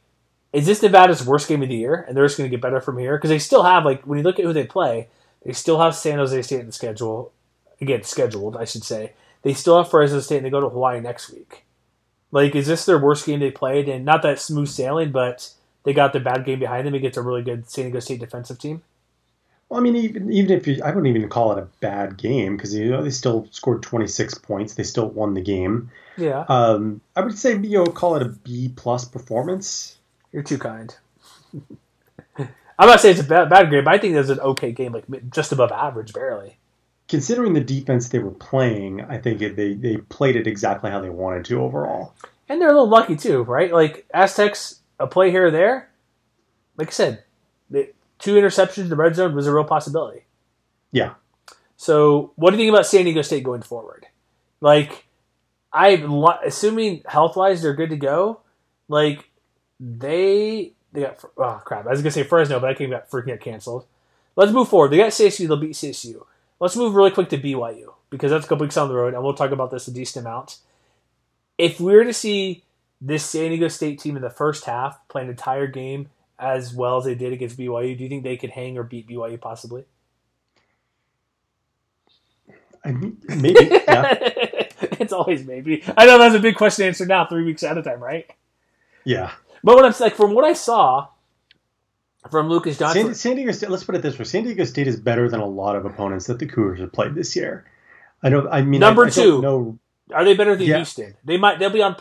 is 0.53 0.65
this 0.65 0.81
Nevada's 0.81 1.25
worst 1.25 1.47
game 1.47 1.61
of 1.61 1.69
the 1.69 1.75
year, 1.75 2.05
and 2.07 2.15
they're 2.15 2.25
just 2.25 2.37
going 2.37 2.49
to 2.49 2.55
get 2.55 2.61
better 2.61 2.81
from 2.81 2.97
here? 2.97 3.17
Because 3.17 3.29
they 3.29 3.39
still 3.39 3.63
have, 3.63 3.85
like, 3.85 4.03
when 4.07 4.17
you 4.17 4.23
look 4.23 4.39
at 4.39 4.45
who 4.45 4.53
they 4.53 4.65
play, 4.65 5.09
they 5.45 5.53
still 5.53 5.79
have 5.79 5.95
San 5.95 6.17
Jose 6.17 6.41
State 6.41 6.61
in 6.61 6.67
the 6.67 6.71
schedule. 6.71 7.31
Again, 7.81 8.03
scheduled, 8.03 8.55
I 8.55 8.65
should 8.65 8.83
say. 8.83 9.13
They 9.41 9.53
still 9.53 9.77
have 9.77 9.91
Fresno 9.91 10.21
State, 10.21 10.37
and 10.37 10.45
they 10.45 10.49
go 10.49 10.61
to 10.61 10.69
Hawaii 10.69 10.99
next 11.01 11.29
week. 11.29 11.65
Like, 12.31 12.55
is 12.55 12.67
this 12.67 12.85
their 12.85 12.97
worst 12.97 13.25
game 13.25 13.39
they 13.39 13.51
played? 13.51 13.87
And 13.87 14.03
not 14.03 14.23
that 14.23 14.39
smooth 14.39 14.69
sailing, 14.69 15.11
but 15.11 15.51
they 15.85 15.93
got 15.93 16.11
the 16.13 16.19
bad 16.19 16.45
game 16.45 16.59
behind 16.59 16.85
them 16.85 16.93
against 16.93 17.17
a 17.17 17.21
really 17.21 17.43
good 17.43 17.69
San 17.69 17.85
Diego 17.85 17.99
State 17.99 18.19
defensive 18.19 18.59
team? 18.59 18.81
Well, 19.69 19.79
I 19.79 19.83
mean, 19.83 19.95
even 19.95 20.31
even 20.31 20.51
if 20.57 20.67
you, 20.67 20.81
I 20.83 20.89
wouldn't 20.89 21.15
even 21.15 21.29
call 21.29 21.53
it 21.53 21.59
a 21.59 21.67
bad 21.79 22.17
game 22.17 22.57
because 22.57 22.73
you 22.73 22.91
know 22.91 23.03
they 23.03 23.09
still 23.09 23.47
scored 23.51 23.81
26 23.81 24.35
points, 24.39 24.73
they 24.75 24.83
still 24.83 25.07
won 25.09 25.33
the 25.33 25.41
game. 25.41 25.89
Yeah. 26.17 26.45
Um, 26.47 27.01
I 27.15 27.21
would 27.21 27.37
say 27.37 27.57
you 27.57 27.83
know 27.83 27.85
call 27.85 28.15
it 28.15 28.21
a 28.21 28.29
B 28.29 28.71
plus 28.75 29.05
performance. 29.05 29.97
You're 30.31 30.43
too 30.43 30.57
kind. 30.57 30.95
I'm 32.77 32.89
not 32.89 32.99
saying 32.99 33.17
it's 33.17 33.25
a 33.25 33.29
bad, 33.29 33.49
bad 33.49 33.71
game, 33.71 33.85
but 33.85 33.93
I 33.93 33.97
think 33.97 34.13
it 34.13 34.17
was 34.17 34.29
an 34.29 34.39
okay 34.41 34.71
game, 34.71 34.91
like 34.91 35.05
just 35.31 35.51
above 35.51 35.71
average, 35.71 36.13
barely. 36.13 36.57
Considering 37.07 37.53
the 37.53 37.61
defense 37.61 38.09
they 38.09 38.19
were 38.19 38.31
playing, 38.31 39.01
I 39.01 39.17
think 39.17 39.41
it, 39.41 39.55
they 39.55 39.73
they 39.73 39.97
played 39.97 40.35
it 40.35 40.47
exactly 40.47 40.91
how 40.91 40.99
they 40.99 41.09
wanted 41.09 41.45
to 41.45 41.61
overall. 41.61 42.13
And 42.49 42.61
they're 42.61 42.69
a 42.69 42.73
little 42.73 42.89
lucky 42.89 43.15
too, 43.15 43.43
right? 43.43 43.73
Like 43.73 44.05
Aztecs 44.13 44.81
a 44.99 45.07
play 45.07 45.31
here 45.31 45.47
or 45.47 45.51
there, 45.51 45.89
like 46.77 46.87
I 46.87 46.91
said, 46.91 47.23
the 47.69 47.91
two 48.19 48.35
interceptions 48.35 48.83
in 48.83 48.89
the 48.89 48.95
red 48.95 49.15
zone 49.15 49.35
was 49.35 49.47
a 49.47 49.53
real 49.53 49.63
possibility. 49.63 50.25
Yeah. 50.91 51.13
So, 51.77 52.31
what 52.35 52.51
do 52.51 52.57
you 52.57 52.63
think 52.63 52.73
about 52.73 52.85
San 52.85 53.05
Diego 53.05 53.21
State 53.21 53.43
going 53.43 53.61
forward? 53.61 54.05
Like, 54.61 55.05
I 55.73 56.03
assuming 56.45 57.03
health 57.05 57.35
wise 57.35 57.61
they're 57.61 57.73
good 57.73 57.89
to 57.89 57.97
go. 57.97 58.41
Like, 58.87 59.29
they 59.79 60.73
they 60.93 61.01
got 61.01 61.23
oh 61.37 61.61
crap. 61.65 61.85
I 61.85 61.91
was 61.91 62.01
gonna 62.01 62.11
say 62.11 62.23
Fresno, 62.23 62.59
but 62.59 62.69
I 62.69 62.73
think 62.73 62.91
got 62.91 63.09
freaking 63.09 63.27
got 63.27 63.41
canceled. 63.41 63.85
Let's 64.35 64.51
move 64.51 64.69
forward. 64.69 64.91
They 64.91 64.97
got 64.97 65.11
CSU. 65.11 65.47
They'll 65.47 65.57
beat 65.57 65.73
CSU. 65.73 66.25
Let's 66.59 66.75
move 66.75 66.95
really 66.95 67.11
quick 67.11 67.29
to 67.29 67.37
BYU 67.37 67.93
because 68.09 68.31
that's 68.31 68.45
a 68.45 68.47
couple 68.47 68.65
weeks 68.65 68.77
on 68.77 68.87
the 68.87 68.95
road, 68.95 69.13
and 69.13 69.23
we'll 69.23 69.33
talk 69.33 69.51
about 69.51 69.71
this 69.71 69.87
a 69.87 69.91
decent 69.91 70.25
amount. 70.25 70.57
If 71.57 71.79
we 71.79 71.93
were 71.93 72.03
to 72.03 72.13
see 72.13 72.63
this 73.05 73.23
San 73.23 73.49
Diego 73.49 73.67
State 73.67 73.99
team 73.99 74.15
in 74.15 74.21
the 74.21 74.29
first 74.29 74.65
half 74.65 75.07
play 75.07 75.21
an 75.21 75.29
entire 75.29 75.67
game 75.67 76.09
as 76.39 76.73
well 76.73 76.97
as 76.97 77.05
they 77.05 77.15
did 77.15 77.31
against 77.31 77.57
BYU, 77.57 77.95
do 77.97 78.03
you 78.03 78.09
think 78.09 78.23
they 78.23 78.35
could 78.35 78.49
hang 78.49 78.77
or 78.77 78.83
beat 78.83 79.07
BYU 79.07 79.39
possibly? 79.39 79.85
I 82.83 82.91
mean, 82.91 83.17
maybe. 83.27 83.67
Yeah. 83.71 84.13
it's 84.99 85.13
always 85.13 85.45
maybe. 85.45 85.83
I 85.95 86.05
know 86.05 86.17
that's 86.17 86.35
a 86.35 86.39
big 86.39 86.55
question 86.55 86.83
to 86.83 86.87
answer 86.87 87.05
now, 87.05 87.25
three 87.25 87.43
weeks 87.43 87.63
at 87.63 87.77
a 87.77 87.83
time, 87.83 87.99
right? 87.99 88.29
Yeah. 89.03 89.31
But 89.63 89.75
what 89.75 89.85
I'm 89.85 89.93
like, 89.99 90.15
from 90.15 90.33
what 90.33 90.43
I 90.43 90.53
saw 90.53 91.07
from 92.29 92.49
Lucas 92.49 92.77
Johnson, 92.77 93.05
San, 93.05 93.15
San 93.15 93.35
Diego 93.35 93.51
State. 93.51 93.69
Let's 93.69 93.83
put 93.83 93.95
it 93.95 94.01
this 94.01 94.17
way: 94.17 94.25
San 94.25 94.43
Diego 94.43 94.63
State 94.63 94.87
is 94.87 94.99
better 94.99 95.29
than 95.29 95.39
a 95.39 95.45
lot 95.45 95.75
of 95.75 95.85
opponents 95.85 96.27
that 96.27 96.39
the 96.39 96.45
Cougars 96.45 96.79
have 96.79 96.91
played 96.91 97.15
this 97.15 97.35
year. 97.35 97.65
I 98.21 98.29
don't. 98.29 98.47
I 98.51 98.61
mean, 98.61 98.79
number 98.79 99.05
I, 99.05 99.07
I 99.07 99.11
two. 99.11 99.41
No, 99.41 99.79
are 100.13 100.23
they 100.23 100.35
better 100.35 100.55
than 100.55 100.67
yeah. 100.67 100.77
Houston? 100.77 101.15
They 101.23 101.37
might. 101.37 101.59
They'll 101.59 101.69
be 101.69 101.81
on 101.81 101.95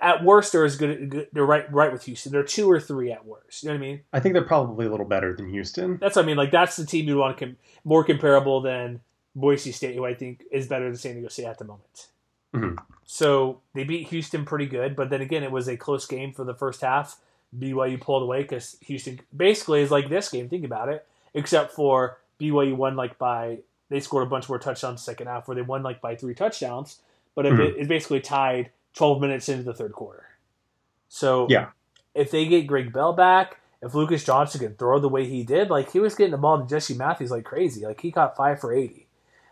at 0.00 0.24
worst 0.24 0.52
they're 0.52 0.64
as 0.64 0.76
good, 0.76 1.28
they're 1.32 1.44
right 1.44 1.70
right 1.72 1.92
with 1.92 2.04
Houston. 2.04 2.32
They're 2.32 2.42
two 2.42 2.70
or 2.70 2.80
three 2.80 3.10
at 3.10 3.24
worst. 3.24 3.62
You 3.62 3.68
know 3.68 3.74
what 3.74 3.78
I 3.78 3.86
mean? 3.86 4.00
I 4.12 4.20
think 4.20 4.34
they're 4.34 4.44
probably 4.44 4.86
a 4.86 4.90
little 4.90 5.06
better 5.06 5.34
than 5.34 5.48
Houston. 5.48 5.98
That's 5.98 6.16
what 6.16 6.24
I 6.24 6.26
mean. 6.26 6.36
Like 6.36 6.50
that's 6.50 6.76
the 6.76 6.84
team 6.84 7.06
you 7.06 7.16
want 7.16 7.38
to 7.38 7.46
com- 7.46 7.56
more 7.84 8.04
comparable 8.04 8.60
than 8.60 9.00
Boise 9.34 9.72
State, 9.72 9.94
who 9.94 10.04
I 10.04 10.14
think 10.14 10.44
is 10.50 10.66
better 10.66 10.86
than 10.86 10.96
San 10.96 11.14
Diego 11.14 11.28
State 11.28 11.46
at 11.46 11.58
the 11.58 11.64
moment. 11.64 12.08
Mm-hmm. 12.54 12.76
So 13.04 13.60
they 13.74 13.84
beat 13.84 14.08
Houston 14.08 14.44
pretty 14.44 14.66
good, 14.66 14.96
but 14.96 15.10
then 15.10 15.20
again, 15.20 15.42
it 15.42 15.50
was 15.50 15.68
a 15.68 15.76
close 15.76 16.06
game 16.06 16.32
for 16.32 16.44
the 16.44 16.54
first 16.54 16.80
half. 16.80 17.18
BYU 17.58 18.00
pulled 18.00 18.22
away 18.22 18.42
because 18.42 18.76
Houston 18.82 19.20
basically 19.36 19.82
is 19.82 19.90
like 19.90 20.08
this 20.08 20.28
game. 20.28 20.48
Think 20.48 20.64
about 20.64 20.88
it, 20.88 21.06
except 21.34 21.72
for 21.72 22.18
BYU 22.38 22.76
won 22.76 22.96
like 22.96 23.18
by 23.18 23.58
they 23.88 23.98
scored 23.98 24.26
a 24.26 24.30
bunch 24.30 24.48
more 24.48 24.58
touchdowns 24.58 25.02
second 25.02 25.26
half, 25.26 25.48
where 25.48 25.54
they 25.56 25.62
won 25.62 25.82
like 25.82 26.00
by 26.00 26.14
three 26.14 26.34
touchdowns, 26.34 27.00
but 27.34 27.44
mm-hmm. 27.44 27.60
it, 27.60 27.74
it's 27.78 27.88
basically 27.88 28.20
tied 28.20 28.70
12 28.94 29.20
minutes 29.20 29.48
into 29.48 29.62
the 29.62 29.74
third 29.74 29.92
quarter. 29.92 30.26
So 31.08 31.46
yeah, 31.48 31.68
if 32.14 32.30
they 32.30 32.46
get 32.46 32.66
Greg 32.66 32.92
Bell 32.92 33.12
back, 33.12 33.60
if 33.82 33.94
Lucas 33.94 34.24
Johnson 34.24 34.60
can 34.60 34.74
throw 34.74 34.98
the 34.98 35.08
way 35.08 35.26
he 35.26 35.42
did, 35.42 35.70
like 35.70 35.92
he 35.92 36.00
was 36.00 36.14
getting 36.14 36.32
the 36.32 36.38
ball 36.38 36.60
to 36.60 36.66
Jesse 36.66 36.94
Matthews 36.94 37.30
like 37.30 37.44
crazy. 37.44 37.84
Like 37.84 38.00
he 38.00 38.12
caught 38.12 38.36
five 38.36 38.60
for 38.60 38.72
80. 38.72 39.06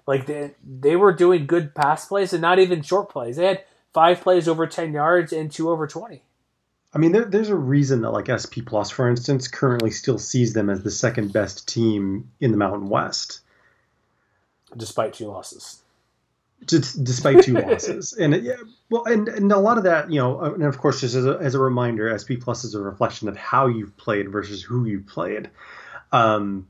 Like 0.06 0.26
they, 0.26 0.52
they 0.64 0.96
were 0.96 1.12
doing 1.12 1.46
good 1.46 1.74
pass 1.74 2.06
plays 2.06 2.32
and 2.32 2.42
not 2.42 2.58
even 2.58 2.82
short 2.82 3.10
plays. 3.10 3.36
They 3.36 3.46
had 3.46 3.64
five 3.92 4.20
plays 4.20 4.48
over 4.48 4.66
10 4.66 4.92
yards 4.92 5.32
and 5.32 5.50
two 5.50 5.70
over 5.70 5.86
20. 5.86 6.22
I 6.94 6.98
mean, 6.98 7.12
there, 7.12 7.24
there's 7.26 7.50
a 7.50 7.56
reason 7.56 8.00
that 8.02 8.10
like 8.10 8.28
SP 8.32 8.64
Plus, 8.64 8.90
for 8.90 9.08
instance, 9.08 9.48
currently 9.48 9.90
still 9.90 10.18
sees 10.18 10.54
them 10.54 10.70
as 10.70 10.82
the 10.82 10.90
second 10.90 11.32
best 11.32 11.68
team 11.68 12.30
in 12.40 12.50
the 12.50 12.56
Mountain 12.56 12.88
West, 12.88 13.40
despite 14.76 15.14
two 15.14 15.26
losses 15.26 15.82
just 16.66 17.02
despite 17.04 17.42
two 17.42 17.58
losses. 17.58 18.12
And 18.20 18.34
yeah, 18.42 18.56
well, 18.90 19.04
and, 19.04 19.28
and 19.28 19.52
a 19.52 19.58
lot 19.58 19.78
of 19.78 19.84
that, 19.84 20.10
you 20.10 20.18
know, 20.20 20.40
and 20.40 20.62
of 20.64 20.78
course, 20.78 21.00
just 21.00 21.14
as 21.14 21.24
a, 21.26 21.38
as 21.40 21.54
a 21.54 21.58
reminder, 21.60 22.16
SP 22.18 22.40
Plus 22.40 22.64
is 22.64 22.74
a 22.74 22.80
reflection 22.80 23.28
of 23.28 23.36
how 23.36 23.66
you've 23.66 23.96
played 23.96 24.30
versus 24.30 24.62
who 24.62 24.84
you 24.84 25.00
played. 25.00 25.50
Um, 26.12 26.68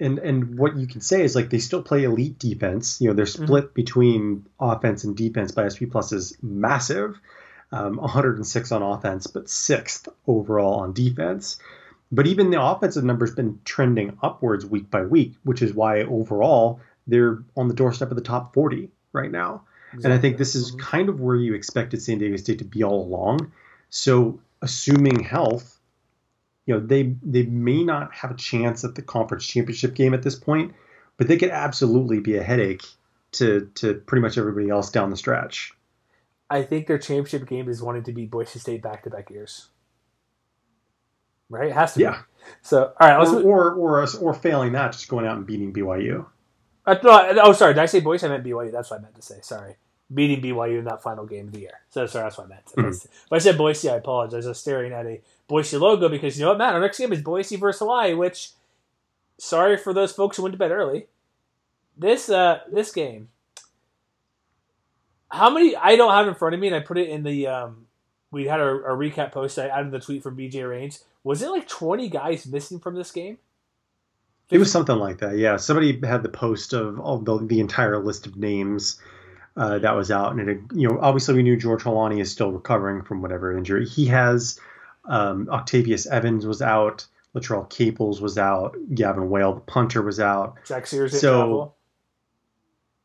and 0.00 0.18
and 0.18 0.58
what 0.58 0.76
you 0.76 0.86
can 0.86 1.00
say 1.00 1.22
is 1.22 1.34
like 1.36 1.50
they 1.50 1.58
still 1.58 1.82
play 1.82 2.04
elite 2.04 2.38
defense. 2.38 3.00
You 3.00 3.08
know, 3.08 3.14
their 3.14 3.26
Mm-hmm. 3.26 3.44
split 3.44 3.74
between 3.74 4.46
offense 4.58 5.04
and 5.04 5.16
defense 5.16 5.52
by 5.52 5.68
SP 5.70 5.86
plus 5.90 6.12
is 6.12 6.36
massive. 6.42 7.18
Um, 7.72 7.96
106 7.96 8.70
on 8.72 8.82
offense, 8.82 9.26
but 9.26 9.48
sixth 9.48 10.08
overall 10.26 10.80
on 10.80 10.92
defense. 10.92 11.58
But 12.12 12.26
even 12.28 12.50
the 12.50 12.62
offensive 12.62 13.02
numbers 13.02 13.34
been 13.34 13.60
trending 13.64 14.18
upwards 14.22 14.64
week 14.64 14.90
by 14.90 15.02
week, 15.02 15.34
which 15.42 15.62
is 15.62 15.74
why 15.74 16.02
overall 16.02 16.80
they're 17.06 17.42
on 17.56 17.68
the 17.68 17.74
doorstep 17.74 18.10
of 18.10 18.16
the 18.16 18.22
top 18.22 18.54
40 18.54 18.90
right 19.12 19.30
now. 19.30 19.62
And 20.02 20.12
I 20.12 20.18
think 20.18 20.38
this 20.38 20.54
is 20.56 20.72
Mhm. 20.72 20.78
kind 20.80 21.08
of 21.08 21.20
where 21.20 21.36
you 21.36 21.54
expected 21.54 22.02
San 22.02 22.18
Diego 22.18 22.36
State 22.36 22.58
to 22.58 22.64
be 22.64 22.82
all 22.82 23.02
along. 23.04 23.52
So, 23.90 24.40
assuming 24.60 25.20
health, 25.20 25.78
you 26.66 26.74
know, 26.74 26.80
they 26.80 27.14
they 27.22 27.44
may 27.44 27.84
not 27.84 28.12
have 28.12 28.32
a 28.32 28.34
chance 28.34 28.82
at 28.84 28.96
the 28.96 29.02
conference 29.02 29.46
championship 29.46 29.94
game 29.94 30.12
at 30.14 30.22
this 30.22 30.34
point, 30.34 30.74
but 31.16 31.28
they 31.28 31.36
could 31.36 31.50
absolutely 31.50 32.18
be 32.18 32.36
a 32.36 32.42
headache 32.42 32.82
to 33.32 33.70
to 33.76 33.94
pretty 33.94 34.22
much 34.22 34.36
everybody 34.36 34.68
else 34.68 34.90
down 34.90 35.10
the 35.10 35.16
stretch. 35.16 35.72
I 36.50 36.62
think 36.62 36.86
their 36.88 36.98
championship 36.98 37.46
game 37.48 37.68
is 37.68 37.80
wanting 37.82 38.02
to 38.04 38.12
be 38.12 38.26
Boise 38.26 38.58
State 38.58 38.82
back 38.82 39.04
to 39.04 39.10
back 39.10 39.30
years. 39.30 39.68
Right? 41.48 41.68
It 41.68 41.74
has 41.74 41.94
to 41.94 42.00
Yeah. 42.00 42.12
be. 42.12 42.18
So, 42.62 42.92
all 43.00 43.08
right, 43.08 43.18
let's. 43.18 43.30
Or 43.30 43.74
or 43.74 44.02
or, 44.02 44.06
or 44.20 44.34
failing 44.34 44.72
that, 44.72 44.92
just 44.92 45.08
going 45.08 45.26
out 45.26 45.36
and 45.36 45.46
beating 45.46 45.72
BYU. 45.72 46.26
I 46.86 46.94
thought, 46.96 47.38
oh, 47.38 47.52
sorry. 47.52 47.74
Did 47.74 47.82
I 47.82 47.86
say 47.86 48.00
Boise? 48.00 48.26
I 48.26 48.30
meant 48.30 48.44
BYU. 48.44 48.70
That's 48.70 48.90
what 48.90 49.00
I 49.00 49.02
meant 49.02 49.14
to 49.16 49.22
say. 49.22 49.38
Sorry. 49.42 49.76
Beating 50.12 50.42
BYU 50.42 50.78
in 50.80 50.84
that 50.84 51.02
final 51.02 51.24
game 51.24 51.46
of 51.46 51.52
the 51.52 51.60
year. 51.60 51.80
So, 51.90 52.04
sorry, 52.06 52.24
that's 52.26 52.36
what 52.36 52.46
I 52.46 52.50
meant. 52.50 52.62
If, 52.76 52.78
I, 52.78 52.82
Mhm. 52.88 53.04
if 53.04 53.32
I 53.32 53.38
said 53.38 53.56
Boise, 53.58 53.88
I 53.88 53.96
apologize. 53.96 54.44
I 54.46 54.50
was 54.50 54.58
staring 54.58 54.92
at 54.92 55.06
a 55.06 55.20
Boise 55.48 55.78
logo 55.78 56.08
because 56.08 56.38
you 56.38 56.44
know 56.44 56.50
what, 56.50 56.58
Matt? 56.58 56.74
Our 56.74 56.80
next 56.80 56.98
game 56.98 57.12
is 57.12 57.22
Boise 57.22 57.56
versus 57.56 57.78
Hawaii, 57.80 58.12
which, 58.14 58.50
sorry 59.38 59.76
for 59.78 59.92
those 59.94 60.12
folks 60.12 60.36
who 60.36 60.42
went 60.42 60.52
to 60.52 60.58
bed 60.58 60.70
early. 60.70 61.06
This 61.96 62.28
uh 62.28 62.60
this 62.70 62.92
game, 62.92 63.28
how 65.30 65.50
many? 65.50 65.74
I 65.76 65.96
don't 65.96 66.12
have 66.12 66.28
in 66.28 66.34
front 66.34 66.54
of 66.54 66.60
me, 66.60 66.66
and 66.68 66.76
I 66.76 66.80
put 66.80 66.98
it 66.98 67.08
in 67.08 67.22
the. 67.22 67.46
um 67.46 67.86
We 68.30 68.46
had 68.46 68.60
our 68.60 68.80
recap 68.96 69.30
post. 69.32 69.58
I 69.58 69.68
added 69.68 69.92
the 69.92 70.00
tweet 70.00 70.22
from 70.22 70.36
BJ 70.36 70.68
Rains. 70.68 71.04
Was 71.22 71.40
it 71.40 71.50
like 71.50 71.68
20 71.68 72.08
guys 72.08 72.46
missing 72.46 72.78
from 72.80 72.96
this 72.96 73.10
game? 73.12 73.38
It 74.50 74.58
was 74.58 74.70
something 74.70 74.96
like 74.96 75.18
that. 75.18 75.36
Yeah, 75.38 75.56
somebody 75.56 75.98
had 76.06 76.22
the 76.22 76.28
post 76.28 76.72
of 76.72 77.00
all 77.00 77.18
the, 77.18 77.38
the 77.46 77.60
entire 77.60 77.98
list 78.02 78.26
of 78.26 78.36
names 78.36 79.00
uh, 79.56 79.78
that 79.78 79.96
was 79.96 80.10
out, 80.10 80.32
and 80.32 80.48
it, 80.48 80.58
you 80.74 80.88
know, 80.88 80.98
obviously 81.00 81.34
we 81.34 81.42
knew 81.42 81.56
George 81.56 81.82
Holani 81.82 82.20
is 82.20 82.30
still 82.30 82.52
recovering 82.52 83.02
from 83.02 83.22
whatever 83.22 83.56
injury 83.56 83.86
he 83.86 84.06
has. 84.06 84.58
Um, 85.06 85.48
Octavius 85.50 86.06
Evans 86.06 86.46
was 86.46 86.60
out. 86.62 87.06
Latrell 87.34 87.68
Caples 87.68 88.20
was 88.20 88.38
out. 88.38 88.76
Gavin 88.94 89.28
Whale, 89.28 89.54
the 89.54 89.60
punter, 89.60 90.02
was 90.02 90.20
out. 90.20 90.56
Jack 90.66 90.86
Sears 90.86 91.20
So- 91.20 91.36
travel. 91.38 91.76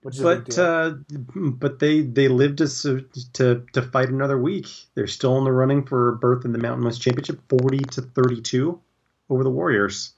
Which 0.02 0.16
is 0.16 0.22
a 0.22 0.36
big 0.38 0.46
But 0.46 0.58
uh, 0.60 0.92
but 1.36 1.80
they 1.80 2.02
they 2.02 2.30
lived 2.30 2.60
to 2.60 3.02
to 3.34 3.66
to 3.74 3.82
fight 3.82 4.08
another 4.08 4.38
week. 4.38 4.68
They're 4.96 5.08
still 5.08 5.38
in 5.38 5.44
the 5.44 5.52
running 5.52 5.84
for 5.86 6.08
a 6.08 6.16
berth 6.16 6.46
in 6.46 6.54
the 6.54 6.58
Mountain 6.58 6.86
West 6.86 7.02
Championship, 7.02 7.42
forty 7.50 7.80
to 7.80 8.02
thirty 8.04 8.40
two 8.40 8.80
over 9.30 9.44
the 9.44 9.50
Warriors. 9.50 10.14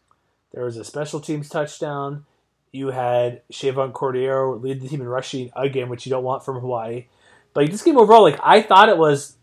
There 0.53 0.65
was 0.65 0.77
a 0.77 0.83
special 0.83 1.19
teams 1.19 1.49
touchdown. 1.49 2.25
You 2.71 2.87
had 2.87 3.41
Chevan 3.51 3.91
Cordeiro 3.91 4.61
lead 4.61 4.81
the 4.81 4.87
team 4.87 5.01
in 5.01 5.07
rushing 5.07 5.51
again, 5.55 5.89
which 5.89 6.05
you 6.05 6.09
don't 6.09 6.23
want 6.23 6.43
from 6.43 6.59
Hawaii. 6.59 7.05
But 7.53 7.63
like, 7.63 7.71
this 7.71 7.83
game 7.83 7.97
overall, 7.97 8.23
like 8.23 8.39
I 8.43 8.61
thought 8.61 8.89
it 8.89 8.97
was 8.97 9.35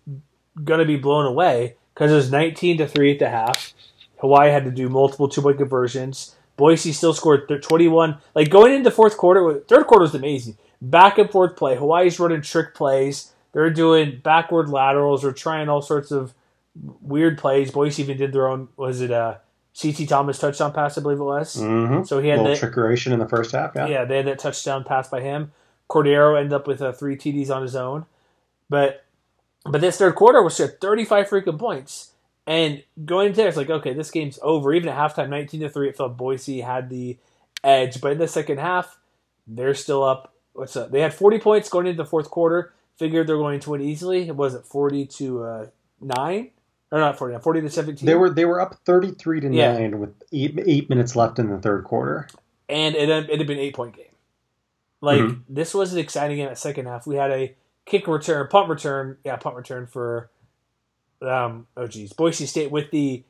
gonna 0.64 0.84
be 0.84 0.96
blown 0.96 1.26
away 1.26 1.76
because 1.94 2.10
it 2.10 2.16
was 2.16 2.30
19 2.30 2.78
to 2.78 2.86
three 2.86 3.12
at 3.12 3.18
the 3.18 3.28
half. 3.28 3.74
Hawaii 4.20 4.50
had 4.50 4.64
to 4.64 4.70
do 4.70 4.88
multiple 4.88 5.28
two 5.28 5.42
point 5.42 5.58
conversions. 5.58 6.34
Boise 6.56 6.92
still 6.92 7.14
scored 7.14 7.48
th- 7.48 7.62
21. 7.62 8.18
Like 8.34 8.50
going 8.50 8.74
into 8.74 8.90
fourth 8.90 9.16
quarter, 9.16 9.60
third 9.60 9.86
quarter 9.86 10.02
was 10.02 10.14
amazing. 10.14 10.58
Back 10.82 11.18
and 11.18 11.30
forth 11.30 11.56
play. 11.56 11.76
Hawaii's 11.76 12.18
running 12.18 12.42
trick 12.42 12.74
plays. 12.74 13.32
They're 13.52 13.70
doing 13.70 14.20
backward 14.22 14.68
laterals 14.68 15.24
or 15.24 15.32
trying 15.32 15.68
all 15.68 15.82
sorts 15.82 16.10
of 16.10 16.34
weird 17.00 17.38
plays. 17.38 17.70
Boise 17.70 18.02
even 18.02 18.16
did 18.16 18.32
their 18.32 18.48
own. 18.48 18.68
Was 18.76 19.00
it 19.00 19.10
a 19.10 19.40
CT 19.80 20.08
Thomas 20.08 20.38
touchdown 20.38 20.72
pass? 20.72 20.98
I 20.98 21.02
believe 21.02 21.20
it 21.20 21.24
was. 21.24 21.56
Mm-hmm. 21.56 22.04
So 22.04 22.20
he 22.20 22.28
had 22.28 22.40
little 22.40 22.54
the, 22.54 22.60
trickeration 22.60 23.12
in 23.12 23.18
the 23.18 23.28
first 23.28 23.52
half. 23.52 23.72
Yeah. 23.74 23.86
yeah, 23.86 24.04
they 24.04 24.16
had 24.16 24.26
that 24.26 24.38
touchdown 24.38 24.84
pass 24.84 25.08
by 25.08 25.20
him. 25.20 25.52
Cordeiro 25.88 26.36
ended 26.36 26.52
up 26.52 26.66
with 26.66 26.82
uh, 26.82 26.92
three 26.92 27.16
TDs 27.16 27.50
on 27.50 27.62
his 27.62 27.74
own, 27.74 28.06
but 28.68 29.04
but 29.64 29.80
this 29.80 29.96
third 29.96 30.14
quarter 30.14 30.42
was 30.42 30.60
at 30.60 30.80
35 30.80 31.28
freaking 31.28 31.58
points. 31.58 32.12
And 32.46 32.82
going 33.04 33.28
into 33.28 33.38
there, 33.38 33.48
it's 33.48 33.56
like 33.56 33.70
okay, 33.70 33.92
this 33.92 34.10
game's 34.10 34.38
over. 34.42 34.72
Even 34.72 34.88
at 34.88 34.96
halftime, 34.96 35.28
19 35.28 35.60
to 35.60 35.68
three, 35.68 35.88
it 35.88 35.96
felt 35.96 36.16
Boise 36.16 36.60
had 36.60 36.88
the 36.88 37.18
edge. 37.64 38.00
But 38.00 38.12
in 38.12 38.18
the 38.18 38.28
second 38.28 38.58
half, 38.58 38.98
they're 39.46 39.74
still 39.74 40.02
up. 40.02 40.34
What's 40.52 40.76
up? 40.76 40.90
They 40.90 41.00
had 41.00 41.14
40 41.14 41.38
points 41.38 41.68
going 41.68 41.86
into 41.86 42.02
the 42.02 42.08
fourth 42.08 42.30
quarter. 42.30 42.72
Figured 42.98 43.28
they're 43.28 43.36
going 43.36 43.60
to 43.60 43.70
win 43.70 43.80
easily. 43.80 44.26
It 44.26 44.34
was 44.34 44.54
at 44.56 44.66
40 44.66 45.06
to 45.06 45.42
uh, 45.44 45.66
nine 46.00 46.50
or 46.90 46.98
not 47.00 47.18
40, 47.18 47.38
40 47.38 47.60
to 47.62 47.70
17. 47.70 48.06
They 48.06 48.14
were 48.14 48.30
they 48.30 48.44
were 48.44 48.60
up 48.60 48.76
thirty 48.84 49.10
three 49.12 49.40
to 49.40 49.52
Yeah. 49.52 49.72
nine 49.74 49.98
with 49.98 50.14
eight 50.32 50.58
eight 50.66 50.88
minutes 50.88 51.14
left 51.16 51.38
in 51.38 51.48
the 51.50 51.58
third 51.58 51.84
quarter. 51.84 52.28
and 52.68 52.94
it 52.94 53.08
had, 53.08 53.30
it 53.30 53.38
had 53.38 53.46
been 53.46 53.58
an 53.58 53.64
eight 53.64 53.74
point 53.74 53.96
game. 53.96 54.04
Like 55.00 55.20
Mhm. 55.20 55.42
this 55.48 55.74
was 55.74 55.92
an 55.92 55.98
exciting 56.00 56.36
game 56.38 56.48
at 56.48 56.58
second 56.58 56.86
half. 56.86 57.06
We 57.06 57.16
had 57.16 57.30
a 57.30 57.54
kick 57.86 58.06
return, 58.08 58.46
punt 58.48 58.68
return, 58.68 59.16
yeah, 59.24 59.36
punt 59.36 59.56
return 59.56 59.86
for 59.86 60.28
um 61.22 61.66
oh 61.76 61.86
geez, 61.86 62.12
Boise 62.12 62.46
State 62.46 62.70
with 62.70 62.90
the 62.90 63.22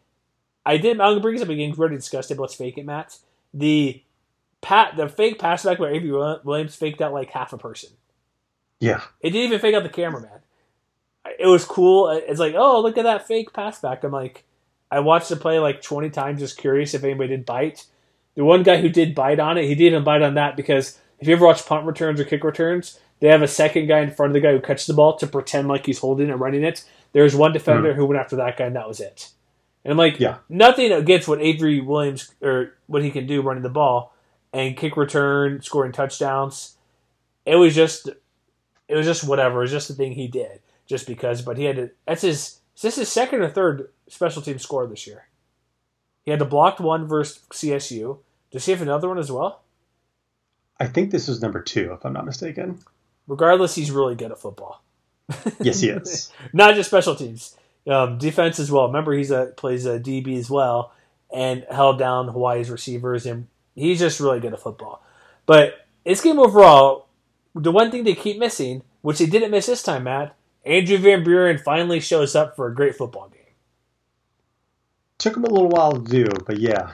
I 0.67 0.77
did 0.77 0.93
I'm 1.01 1.13
gonna 1.13 1.21
bring 1.21 1.35
this 1.35 1.43
up 1.43 1.49
again. 1.49 1.71
We 1.73 1.79
already 1.79 1.97
discussed 1.97 2.31
it, 2.31 2.37
but 2.37 2.43
let's 2.43 2.55
fake 2.55 2.79
it, 2.79 2.85
Matt. 2.87 3.19
The 3.55 4.03
pat 4.61 4.97
the 4.97 5.09
fake 5.09 5.39
pass 5.39 5.65
back 5.65 5.79
where 5.79 5.93
Avery 5.95 6.11
Williams 6.45 6.75
faked 6.77 7.01
out 7.01 7.13
like 7.13 7.31
half 7.31 7.53
a 7.53 7.59
person. 7.59 7.91
Yeah, 8.81 9.03
It 9.21 9.31
didn't 9.31 9.47
even 9.49 9.59
fake 9.61 9.75
out 9.75 9.83
the 9.83 9.89
cameraman. 9.89 10.31
It 11.39 11.47
was 11.47 11.65
cool. 11.65 12.07
Uh, 12.07 12.21
it's 12.27 12.41
like, 12.41 12.55
oh, 12.57 12.81
look 12.81 12.99
at 12.99 13.05
that 13.05 13.27
fake 13.27 13.53
pass 13.53 13.81
back. 13.81 14.05
I'm 14.05 14.13
like, 14.13 14.45
I 14.91 15.01
watched 15.01 15.29
the 15.29 15.37
play 15.37 15.59
like 15.59 15.83
20 15.83 16.11
times, 16.11 16.41
just 16.41 16.59
curious 16.59 16.95
if 16.95 17.05
anybody 17.05 17.29
did 17.29 17.47
bite. 17.47 17.85
The 18.35 18.45
one 18.45 18.63
guy 18.63 18.81
who 18.81 18.89
did 18.89 19.15
bite 19.15 19.41
on 19.41 19.59
it, 19.59 19.67
he 19.67 19.75
didn't 19.75 20.05
bite 20.05 20.23
on 20.23 20.35
that 20.35 20.57
because 20.57 20.99
if 21.19 21.29
you 21.29 21.35
ever 21.35 21.47
watch 21.47 21.67
punt 21.67 21.87
returns 21.87 22.21
or 22.21 22.25
kick 22.25 22.45
returns, 22.45 22.99
they 23.21 23.29
have 23.29 23.43
a 23.43 23.49
second 23.49 23.87
guy 23.87 24.01
in 24.01 24.11
front 24.11 24.31
of 24.31 24.35
the 24.35 24.41
guy 24.41 24.53
who 24.53 24.61
catches 24.61 24.87
the 24.87 24.95
ball 24.95 25.17
to 25.17 25.27
pretend 25.27 25.69
like 25.69 25.87
he's 25.87 25.99
holding 25.99 26.31
and 26.31 26.41
running 26.41 26.63
it. 26.63 26.85
There's 27.13 27.35
one 27.35 27.53
defender 27.53 27.93
hmm. 27.93 27.99
who 27.99 28.07
went 28.07 28.21
after 28.21 28.37
that 28.37 28.57
guy, 28.57 28.67
and 28.67 28.77
that 28.77 28.89
was 28.89 29.01
it. 29.01 29.31
And 29.85 29.93
I'm 29.93 29.99
like, 29.99 30.21
Yeah. 30.21 30.39
nothing 30.49 30.93
against 30.93 31.29
what 31.29 31.41
Avery 31.41 31.81
Williams 31.81 32.33
or 32.43 32.75
what 32.87 33.03
he 33.03 33.11
can 33.11 33.27
do 33.27 33.43
running 33.43 33.63
the 33.63 33.69
ball 33.69 34.15
and 34.53 34.77
kick 34.77 34.97
return, 34.97 35.63
scoring 35.63 35.93
touchdowns. 35.93 36.77
It 37.45 37.57
was 37.57 37.75
just 37.75 38.09
it 38.89 38.95
was 38.95 39.07
just 39.07 39.27
whatever. 39.27 39.59
It 39.59 39.63
was 39.63 39.71
just 39.71 39.89
the 39.89 39.95
thing 39.95 40.13
he 40.13 40.29
did, 40.29 40.61
just 40.89 41.07
because. 41.07 41.43
But 41.43 41.59
he 41.59 41.65
had 41.65 41.77
to. 41.77 41.91
That's 42.07 42.23
his. 42.23 42.61
Is 42.77 42.83
this 42.83 42.97
his 42.97 43.09
second 43.09 43.43
or 43.43 43.49
third 43.49 43.91
special 44.09 44.43
team 44.43 44.59
score 44.59 44.87
this 44.87 45.07
year? 45.07 45.29
He 46.25 46.31
had 46.31 46.41
the 46.41 46.45
blocked 46.45 46.81
one 46.81 47.07
versus 47.07 47.41
CSU. 47.51 48.19
Does 48.51 48.67
he 48.67 48.73
have 48.73 48.83
another 48.83 49.09
one 49.09 49.19
as 49.19 49.31
well? 49.33 49.63
I 50.81 50.87
think 50.87 51.11
this 51.11 51.27
was 51.29 51.43
number 51.43 51.61
two, 51.61 51.93
if 51.93 52.05
I'm 52.05 52.13
not 52.13 52.27
mistaken. 52.27 52.79
Regardless, 53.27 53.75
he's 53.75 53.91
really 53.91 54.15
good 54.15 54.33
at 54.33 54.39
football. 54.39 54.83
Yes, 55.61 55.81
he 55.81 55.91
is. 55.91 56.33
Not 56.53 56.75
just 56.75 56.89
special 56.89 57.15
teams, 57.15 57.57
um, 57.87 58.17
defense 58.17 58.59
as 58.59 58.71
well. 58.71 58.87
Remember, 58.87 59.13
he's 59.13 59.31
a 59.31 59.53
plays 59.57 59.85
a 59.85 60.01
DB 60.01 60.39
as 60.39 60.49
well, 60.49 60.93
and 61.35 61.67
held 61.71 61.99
down 61.99 62.29
Hawaii's 62.29 62.71
receivers, 62.71 63.27
and 63.27 63.47
he's 63.75 63.99
just 63.99 64.21
really 64.21 64.41
good 64.41 64.55
at 64.55 64.61
football. 64.61 65.03
But 65.45 65.87
this 66.05 66.23
game 66.23 66.39
overall, 66.39 67.09
the 67.55 67.73
one 67.73 67.91
thing 67.91 68.05
they 68.05 68.15
keep 68.15 68.39
missing, 68.39 68.83
which 69.03 69.19
they 69.19 69.27
didn't 69.27 69.51
miss 69.51 69.67
this 69.67 69.83
time, 69.83 70.05
Matt, 70.05 70.35
Andrew 70.69 70.99
Van 70.99 71.25
Buren 71.25 71.57
finally 71.57 71.99
shows 71.99 72.37
up 72.37 72.55
for 72.55 72.67
a 72.67 72.75
great 72.75 72.95
football 72.95 73.31
game. 73.31 73.39
Took 75.17 75.37
him 75.37 75.45
a 75.45 75.51
little 75.51 75.71
while 75.71 75.93
to 75.93 76.01
do, 76.01 76.27
but 76.47 76.59
yeah. 76.59 76.93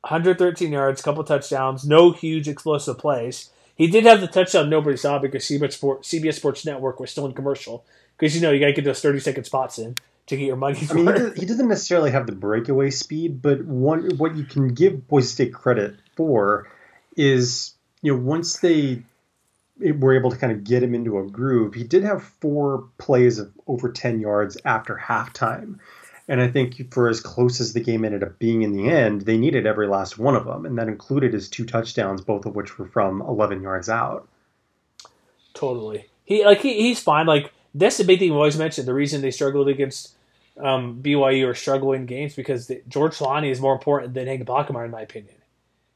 113 0.00 0.72
yards, 0.72 1.02
couple 1.02 1.22
touchdowns, 1.22 1.86
no 1.86 2.10
huge 2.10 2.48
explosive 2.48 2.98
plays. 2.98 3.50
He 3.76 3.86
did 3.86 4.04
have 4.04 4.22
the 4.22 4.26
touchdown 4.26 4.70
nobody 4.70 4.96
saw 4.96 5.18
because 5.18 5.44
CBS, 5.44 5.74
Sport, 5.74 6.02
CBS 6.02 6.34
Sports 6.34 6.64
Network 6.64 6.98
was 7.00 7.10
still 7.10 7.26
in 7.26 7.34
commercial. 7.34 7.84
Because, 8.16 8.34
you 8.34 8.40
know, 8.40 8.50
you 8.50 8.60
got 8.60 8.66
to 8.66 8.72
get 8.72 8.84
those 8.84 9.02
30 9.02 9.20
second 9.20 9.44
spots 9.44 9.78
in 9.78 9.94
to 10.26 10.36
get 10.36 10.46
your 10.46 10.56
money 10.56 10.78
I 10.90 10.94
mean, 10.94 11.06
he, 11.06 11.12
does, 11.12 11.36
he 11.36 11.46
doesn't 11.46 11.68
necessarily 11.68 12.10
have 12.12 12.26
the 12.26 12.32
breakaway 12.32 12.90
speed, 12.90 13.42
but 13.42 13.64
one 13.64 14.16
what 14.16 14.36
you 14.36 14.44
can 14.44 14.68
give 14.68 15.06
Boise 15.08 15.28
State 15.28 15.52
credit 15.52 15.96
for 16.16 16.68
is 17.16 17.74
you 18.00 18.12
know 18.12 18.18
once 18.18 18.58
they 18.60 19.02
were 19.78 20.14
able 20.14 20.30
to 20.30 20.36
kind 20.36 20.52
of 20.52 20.64
get 20.64 20.82
him 20.82 20.94
into 20.94 21.18
a 21.18 21.26
groove, 21.26 21.74
he 21.74 21.84
did 21.84 22.04
have 22.04 22.22
four 22.22 22.88
plays 22.98 23.38
of 23.38 23.52
over 23.66 23.90
ten 23.90 24.20
yards 24.20 24.56
after 24.64 24.96
halftime, 24.96 25.78
and 26.28 26.40
I 26.40 26.48
think 26.48 26.92
for 26.92 27.08
as 27.08 27.20
close 27.20 27.60
as 27.60 27.72
the 27.72 27.80
game 27.80 28.04
ended 28.04 28.22
up 28.22 28.38
being 28.38 28.62
in 28.62 28.72
the 28.72 28.88
end, 28.88 29.22
they 29.22 29.36
needed 29.36 29.66
every 29.66 29.88
last 29.88 30.18
one 30.18 30.36
of 30.36 30.44
them, 30.44 30.64
and 30.64 30.78
that 30.78 30.88
included 30.88 31.32
his 31.32 31.48
two 31.48 31.64
touchdowns, 31.64 32.20
both 32.20 32.46
of 32.46 32.54
which 32.54 32.78
were 32.78 32.86
from 32.86 33.22
eleven 33.22 33.62
yards 33.62 33.88
out. 33.88 34.28
Totally. 35.54 36.06
He 36.24 36.44
like 36.44 36.60
he, 36.60 36.74
he's 36.80 37.00
fine. 37.00 37.26
Like 37.26 37.52
that's 37.74 37.98
the 37.98 38.04
big 38.04 38.18
thing 38.18 38.30
we 38.30 38.36
always 38.36 38.58
mentioned. 38.58 38.86
The 38.86 38.94
reason 38.94 39.20
they 39.20 39.30
struggled 39.30 39.68
against 39.68 40.14
um, 40.60 41.02
BYU 41.02 41.48
or 41.48 41.54
struggle 41.54 41.92
in 41.92 42.06
games 42.06 42.34
because 42.34 42.66
the, 42.66 42.82
George 42.88 43.16
Holani 43.16 43.50
is 43.50 43.60
more 43.60 43.72
important 43.72 44.14
than 44.14 44.26
Hank 44.26 44.46
Bachmeier, 44.46 44.84
in 44.84 44.90
my 44.90 45.00
opinion. 45.00 45.36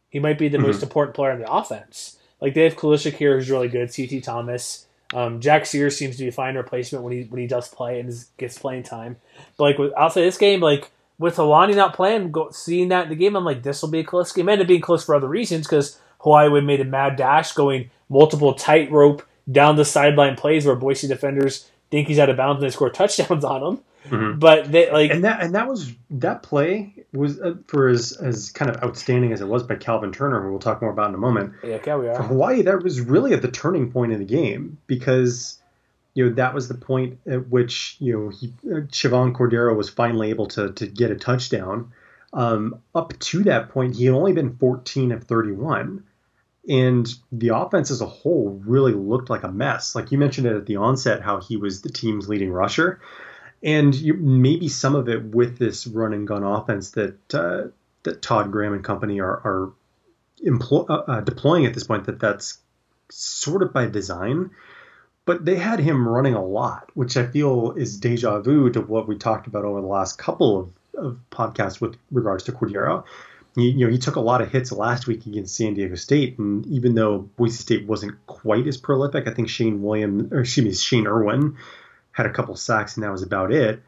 He 0.08 0.18
might 0.18 0.38
be 0.38 0.48
the 0.48 0.58
mm-hmm. 0.58 0.66
most 0.66 0.82
important 0.82 1.14
player 1.14 1.32
on 1.32 1.40
the 1.40 1.50
offense. 1.50 2.18
Like 2.40 2.54
they 2.54 2.64
have 2.64 2.76
Kulisic 2.76 3.14
here, 3.14 3.36
who's 3.36 3.50
really 3.50 3.68
good. 3.68 3.94
CT 3.94 4.22
Thomas, 4.22 4.86
um, 5.14 5.40
Jack 5.40 5.66
Sears 5.66 5.96
seems 5.96 6.16
to 6.16 6.24
be 6.24 6.28
a 6.28 6.32
fine 6.32 6.56
replacement 6.56 7.04
when 7.04 7.12
he 7.12 7.22
when 7.24 7.40
he 7.40 7.46
does 7.46 7.68
play 7.68 8.00
and 8.00 8.12
gets 8.38 8.58
playing 8.58 8.82
time. 8.82 9.16
But 9.56 9.64
like 9.64 9.78
with, 9.78 9.92
of 9.92 10.14
this 10.14 10.38
game, 10.38 10.60
like 10.60 10.90
with 11.18 11.36
Holani 11.36 11.74
not 11.74 11.94
playing, 11.94 12.32
go, 12.32 12.50
seeing 12.50 12.88
that 12.88 13.04
in 13.04 13.08
the 13.08 13.14
game, 13.16 13.36
I'm 13.36 13.44
like, 13.44 13.62
this 13.62 13.82
will 13.82 13.90
be 13.90 14.00
a 14.00 14.04
close 14.04 14.32
game. 14.32 14.48
It 14.48 14.52
ended 14.52 14.66
up 14.66 14.68
being 14.68 14.80
close 14.80 15.04
for 15.04 15.14
other 15.14 15.28
reasons 15.28 15.66
because 15.66 15.98
Hawaii 16.20 16.48
would 16.48 16.64
made 16.64 16.80
a 16.80 16.84
mad 16.84 17.16
dash, 17.16 17.52
going 17.52 17.90
multiple 18.08 18.54
tightrope 18.54 19.26
down 19.50 19.76
the 19.76 19.84
sideline 19.84 20.36
plays 20.36 20.66
where 20.66 20.76
Boise 20.76 21.08
defenders 21.08 21.70
think 21.90 22.08
he's 22.08 22.18
out 22.18 22.28
of 22.28 22.36
bounds 22.36 22.62
and 22.62 22.68
they 22.68 22.74
score 22.74 22.90
touchdowns 22.90 23.44
on 23.44 23.62
him. 23.62 23.80
Mm-hmm. 24.10 24.38
But 24.38 24.70
they 24.70 24.90
like 24.90 25.10
and 25.10 25.24
that 25.24 25.42
and 25.42 25.54
that 25.54 25.68
was 25.68 25.92
that 26.10 26.42
play 26.42 27.04
was 27.12 27.40
uh, 27.40 27.54
for 27.66 27.88
as 27.88 28.12
as 28.12 28.50
kind 28.50 28.70
of 28.70 28.82
outstanding 28.82 29.32
as 29.32 29.40
it 29.40 29.48
was 29.48 29.62
by 29.62 29.76
Calvin 29.76 30.12
Turner, 30.12 30.42
who 30.42 30.50
we'll 30.50 30.58
talk 30.58 30.80
more 30.82 30.90
about 30.90 31.08
in 31.08 31.14
a 31.14 31.18
moment. 31.18 31.54
Yeah, 31.62 31.76
okay, 31.76 31.94
we 31.94 32.08
are. 32.08 32.16
For 32.16 32.22
Hawaii, 32.22 32.62
that 32.62 32.82
was 32.82 33.00
really 33.00 33.32
at 33.32 33.42
the 33.42 33.50
turning 33.50 33.90
point 33.90 34.12
in 34.12 34.18
the 34.18 34.24
game 34.24 34.78
because 34.86 35.58
you 36.14 36.26
know 36.26 36.34
that 36.34 36.54
was 36.54 36.68
the 36.68 36.74
point 36.74 37.18
at 37.26 37.48
which 37.48 37.96
you 37.98 38.12
know 38.12 38.28
he, 38.28 38.52
uh, 38.70 38.80
Chevan 38.86 39.34
Cordeiro 39.34 39.76
was 39.76 39.88
finally 39.88 40.30
able 40.30 40.46
to 40.48 40.72
to 40.72 40.86
get 40.86 41.10
a 41.10 41.16
touchdown. 41.16 41.92
Um, 42.32 42.82
up 42.94 43.18
to 43.18 43.44
that 43.44 43.70
point, 43.70 43.96
he 43.96 44.04
had 44.04 44.14
only 44.14 44.32
been 44.32 44.56
14 44.56 45.12
of 45.12 45.24
31 45.24 46.04
and 46.68 47.14
the 47.30 47.48
offense 47.48 47.90
as 47.90 48.00
a 48.00 48.06
whole 48.06 48.60
really 48.64 48.92
looked 48.92 49.30
like 49.30 49.44
a 49.44 49.52
mess. 49.52 49.94
Like 49.94 50.10
you 50.10 50.18
mentioned 50.18 50.46
it 50.46 50.56
at 50.56 50.66
the 50.66 50.76
onset, 50.76 51.22
how 51.22 51.40
he 51.40 51.56
was 51.56 51.82
the 51.82 51.88
team's 51.88 52.28
leading 52.28 52.50
rusher, 52.50 53.00
and 53.62 53.94
you, 53.94 54.14
maybe 54.14 54.68
some 54.68 54.94
of 54.94 55.08
it 55.08 55.24
with 55.24 55.58
this 55.58 55.86
run 55.86 56.12
and 56.12 56.26
gun 56.26 56.42
offense 56.42 56.90
that 56.92 57.34
uh, 57.34 57.64
that 58.02 58.22
Todd 58.22 58.52
Graham 58.52 58.74
and 58.74 58.84
company 58.84 59.20
are 59.20 59.36
are 59.44 59.72
uh, 60.70 60.94
uh, 60.94 61.20
deploying 61.22 61.66
at 61.66 61.74
this 61.74 61.84
point. 61.84 62.04
That 62.04 62.20
that's 62.20 62.58
sort 63.10 63.62
of 63.62 63.72
by 63.72 63.86
design. 63.86 64.50
But 65.24 65.44
they 65.44 65.56
had 65.56 65.80
him 65.80 66.06
running 66.06 66.34
a 66.34 66.44
lot, 66.44 66.88
which 66.94 67.16
I 67.16 67.26
feel 67.26 67.72
is 67.72 67.98
deja 67.98 68.38
vu 68.38 68.70
to 68.70 68.80
what 68.80 69.08
we 69.08 69.16
talked 69.16 69.48
about 69.48 69.64
over 69.64 69.80
the 69.80 69.86
last 69.88 70.18
couple 70.18 70.60
of, 70.60 71.04
of 71.04 71.18
podcasts 71.32 71.80
with 71.80 71.96
regards 72.12 72.44
to 72.44 72.52
Cordeiro 72.52 73.02
he, 73.56 73.70
you 73.70 73.86
know, 73.86 73.90
he 73.90 73.98
took 73.98 74.16
a 74.16 74.20
lot 74.20 74.42
of 74.42 74.52
hits 74.52 74.70
last 74.70 75.06
week 75.06 75.26
against 75.26 75.56
San 75.56 75.74
Diego 75.74 75.94
State, 75.94 76.38
and 76.38 76.66
even 76.66 76.94
though 76.94 77.18
Boise 77.18 77.56
State 77.56 77.86
wasn't 77.86 78.14
quite 78.26 78.66
as 78.66 78.76
prolific, 78.76 79.26
I 79.26 79.32
think 79.32 79.48
Shane 79.48 79.82
Williams, 79.82 80.32
or 80.32 80.40
excuse 80.40 80.66
me, 80.66 80.74
Shane 80.74 81.06
Irwin 81.06 81.56
had 82.16 82.26
a 82.26 82.32
couple 82.32 82.56
sacks, 82.56 82.96
and 82.96 83.04
that 83.04 83.12
was 83.12 83.22
about 83.22 83.52
it. 83.52 83.82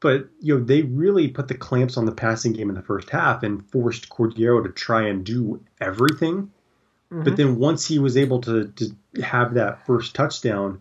But 0.00 0.28
you 0.40 0.58
know, 0.58 0.64
they 0.64 0.82
really 0.82 1.28
put 1.28 1.48
the 1.48 1.56
clamps 1.56 1.96
on 1.96 2.04
the 2.04 2.12
passing 2.12 2.52
game 2.52 2.68
in 2.68 2.74
the 2.74 2.82
first 2.82 3.10
half 3.10 3.42
and 3.42 3.68
forced 3.70 4.08
Cordeiro 4.08 4.62
to 4.62 4.70
try 4.70 5.08
and 5.08 5.24
do 5.24 5.62
everything. 5.80 6.50
Mm-hmm. 7.10 7.22
But 7.24 7.36
then 7.36 7.58
once 7.58 7.86
he 7.86 7.98
was 7.98 8.16
able 8.16 8.40
to, 8.42 8.68
to 8.68 9.22
have 9.22 9.54
that 9.54 9.86
first 9.86 10.14
touchdown, 10.14 10.80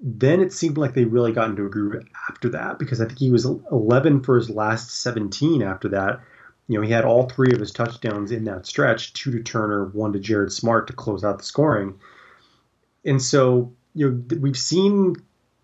then 0.00 0.40
it 0.40 0.52
seemed 0.52 0.78
like 0.78 0.94
they 0.94 1.04
really 1.04 1.32
got 1.32 1.50
into 1.50 1.66
a 1.66 1.70
groove 1.70 2.04
after 2.28 2.48
that 2.50 2.78
because 2.78 3.00
I 3.00 3.06
think 3.06 3.18
he 3.18 3.30
was 3.30 3.44
11 3.44 4.22
for 4.22 4.36
his 4.36 4.50
last 4.50 4.90
17 5.02 5.62
after 5.62 5.88
that 5.90 6.20
you 6.68 6.78
know, 6.78 6.86
he 6.86 6.92
had 6.92 7.04
all 7.04 7.28
three 7.28 7.52
of 7.52 7.58
his 7.58 7.72
touchdowns 7.72 8.30
in 8.30 8.44
that 8.44 8.66
stretch, 8.66 9.14
two 9.14 9.32
to 9.32 9.42
Turner, 9.42 9.86
one 9.86 10.12
to 10.12 10.18
Jared 10.18 10.52
Smart 10.52 10.86
to 10.88 10.92
close 10.92 11.24
out 11.24 11.38
the 11.38 11.44
scoring. 11.44 11.98
And 13.04 13.20
so, 13.20 13.72
you 13.94 14.10
know, 14.10 14.36
we've 14.38 14.58
seen, 14.58 15.16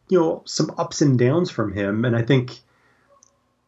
you 0.09 0.19
know, 0.19 0.43
some 0.45 0.75
ups 0.79 1.01
and 1.01 1.19
downs 1.19 1.51
from 1.51 1.73
him. 1.73 2.05
And 2.05 2.17
I 2.17 2.23
think, 2.23 2.59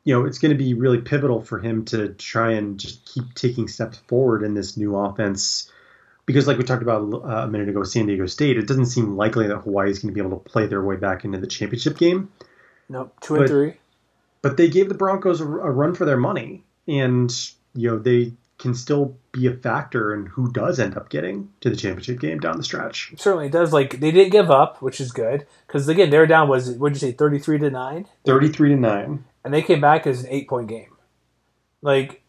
you 0.05 0.14
know, 0.14 0.26
it's 0.26 0.39
going 0.39 0.57
to 0.57 0.59
be 0.59 0.74
really 0.74 1.01
pivotal 1.01 1.41
for 1.41 1.59
him 1.59 1.84
to 1.87 2.11
try 2.11 2.53
and 2.53 2.78
just 2.78 3.05
keep 3.05 3.34
taking 3.34 3.68
steps 3.68 3.99
forward 4.07 4.43
in 4.43 4.55
this 4.55 4.76
new 4.76 4.97
offense. 4.97 5.70
Because, 6.26 6.47
like 6.49 6.59
we 6.59 6.64
talked 6.64 6.82
about 6.82 7.12
uh, 7.12 7.45
a 7.45 7.49
minute 7.49 7.68
ago, 7.68 7.84
San 7.84 8.07
Diego 8.07 8.26
State, 8.26 8.59
it 8.59 8.66
doesn't 8.66 8.87
seem 8.87 9.16
likely 9.16 9.47
that 9.47 9.59
Hawaii 9.59 9.91
is 9.91 10.01
going 10.01 10.12
to 10.12 10.14
be 10.14 10.26
able 10.26 10.39
to 10.39 10.51
play 10.51 10.66
their 10.66 10.82
way 10.82 10.97
back 10.97 11.24
into 11.24 11.39
the 11.39 11.47
championship 11.47 11.97
game. 11.97 12.30
Nope, 12.89 13.14
two 13.20 13.37
and 13.37 13.49
three. 13.49 13.74
But 14.43 14.57
they 14.57 14.68
gave 14.68 14.89
the 14.89 14.95
Broncos 14.95 15.41
a, 15.41 15.45
a 15.45 15.70
run 15.70 15.95
for 15.95 16.05
their 16.05 16.16
money 16.16 16.64
and 16.89 17.32
you 17.74 17.91
know 17.91 17.99
they 17.99 18.32
can 18.59 18.74
still 18.74 19.16
be 19.32 19.46
a 19.46 19.52
factor 19.52 20.14
in 20.14 20.26
who 20.26 20.50
does 20.50 20.80
end 20.80 20.96
up 20.96 21.11
getting 21.11 21.50
to 21.61 21.68
the 21.68 21.76
championship 21.76 22.18
game 22.18 22.38
down 22.38 22.57
the 22.57 22.64
stretch. 22.64 23.12
Certainly 23.16 23.46
it 23.46 23.52
does. 23.52 23.72
Like 23.72 24.00
they 24.00 24.11
didn't 24.11 24.32
give 24.32 24.50
up, 24.50 24.80
which 24.80 25.00
is 25.00 25.12
good 25.12 25.46
because 25.66 25.86
again 25.88 26.11
they 26.11 26.18
were 26.18 26.26
down 26.26 26.48
was 26.48 26.70
what 26.70 26.92
did 26.92 27.02
you 27.02 27.09
say 27.09 27.12
thirty 27.12 27.38
three 27.38 27.59
to 27.59 27.70
nine? 27.70 28.07
Thirty 28.24 28.48
three 28.48 28.70
to 28.70 28.76
nine, 28.76 29.24
and 29.44 29.52
they 29.52 29.62
came 29.62 29.80
back 29.80 30.07
as 30.07 30.22
an 30.22 30.30
eight 30.30 30.48
point 30.48 30.68
game. 30.68 30.96
Like 31.82 32.22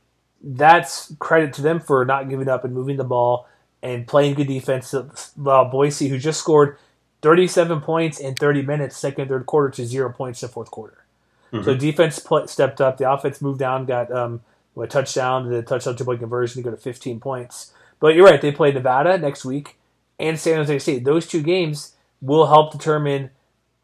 that's 0.43 1.13
credit 1.19 1.53
to 1.53 1.61
them 1.61 1.79
for 1.79 2.03
not 2.05 2.29
giving 2.29 2.49
up 2.49 2.63
and 2.63 2.73
moving 2.73 2.97
the 2.97 3.03
ball 3.03 3.47
and 3.81 4.05
playing 4.05 4.35
good 4.35 4.47
defense. 4.47 4.93
While 5.35 5.69
Boise, 5.69 6.09
who 6.09 6.17
just 6.17 6.39
scored 6.39 6.77
thirty 7.21 7.47
seven 7.47 7.79
points 7.79 8.19
in 8.19 8.35
thirty 8.35 8.61
minutes, 8.61 8.97
second 8.97 9.29
third 9.29 9.45
quarter 9.45 9.69
to 9.69 9.85
zero 9.85 10.11
points 10.11 10.43
in 10.43 10.47
the 10.47 10.53
fourth 10.53 10.71
quarter. 10.71 11.05
Mm-hmm. 11.53 11.63
So 11.63 11.75
defense 11.75 12.19
pl- 12.19 12.47
stepped 12.47 12.81
up. 12.81 12.97
The 12.97 13.09
offense 13.09 13.41
moved 13.41 13.59
down, 13.59 13.85
got 13.85 14.11
um, 14.11 14.41
a 14.81 14.87
touchdown, 14.87 15.49
the 15.49 15.61
touchdown 15.61 15.95
two 15.95 16.05
point 16.05 16.19
conversion 16.19 16.61
to 16.61 16.69
go 16.69 16.75
to 16.75 16.81
15 16.81 17.19
points. 17.19 17.73
But 17.99 18.15
you're 18.15 18.25
right. 18.25 18.41
They 18.41 18.51
play 18.51 18.71
Nevada 18.71 19.17
next 19.17 19.43
week 19.43 19.77
and 20.19 20.39
San 20.39 20.57
Jose 20.57 20.79
State. 20.79 21.03
Those 21.03 21.27
two 21.27 21.41
games 21.41 21.95
will 22.21 22.47
help 22.47 22.71
determine 22.71 23.31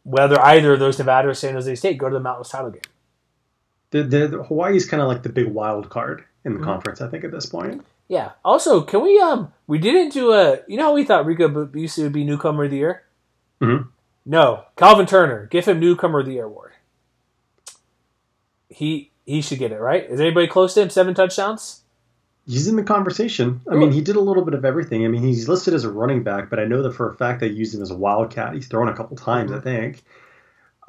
whether 0.04 0.40
either 0.42 0.74
of 0.74 0.80
those 0.80 0.98
Nevada 0.98 1.30
or 1.30 1.34
San 1.34 1.54
Jose 1.54 1.76
State 1.76 1.98
go 1.98 2.10
to 2.10 2.14
the 2.14 2.20
Mountain 2.20 2.42
West 2.42 2.52
title 2.52 2.72
game. 2.72 2.82
The, 3.92 4.04
the, 4.04 4.28
the 4.28 4.44
Hawaii's 4.44 4.86
kind 4.86 5.02
of 5.02 5.08
like 5.08 5.24
the 5.24 5.30
big 5.30 5.48
wild 5.48 5.90
card 5.90 6.24
in 6.44 6.54
the 6.54 6.60
mm-hmm. 6.60 6.66
conference, 6.66 7.02
I 7.02 7.08
think, 7.10 7.24
at 7.24 7.32
this 7.32 7.46
point. 7.46 7.86
Yeah. 8.08 8.32
Also, 8.44 8.82
can 8.82 9.02
we 9.02 9.20
um 9.20 9.54
we 9.66 9.78
didn't 9.78 10.14
do 10.14 10.34
a 10.34 10.60
you 10.68 10.78
know 10.78 10.84
how 10.84 10.94
we 10.94 11.06
thought 11.06 11.26
Rico 11.26 11.48
Bussey 11.48 12.04
would 12.04 12.14
be 12.14 12.24
newcomer 12.24 12.66
of 12.66 12.72
the 12.72 12.78
year? 12.78 13.04
Mm-hmm. 13.62 13.90
No, 14.26 14.66
Calvin 14.78 15.06
Turner, 15.06 15.48
give 15.48 15.66
him 15.66 15.80
newcomer 15.80 16.20
of 16.20 16.26
the 16.26 16.34
year 16.34 16.46
award 16.46 16.74
he 18.74 19.12
he 19.26 19.42
should 19.42 19.60
get 19.60 19.72
it, 19.72 19.80
right? 19.80 20.04
Is 20.10 20.20
anybody 20.20 20.48
close 20.48 20.74
to 20.74 20.82
him? 20.82 20.90
Seven 20.90 21.14
touchdowns. 21.14 21.82
He's 22.46 22.68
in 22.68 22.76
the 22.76 22.84
conversation. 22.84 23.62
I 23.72 23.76
mean, 23.76 23.94
he 23.94 24.02
did 24.02 24.18
a 24.18 24.22
little 24.22 24.44
bit 24.44 24.54
of 24.54 24.66
everything. 24.66 25.06
I 25.06 25.08
mean, 25.08 25.24
he's 25.24 25.48
listed 25.48 25.74
as 25.74 25.86
a 25.86 25.92
running 25.92 26.24
back, 26.24 26.50
but 26.50 26.60
I 26.60 26.66
know 26.66 26.84
that 26.84 26.94
for 26.94 27.10
a 27.10 27.16
fact 27.16 27.40
they 27.40 27.48
used 27.48 27.74
him 27.74 27.82
as 27.82 27.90
a 27.90 27.96
wildcat. 27.96 28.54
He's 28.54 28.68
thrown 28.68 28.90
a 28.90 28.96
couple 28.96 29.16
times, 29.16 29.52
mm-hmm. 29.52 29.60
I 29.60 29.64
think. 29.64 30.04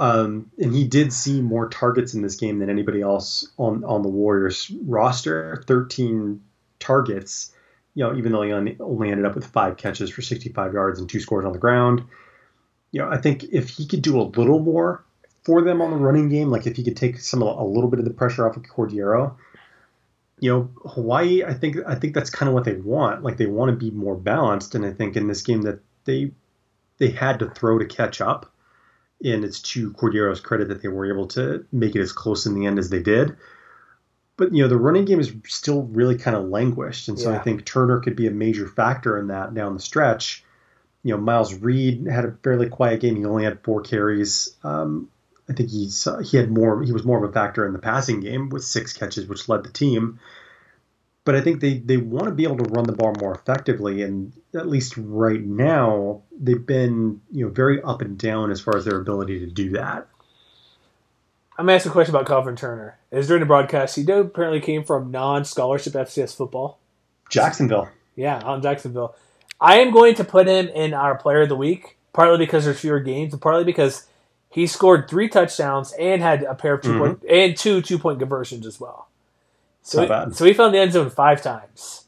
Um, 0.00 0.50
and 0.58 0.74
he 0.74 0.84
did 0.84 1.12
see 1.12 1.40
more 1.40 1.68
targets 1.68 2.14
in 2.14 2.22
this 2.22 2.34
game 2.34 2.58
than 2.58 2.68
anybody 2.68 3.00
else 3.00 3.46
on 3.56 3.84
on 3.84 4.02
the 4.02 4.08
Warriors 4.08 4.68
roster. 4.84 5.62
Thirteen 5.68 6.42
targets. 6.80 7.52
You 7.94 8.02
know, 8.02 8.16
even 8.16 8.32
though 8.32 8.42
he 8.42 8.50
only 8.52 9.10
ended 9.12 9.24
up 9.24 9.36
with 9.36 9.46
five 9.46 9.76
catches 9.76 10.10
for 10.10 10.20
65 10.20 10.72
yards 10.72 10.98
and 10.98 11.08
two 11.08 11.20
scores 11.20 11.44
on 11.44 11.52
the 11.52 11.60
ground. 11.60 12.02
You 12.90 13.02
know, 13.02 13.08
I 13.08 13.18
think 13.18 13.44
if 13.44 13.68
he 13.68 13.86
could 13.86 14.02
do 14.02 14.20
a 14.20 14.22
little 14.22 14.58
more 14.58 15.04
for 15.44 15.62
them 15.62 15.80
on 15.80 15.90
the 15.90 15.96
running 15.96 16.28
game. 16.28 16.50
Like 16.50 16.66
if 16.66 16.76
he 16.76 16.82
could 16.82 16.96
take 16.96 17.20
some 17.20 17.42
a 17.42 17.64
little 17.64 17.90
bit 17.90 18.00
of 18.00 18.04
the 18.04 18.12
pressure 18.12 18.48
off 18.48 18.56
of 18.56 18.62
Cordeiro, 18.62 19.36
you 20.40 20.50
know, 20.50 20.70
Hawaii. 20.90 21.44
I 21.44 21.54
think 21.54 21.76
I 21.86 21.94
think 21.94 22.14
that's 22.14 22.30
kind 22.30 22.48
of 22.48 22.54
what 22.54 22.64
they 22.64 22.76
want. 22.76 23.22
Like 23.22 23.36
they 23.36 23.46
want 23.46 23.70
to 23.70 23.76
be 23.76 23.90
more 23.90 24.16
balanced, 24.16 24.74
and 24.74 24.84
I 24.84 24.92
think 24.92 25.16
in 25.16 25.28
this 25.28 25.42
game 25.42 25.62
that 25.62 25.80
they 26.04 26.32
they 26.98 27.10
had 27.10 27.38
to 27.38 27.50
throw 27.50 27.78
to 27.78 27.86
catch 27.86 28.20
up. 28.20 28.50
And 29.24 29.44
it's 29.44 29.60
to 29.60 29.92
Cordeiro's 29.92 30.40
credit 30.40 30.68
that 30.68 30.82
they 30.82 30.88
were 30.88 31.10
able 31.10 31.28
to 31.28 31.64
make 31.72 31.94
it 31.94 32.00
as 32.00 32.12
close 32.12 32.46
in 32.46 32.54
the 32.54 32.66
end 32.66 32.78
as 32.78 32.90
they 32.90 33.00
did. 33.00 33.36
But 34.36 34.52
you 34.52 34.62
know, 34.62 34.68
the 34.68 34.76
running 34.76 35.04
game 35.04 35.20
is 35.20 35.32
still 35.46 35.84
really 35.84 36.18
kind 36.18 36.36
of 36.36 36.48
languished, 36.48 37.08
and 37.08 37.18
so 37.18 37.30
yeah. 37.30 37.38
I 37.38 37.42
think 37.42 37.64
Turner 37.64 38.00
could 38.00 38.16
be 38.16 38.26
a 38.26 38.32
major 38.32 38.66
factor 38.66 39.16
in 39.16 39.28
that 39.28 39.54
down 39.54 39.74
the 39.74 39.80
stretch. 39.80 40.44
You 41.04 41.14
know, 41.14 41.20
Miles 41.20 41.54
Reed 41.54 42.06
had 42.06 42.24
a 42.24 42.36
fairly 42.42 42.68
quiet 42.68 43.00
game. 43.00 43.16
He 43.16 43.24
only 43.24 43.44
had 43.44 43.62
four 43.62 43.82
carries. 43.82 44.56
Um, 44.64 45.08
I 45.48 45.52
think 45.52 45.70
he's 45.70 46.08
he 46.24 46.36
had 46.36 46.50
more 46.50 46.82
he 46.82 46.92
was 46.92 47.04
more 47.04 47.22
of 47.22 47.28
a 47.28 47.32
factor 47.32 47.66
in 47.66 47.72
the 47.72 47.78
passing 47.78 48.20
game 48.20 48.48
with 48.48 48.64
six 48.64 48.92
catches, 48.92 49.26
which 49.26 49.48
led 49.48 49.64
the 49.64 49.70
team. 49.70 50.18
But 51.24 51.34
I 51.34 51.40
think 51.40 51.60
they, 51.60 51.78
they 51.78 51.96
want 51.96 52.26
to 52.26 52.32
be 52.32 52.44
able 52.44 52.58
to 52.58 52.70
run 52.70 52.84
the 52.84 52.92
ball 52.92 53.14
more 53.18 53.34
effectively, 53.34 54.02
and 54.02 54.32
at 54.54 54.68
least 54.68 54.94
right 54.98 55.40
now 55.40 56.22
they've 56.38 56.64
been 56.64 57.22
you 57.30 57.46
know 57.46 57.50
very 57.50 57.82
up 57.82 58.02
and 58.02 58.18
down 58.18 58.50
as 58.50 58.60
far 58.60 58.76
as 58.76 58.84
their 58.84 58.98
ability 59.00 59.40
to 59.40 59.46
do 59.46 59.70
that. 59.70 60.06
I'm 61.56 61.68
asking 61.70 61.90
a 61.90 61.92
question 61.92 62.14
about 62.14 62.26
Calvin 62.26 62.56
Turner. 62.56 62.98
Is 63.10 63.28
during 63.28 63.40
the 63.40 63.46
broadcast, 63.46 63.96
he 63.96 64.02
apparently 64.10 64.60
came 64.60 64.84
from 64.84 65.10
non-scholarship 65.10 65.92
FCS 65.92 66.36
football. 66.36 66.78
Jacksonville. 67.30 67.88
Yeah, 68.16 68.38
on 68.40 68.60
Jacksonville. 68.60 69.14
I 69.60 69.78
am 69.78 69.92
going 69.92 70.16
to 70.16 70.24
put 70.24 70.48
him 70.48 70.68
in 70.68 70.94
our 70.94 71.16
player 71.16 71.42
of 71.42 71.48
the 71.48 71.56
week, 71.56 71.96
partly 72.12 72.38
because 72.38 72.64
there's 72.64 72.80
fewer 72.80 73.00
games, 73.00 73.32
and 73.32 73.40
partly 73.40 73.64
because 73.64 74.06
he 74.54 74.68
scored 74.68 75.10
three 75.10 75.28
touchdowns 75.28 75.92
and 75.98 76.22
had 76.22 76.44
a 76.44 76.54
pair 76.54 76.74
of 76.74 76.82
2 76.82 76.88
mm-hmm. 76.88 76.98
point 77.00 77.24
and 77.28 77.56
two 77.56 77.82
two 77.82 77.98
point 77.98 78.20
conversions 78.20 78.64
as 78.64 78.78
well. 78.78 79.08
So 79.82 80.02
he, 80.02 80.32
so 80.32 80.44
he 80.44 80.52
found 80.52 80.72
the 80.72 80.78
end 80.78 80.92
zone 80.92 81.10
five 81.10 81.42
times. 81.42 82.04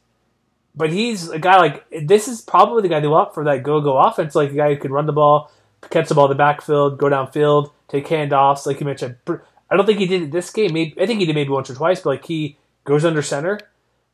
But 0.72 0.92
he's 0.92 1.28
a 1.28 1.40
guy 1.40 1.56
like 1.56 1.84
this 1.90 2.28
is 2.28 2.40
probably 2.40 2.82
the 2.82 2.88
guy 2.88 3.00
they 3.00 3.08
want 3.08 3.34
for 3.34 3.42
that 3.44 3.64
go 3.64 3.80
go 3.80 3.98
offense, 3.98 4.36
like 4.36 4.52
a 4.52 4.54
guy 4.54 4.72
who 4.72 4.80
can 4.80 4.92
run 4.92 5.06
the 5.06 5.12
ball, 5.12 5.50
catch 5.90 6.08
the 6.08 6.14
ball 6.14 6.26
in 6.26 6.30
the 6.30 6.36
backfield, 6.36 6.98
go 6.98 7.06
downfield, 7.06 7.72
take 7.88 8.06
handoffs, 8.06 8.64
like 8.64 8.78
you 8.78 8.86
mentioned. 8.86 9.16
I 9.68 9.76
don't 9.76 9.84
think 9.84 9.98
he 9.98 10.06
did 10.06 10.22
it 10.22 10.30
this 10.30 10.50
game. 10.50 10.72
Maybe 10.72 10.94
I 11.02 11.06
think 11.06 11.18
he 11.18 11.26
did 11.26 11.34
maybe 11.34 11.50
once 11.50 11.68
or 11.68 11.74
twice, 11.74 12.00
but 12.00 12.10
like 12.10 12.26
he 12.26 12.58
goes 12.84 13.04
under 13.04 13.22
center, 13.22 13.58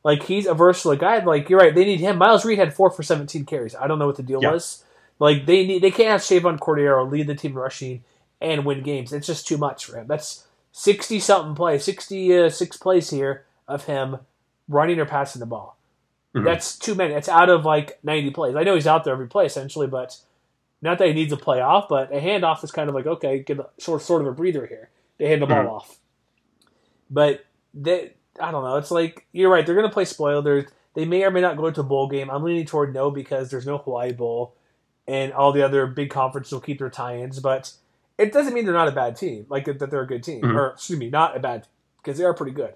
Like 0.03 0.23
he's 0.23 0.47
a 0.47 0.55
versatile 0.55 0.95
guy. 0.95 1.23
Like 1.23 1.51
you're 1.51 1.59
right, 1.59 1.75
they 1.75 1.85
need 1.85 1.99
him. 1.99 2.17
Miles 2.17 2.45
Reed 2.45 2.57
had 2.57 2.73
four 2.73 2.89
for 2.89 3.03
17 3.03 3.45
carries. 3.45 3.75
I 3.75 3.85
don't 3.85 3.99
know 3.99 4.07
what 4.07 4.17
the 4.17 4.23
deal 4.23 4.41
was. 4.41 4.83
Like 5.19 5.45
they 5.45 5.67
need, 5.67 5.83
they 5.83 5.91
can't 5.91 6.09
have 6.09 6.21
Chevan 6.21 6.57
Cordeiro 6.57 7.07
lead 7.07 7.27
the 7.27 7.35
team 7.35 7.53
rushing 7.53 8.03
and 8.43 8.65
win 8.65 8.83
games. 8.83 9.13
It's 9.13 9.25
just 9.27 9.47
too 9.47 9.57
much 9.57 9.85
for 9.85 9.97
him. 9.97 10.07
That's 10.07 10.45
60 10.73 11.19
something 11.19 11.55
plays, 11.55 11.83
66 11.83 12.77
plays 12.77 13.09
here 13.09 13.45
of 13.67 13.85
him 13.85 14.17
running 14.67 14.99
or 14.99 15.05
passing 15.05 15.39
the 15.39 15.45
ball. 15.45 15.77
Mhm. 16.35 16.43
That's 16.43 16.77
too 16.77 16.95
many. 16.95 17.13
That's 17.13 17.29
out 17.29 17.49
of 17.49 17.63
like 17.65 17.99
90 18.03 18.31
plays. 18.31 18.55
I 18.55 18.63
know 18.63 18.75
he's 18.75 18.87
out 18.87 19.03
there 19.03 19.13
every 19.13 19.27
play 19.27 19.45
essentially, 19.45 19.87
but 19.87 20.17
not 20.81 20.97
that 20.97 21.07
he 21.07 21.13
needs 21.13 21.31
a 21.31 21.37
play 21.37 21.61
off, 21.61 21.87
but 21.87 22.11
a 22.11 22.19
handoff 22.19 22.63
is 22.63 22.71
kind 22.71 22.89
of 22.89 22.95
like, 22.95 23.05
okay, 23.05 23.39
get 23.39 23.59
a, 23.59 23.69
sort, 23.77 24.01
sort 24.01 24.21
of 24.21 24.27
a 24.27 24.31
breather 24.33 24.65
here. 24.65 24.89
They 25.17 25.29
hand 25.29 25.41
the 25.41 25.45
ball 25.47 25.63
Mhm. 25.63 25.69
off. 25.71 25.97
But 27.09 27.45
they, 27.73 28.13
I 28.39 28.51
don't 28.51 28.63
know. 28.63 28.77
It's 28.77 28.91
like, 28.91 29.25
you're 29.31 29.49
right. 29.51 29.65
They're 29.65 29.75
going 29.75 29.87
to 29.87 29.93
play 29.93 30.05
spoiled. 30.05 30.45
They're, 30.45 30.67
they 30.95 31.05
may 31.05 31.23
or 31.23 31.31
may 31.31 31.41
not 31.41 31.55
go 31.57 31.69
to 31.69 31.81
a 31.81 31.83
bowl 31.83 32.07
game. 32.07 32.29
I'm 32.29 32.43
leaning 32.43 32.65
toward 32.65 32.93
no 32.93 33.11
because 33.11 33.49
there's 33.51 33.65
no 33.65 33.77
Hawaii 33.77 34.11
Bowl 34.11 34.55
and 35.07 35.31
all 35.33 35.51
the 35.51 35.63
other 35.63 35.85
big 35.87 36.09
conferences 36.09 36.51
will 36.51 36.61
keep 36.61 36.79
their 36.79 36.89
tie-ins, 36.89 37.39
but 37.39 37.71
it 38.23 38.33
doesn't 38.33 38.53
mean 38.53 38.65
they're 38.65 38.73
not 38.73 38.87
a 38.87 38.91
bad 38.91 39.15
team, 39.15 39.45
like 39.49 39.65
that 39.65 39.79
they're 39.79 40.01
a 40.01 40.07
good 40.07 40.23
team, 40.23 40.41
Mhm. 40.41 40.55
or 40.55 40.67
excuse 40.71 40.99
me, 40.99 41.09
not 41.09 41.35
a 41.35 41.39
bad, 41.39 41.67
because 41.97 42.17
they 42.17 42.23
are 42.25 42.33
pretty 42.33 42.51
good. 42.53 42.75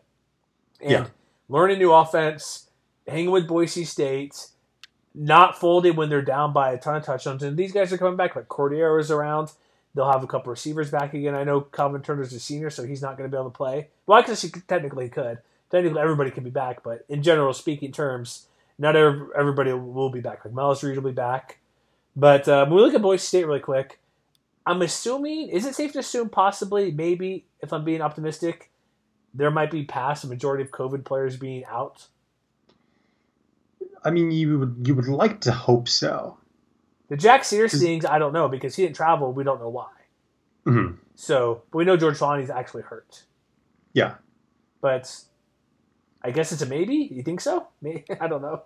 And 0.82 0.92
Yeah. 0.92 1.06
learning 1.50 1.80
new 1.80 1.92
offense, 1.92 2.70
hanging 3.08 3.32
with 3.32 3.48
Boise 3.48 3.86
State, 3.86 4.48
not 5.16 5.58
folding 5.58 5.96
when 5.96 6.10
they're 6.10 6.22
down 6.22 6.54
by 6.54 6.72
a 6.72 6.78
ton 6.78 6.96
of 6.96 7.04
touchdowns, 7.04 7.42
and 7.44 7.58
these 7.58 7.72
guys 7.72 7.92
are 7.92 7.98
coming 7.98 8.16
back. 8.18 8.36
Like 8.36 8.48
Cordeiro 8.48 9.00
is 9.00 9.10
around, 9.10 9.52
they'll 9.96 10.12
have 10.12 10.24
a 10.24 10.28
couple 10.28 10.52
receivers 10.52 10.92
back 10.92 11.14
again. 11.14 11.34
I 11.34 11.44
know 11.44 11.62
Calvin 11.62 12.02
Turner's 12.04 12.34
a 12.34 12.40
senior, 12.40 12.70
so 12.70 12.84
he's 12.84 13.02
not 13.02 13.18
going 13.18 13.30
to 13.30 13.36
be 13.36 13.40
able 13.40 13.50
to 13.50 13.58
play. 13.58 13.90
Well, 14.06 14.20
I 14.20 14.22
guess 14.22 14.42
he 14.44 14.50
technically 14.50 15.10
could. 15.10 15.40
Technically, 15.72 16.00
everybody 16.00 16.32
can 16.32 16.44
be 16.44 16.50
back, 16.50 16.84
but 16.84 17.04
in 17.10 17.24
general 17.24 17.54
speaking 17.54 17.92
terms, 17.92 18.48
not 18.78 18.96
everybody 18.96 19.74
will 19.74 20.10
be 20.10 20.22
back. 20.22 20.46
Like 20.46 20.54
Miles 20.54 20.84
Reed 20.84 20.98
will 20.98 21.10
be 21.10 21.16
back. 21.16 21.58
But 22.16 22.48
uh, 22.48 22.66
when 22.66 22.76
we 22.76 22.82
look 22.82 22.94
at 22.94 23.02
Boise 23.02 23.26
State 23.26 23.46
really 23.46 23.60
quick, 23.60 24.00
I'm 24.68 24.82
assuming, 24.82 25.48
is 25.48 25.66
it 25.66 25.76
safe 25.76 25.94
to 25.94 26.00
assume 26.00 26.30
possibly, 26.30 26.92
maybe, 26.92 27.48
if 27.62 27.72
I'm 27.72 27.86
being 27.86 28.02
optimistic, 28.02 28.70
there 29.34 29.50
might 29.50 29.72
be 29.72 29.86
past 29.86 30.24
the 30.24 30.28
majority 30.28 30.62
of 30.64 30.72
COVID 30.72 31.06
players 31.06 31.38
being 31.38 31.64
out? 31.66 32.08
I 34.04 34.12
mean, 34.12 34.30
you 34.32 34.60
would 34.60 34.84
you 34.86 34.94
would 34.94 35.08
like 35.08 35.42
to 35.42 35.52
hope 35.54 35.88
so. 35.88 36.38
The 37.10 37.16
Jack 37.16 37.46
Sears 37.46 37.80
things, 37.80 38.04
I 38.06 38.20
don't 38.20 38.34
know 38.34 38.50
because 38.50 38.76
he 38.76 38.84
didn't 38.84 38.98
travel. 38.98 39.32
We 39.32 39.46
don't 39.46 39.62
know 39.62 39.70
why. 39.70 39.88
Mhm. 40.66 40.98
So, 41.16 41.64
but 41.72 41.78
we 41.78 41.86
know 41.86 41.96
George 41.96 42.18
Holani's 42.20 42.50
actually 42.50 42.84
hurt. 42.84 43.24
Yeah. 43.94 44.16
But 44.82 45.14
I 46.22 46.32
guess 46.32 46.52
it's 46.52 46.62
a 46.62 46.66
maybe. 46.66 46.96
You 46.96 47.24
think 47.24 47.40
so? 47.40 47.68
Maybe. 47.82 48.04
I 48.20 48.28
don't 48.28 48.42
know. 48.42 48.64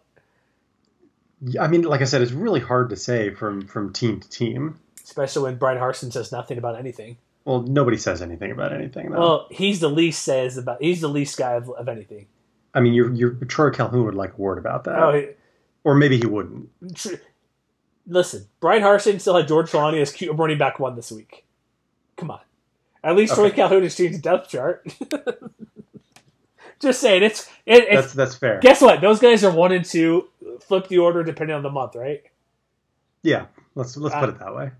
I 1.59 1.67
mean, 1.67 1.83
like 1.83 2.01
I 2.01 2.05
said, 2.05 2.21
it's 2.21 2.31
really 2.31 2.59
hard 2.59 2.89
to 2.89 2.95
say 2.95 3.29
from 3.33 3.67
from 3.67 3.93
team 3.93 4.19
to 4.19 4.29
team. 4.29 4.79
Especially 5.03 5.43
when 5.43 5.57
Brian 5.57 5.77
Harsin 5.79 6.11
says 6.11 6.31
nothing 6.31 6.57
about 6.57 6.77
anything. 6.77 7.17
Well, 7.45 7.63
nobody 7.63 7.97
says 7.97 8.21
anything 8.21 8.51
about 8.51 8.71
anything. 8.71 9.09
Though. 9.11 9.19
Well, 9.19 9.47
he's 9.49 9.79
the 9.79 9.89
least 9.89 10.21
says 10.23 10.57
about. 10.57 10.81
He's 10.81 11.01
the 11.01 11.07
least 11.09 11.37
guy 11.37 11.53
of, 11.53 11.69
of 11.71 11.89
anything. 11.89 12.27
I 12.73 12.79
mean, 12.79 12.93
your 12.93 13.11
your 13.13 13.31
Troy 13.31 13.71
Calhoun 13.71 14.05
would 14.05 14.15
like 14.15 14.33
a 14.37 14.41
word 14.41 14.57
about 14.57 14.83
that, 14.85 14.97
Oh, 15.01 15.11
he- 15.13 15.27
or 15.83 15.95
maybe 15.95 16.17
he 16.17 16.25
wouldn't. 16.27 16.69
tr- 16.95 17.15
listen, 18.07 18.45
Brian 18.59 18.81
Harsin 18.83 19.19
still 19.19 19.35
had 19.35 19.47
George 19.47 19.71
Holani 19.71 20.01
as 20.01 20.11
Q 20.13 20.31
running 20.33 20.57
back 20.57 20.79
one 20.79 20.95
this 20.95 21.11
week. 21.11 21.45
Come 22.15 22.31
on, 22.31 22.39
at 23.03 23.15
least 23.15 23.33
Troy 23.35 23.49
Calhoun 23.51 23.83
has 23.83 23.95
changed 23.97 24.19
the 24.19 24.21
depth 24.21 24.49
chart. 24.49 24.85
Just 26.79 26.99
saying, 27.01 27.21
it's 27.23 27.47
it, 27.65 27.83
it's 27.89 28.01
That's 28.01 28.13
that's 28.13 28.35
fair. 28.35 28.59
Guess 28.59 28.81
what? 28.81 29.01
Those 29.01 29.19
guys 29.19 29.43
are 29.43 29.51
one 29.51 29.71
and 29.71 29.85
two. 29.85 30.29
Flip 30.61 30.87
the 30.87 30.97
order 30.97 31.23
depending 31.23 31.55
on 31.55 31.61
the 31.63 31.69
month, 31.69 31.95
right? 31.95 32.23
Yeah, 33.23 33.45
let's 33.75 33.95
let's 33.97 34.15
Uh, 34.15 34.19
put 34.19 34.29
it 34.29 34.39
that 34.39 34.55
way. 34.55 34.71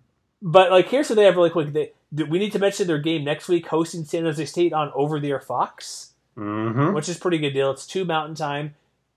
But 0.42 0.72
like, 0.72 0.89
here's 0.89 1.10
what 1.10 1.16
they 1.16 1.26
have 1.26 1.36
really 1.36 1.50
quick. 1.50 1.72
They, 1.74 1.92
we 2.12 2.39
need 2.39 2.52
to 2.54 2.60
mention 2.60 2.88
their 2.88 2.98
game 2.98 3.24
next 3.24 3.48
week, 3.48 3.68
hosting 3.68 4.06
San 4.06 4.24
Jose 4.24 4.44
State 4.46 4.74
on 4.74 4.92
Over 4.96 5.20
the 5.20 5.30
Air 5.30 5.39
Fox, 5.39 6.14
hmm 6.36 6.94
which 6.94 7.10
is 7.10 7.18
pretty 7.18 7.38
good 7.38 7.52
deal. 7.54 7.72
It's 7.72 7.86
two 7.86 8.06
Mountain 8.06 8.36
Time, 8.36 8.76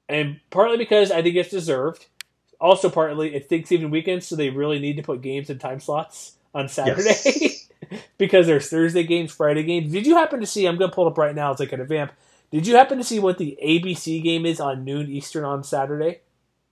and 0.09 0.41
partly 0.51 0.77
because 0.77 1.11
I 1.11 1.23
think 1.23 1.37
it's 1.37 1.51
deserved. 1.51 2.07
Also, 2.61 2.89
partly 2.89 3.35
it's 3.35 3.47
Thanksgiving 3.49 3.91
weekend, 3.91 4.23
so 4.23 4.37
they 4.37 4.51
really 4.51 4.79
need 4.79 4.97
to 4.97 5.03
put 5.03 5.23
games 5.23 5.51
in 5.51 5.59
time 5.59 5.81
slots 5.81 6.37
on 6.55 6.69
Saturday 6.69 7.57
because 8.19 8.47
there's 8.47 8.69
Thursday 8.69 9.03
games, 9.03 9.33
Friday 9.33 9.65
games. 9.65 9.93
Did 9.93 10.07
you 10.07 10.17
happen 10.17 10.41
to 10.41 10.47
see? 10.47 10.67
I'm 10.67 10.77
gonna 10.77 10.93
pull 10.93 11.07
it 11.07 11.11
up 11.11 11.19
right 11.19 11.35
now. 11.35 11.51
It's 11.51 11.61
like 11.61 11.73
a 11.73 11.85
vamp. 11.85 12.13
Did 12.51 12.67
you 12.67 12.77
happen 12.77 12.99
to 12.99 13.05
see 13.05 13.19
what 13.19 13.39
the 13.39 13.59
ABC 13.63 14.23
game 14.23 14.47
is 14.47 14.61
on 14.61 14.85
noon 14.85 15.11
Eastern 15.11 15.45
on 15.45 15.65
Saturday? 15.65 16.21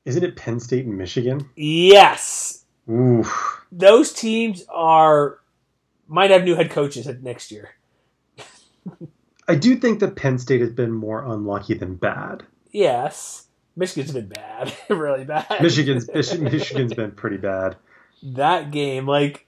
Isn't 0.04 0.22
it 0.22 0.36
Penn 0.36 0.60
State 0.60 0.86
and 0.86 0.96
Michigan? 0.96 1.48
Yes, 1.56 2.61
Oof. 2.92 3.64
those 3.72 4.12
teams 4.12 4.64
are 4.68 5.38
might 6.08 6.30
have 6.30 6.44
new 6.44 6.54
head 6.54 6.70
coaches 6.70 7.08
next 7.22 7.50
year. 7.50 7.70
I 9.48 9.54
do 9.54 9.76
think 9.76 10.00
that 10.00 10.16
Penn 10.16 10.38
State 10.38 10.60
has 10.60 10.70
been 10.70 10.92
more 10.92 11.24
unlucky 11.24 11.74
than 11.74 11.96
bad. 11.96 12.44
Yes, 12.70 13.46
Michigan's 13.76 14.12
been 14.12 14.28
bad, 14.28 14.72
really 14.88 15.24
bad. 15.24 15.46
Michigan's 15.62 16.08
Michigan's 16.14 16.94
been 16.94 17.12
pretty 17.12 17.36
bad. 17.38 17.76
that 18.22 18.70
game, 18.70 19.06
like 19.06 19.46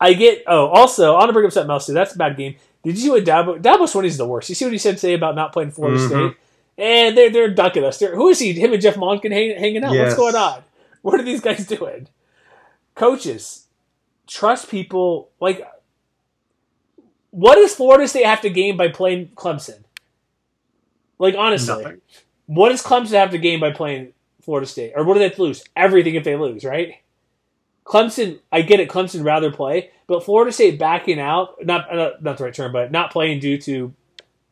I 0.00 0.14
get. 0.14 0.42
Oh, 0.46 0.66
also, 0.68 1.14
I 1.14 1.18
want 1.18 1.28
to 1.28 1.32
bring 1.32 1.46
up 1.46 1.52
something 1.52 1.70
else 1.70 1.86
too. 1.86 1.92
That's 1.92 2.14
a 2.14 2.18
bad 2.18 2.36
game. 2.36 2.56
Did 2.84 2.96
you 2.96 3.02
see 3.02 3.10
what 3.10 3.24
Dabo? 3.24 3.60
Dabo 3.60 3.86
Swinney's 3.88 4.16
the 4.16 4.26
worst. 4.26 4.48
You 4.48 4.54
see 4.54 4.64
what 4.64 4.72
he 4.72 4.78
said 4.78 4.96
today 4.98 5.14
about 5.14 5.34
not 5.36 5.52
playing 5.52 5.70
Florida 5.70 5.98
Mhm. 5.98 6.08
State, 6.08 6.36
and 6.78 7.16
they're 7.16 7.30
they're 7.30 7.50
ducking 7.54 7.84
us. 7.84 7.98
They're, 7.98 8.14
who 8.14 8.28
is 8.28 8.38
he? 8.38 8.52
Him 8.52 8.72
and 8.72 8.82
Jeff 8.82 8.94
Monken 8.96 9.32
hang, 9.32 9.56
hanging 9.58 9.84
out. 9.84 9.92
Yes. 9.92 10.06
What's 10.06 10.16
going 10.16 10.34
on? 10.36 10.62
What 11.02 11.18
are 11.20 11.24
these 11.24 11.40
guys 11.40 11.66
doing? 11.66 12.08
Coaches, 12.94 13.66
trust 14.26 14.70
people. 14.70 15.30
Like, 15.40 15.66
what 17.30 17.54
does 17.56 17.74
Florida 17.74 18.06
State 18.06 18.26
have 18.26 18.40
to 18.42 18.50
gain 18.50 18.76
by 18.76 18.88
playing 18.88 19.28
Clemson? 19.34 19.82
Like 21.18 21.34
honestly, 21.38 21.82
Nothing. 21.82 22.00
what 22.46 22.70
does 22.70 22.82
Clemson 22.82 23.12
have 23.12 23.30
to 23.30 23.38
gain 23.38 23.60
by 23.60 23.70
playing 23.70 24.12
Florida 24.42 24.66
State? 24.66 24.92
Or 24.96 25.04
what 25.04 25.14
do 25.14 25.20
they 25.20 25.26
have 25.28 25.36
to 25.36 25.42
lose? 25.42 25.64
Everything 25.76 26.14
if 26.16 26.24
they 26.24 26.36
lose, 26.36 26.64
right? 26.64 26.96
Clemson, 27.84 28.38
I 28.50 28.62
get 28.62 28.80
it. 28.80 28.88
Clemson 28.88 29.24
rather 29.24 29.50
play, 29.50 29.90
but 30.06 30.24
Florida 30.24 30.52
State 30.52 30.78
backing 30.78 31.18
out, 31.20 31.64
not 31.64 31.92
uh, 31.96 32.12
not 32.20 32.38
the 32.38 32.44
right 32.44 32.54
term, 32.54 32.72
but 32.72 32.92
not 32.92 33.10
playing 33.12 33.40
due 33.40 33.58
to 33.58 33.94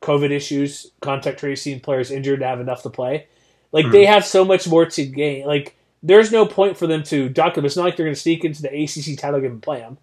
COVID 0.00 0.30
issues, 0.30 0.90
contact 1.00 1.38
tracing, 1.40 1.80
players 1.80 2.10
injured 2.10 2.40
to 2.40 2.46
have 2.46 2.60
enough 2.60 2.82
to 2.84 2.90
play. 2.90 3.26
Like 3.72 3.86
Mhm. 3.86 3.92
they 3.92 4.06
have 4.06 4.24
so 4.24 4.44
much 4.44 4.66
more 4.66 4.86
to 4.86 5.04
gain. 5.06 5.46
Like 5.46 5.76
there's 6.02 6.32
no 6.32 6.46
point 6.46 6.76
for 6.76 6.86
them 6.86 7.02
to 7.04 7.28
duck 7.28 7.54
them. 7.54 7.64
It's 7.64 7.76
not 7.76 7.84
like 7.84 7.96
they're 7.96 8.06
going 8.06 8.14
to 8.14 8.20
sneak 8.20 8.44
into 8.44 8.62
the 8.62 8.68
ACC 8.68 9.18
title 9.18 9.40
game 9.40 9.52
and 9.52 9.62
play 9.62 9.80
them. 9.80 9.98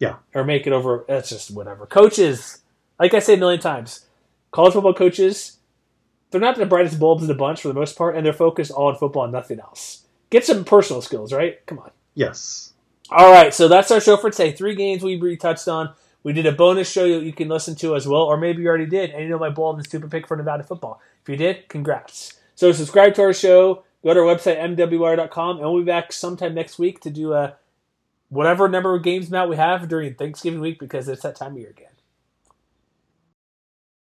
Yeah. 0.00 0.16
or 0.34 0.44
make 0.44 0.66
it 0.66 0.72
over. 0.72 1.04
That's 1.08 1.28
just 1.28 1.50
whatever. 1.50 1.84
Coaches, 1.86 2.62
like 3.00 3.14
I 3.14 3.18
say 3.18 3.34
a 3.34 3.36
million 3.36 3.60
times, 3.60 4.06
college 4.52 4.72
football 4.74 4.94
coaches, 4.94 5.58
they're 6.30 6.40
not 6.40 6.56
the 6.56 6.66
brightest 6.66 7.00
bulbs 7.00 7.22
in 7.22 7.28
the 7.28 7.34
bunch 7.34 7.62
for 7.62 7.68
the 7.68 7.74
most 7.74 7.96
part, 7.96 8.16
and 8.16 8.24
they're 8.24 8.32
focused 8.32 8.70
all 8.70 8.88
on 8.88 8.96
football 8.96 9.24
and 9.24 9.32
nothing 9.32 9.60
else. 9.60 10.04
Get 10.30 10.44
some 10.44 10.64
personal 10.64 11.02
skills, 11.02 11.32
right? 11.32 11.64
Come 11.66 11.78
on. 11.78 11.90
Yes. 12.14 12.72
All 13.10 13.32
right, 13.32 13.54
so 13.54 13.68
that's 13.68 13.90
our 13.90 14.00
show 14.00 14.16
for 14.18 14.30
today. 14.30 14.52
Three 14.52 14.74
games 14.74 15.02
we 15.02 15.16
re 15.16 15.36
touched 15.36 15.66
on. 15.66 15.94
We 16.22 16.32
did 16.32 16.46
a 16.46 16.52
bonus 16.52 16.90
show 16.90 17.08
that 17.08 17.24
you 17.24 17.32
can 17.32 17.48
listen 17.48 17.74
to 17.76 17.96
as 17.96 18.06
well, 18.06 18.22
or 18.22 18.36
maybe 18.36 18.62
you 18.62 18.68
already 18.68 18.86
did, 18.86 19.10
and 19.10 19.22
you 19.22 19.30
know 19.30 19.38
my 19.38 19.48
bold 19.48 19.76
and 19.76 19.86
stupid 19.86 20.10
pick 20.10 20.26
for 20.26 20.36
Nevada 20.36 20.62
football. 20.62 21.00
If 21.22 21.28
you 21.28 21.36
did, 21.36 21.68
congrats. 21.68 22.34
So 22.54 22.70
subscribe 22.72 23.14
to 23.14 23.22
our 23.22 23.32
show. 23.32 23.84
Go 24.08 24.14
to 24.14 24.20
our 24.20 24.34
website 24.34 24.58
mwire.com, 24.58 25.58
and 25.58 25.66
we'll 25.66 25.82
be 25.82 25.84
back 25.84 26.14
sometime 26.14 26.54
next 26.54 26.78
week 26.78 26.98
to 27.00 27.10
do 27.10 27.34
a 27.34 27.56
whatever 28.30 28.66
number 28.66 28.94
of 28.94 29.02
games 29.02 29.30
now 29.30 29.46
we 29.46 29.56
have 29.56 29.86
during 29.86 30.14
Thanksgiving 30.14 30.60
week 30.60 30.78
because 30.78 31.08
it's 31.08 31.24
that 31.24 31.36
time 31.36 31.52
of 31.52 31.58
year 31.58 31.68
again. 31.68 31.90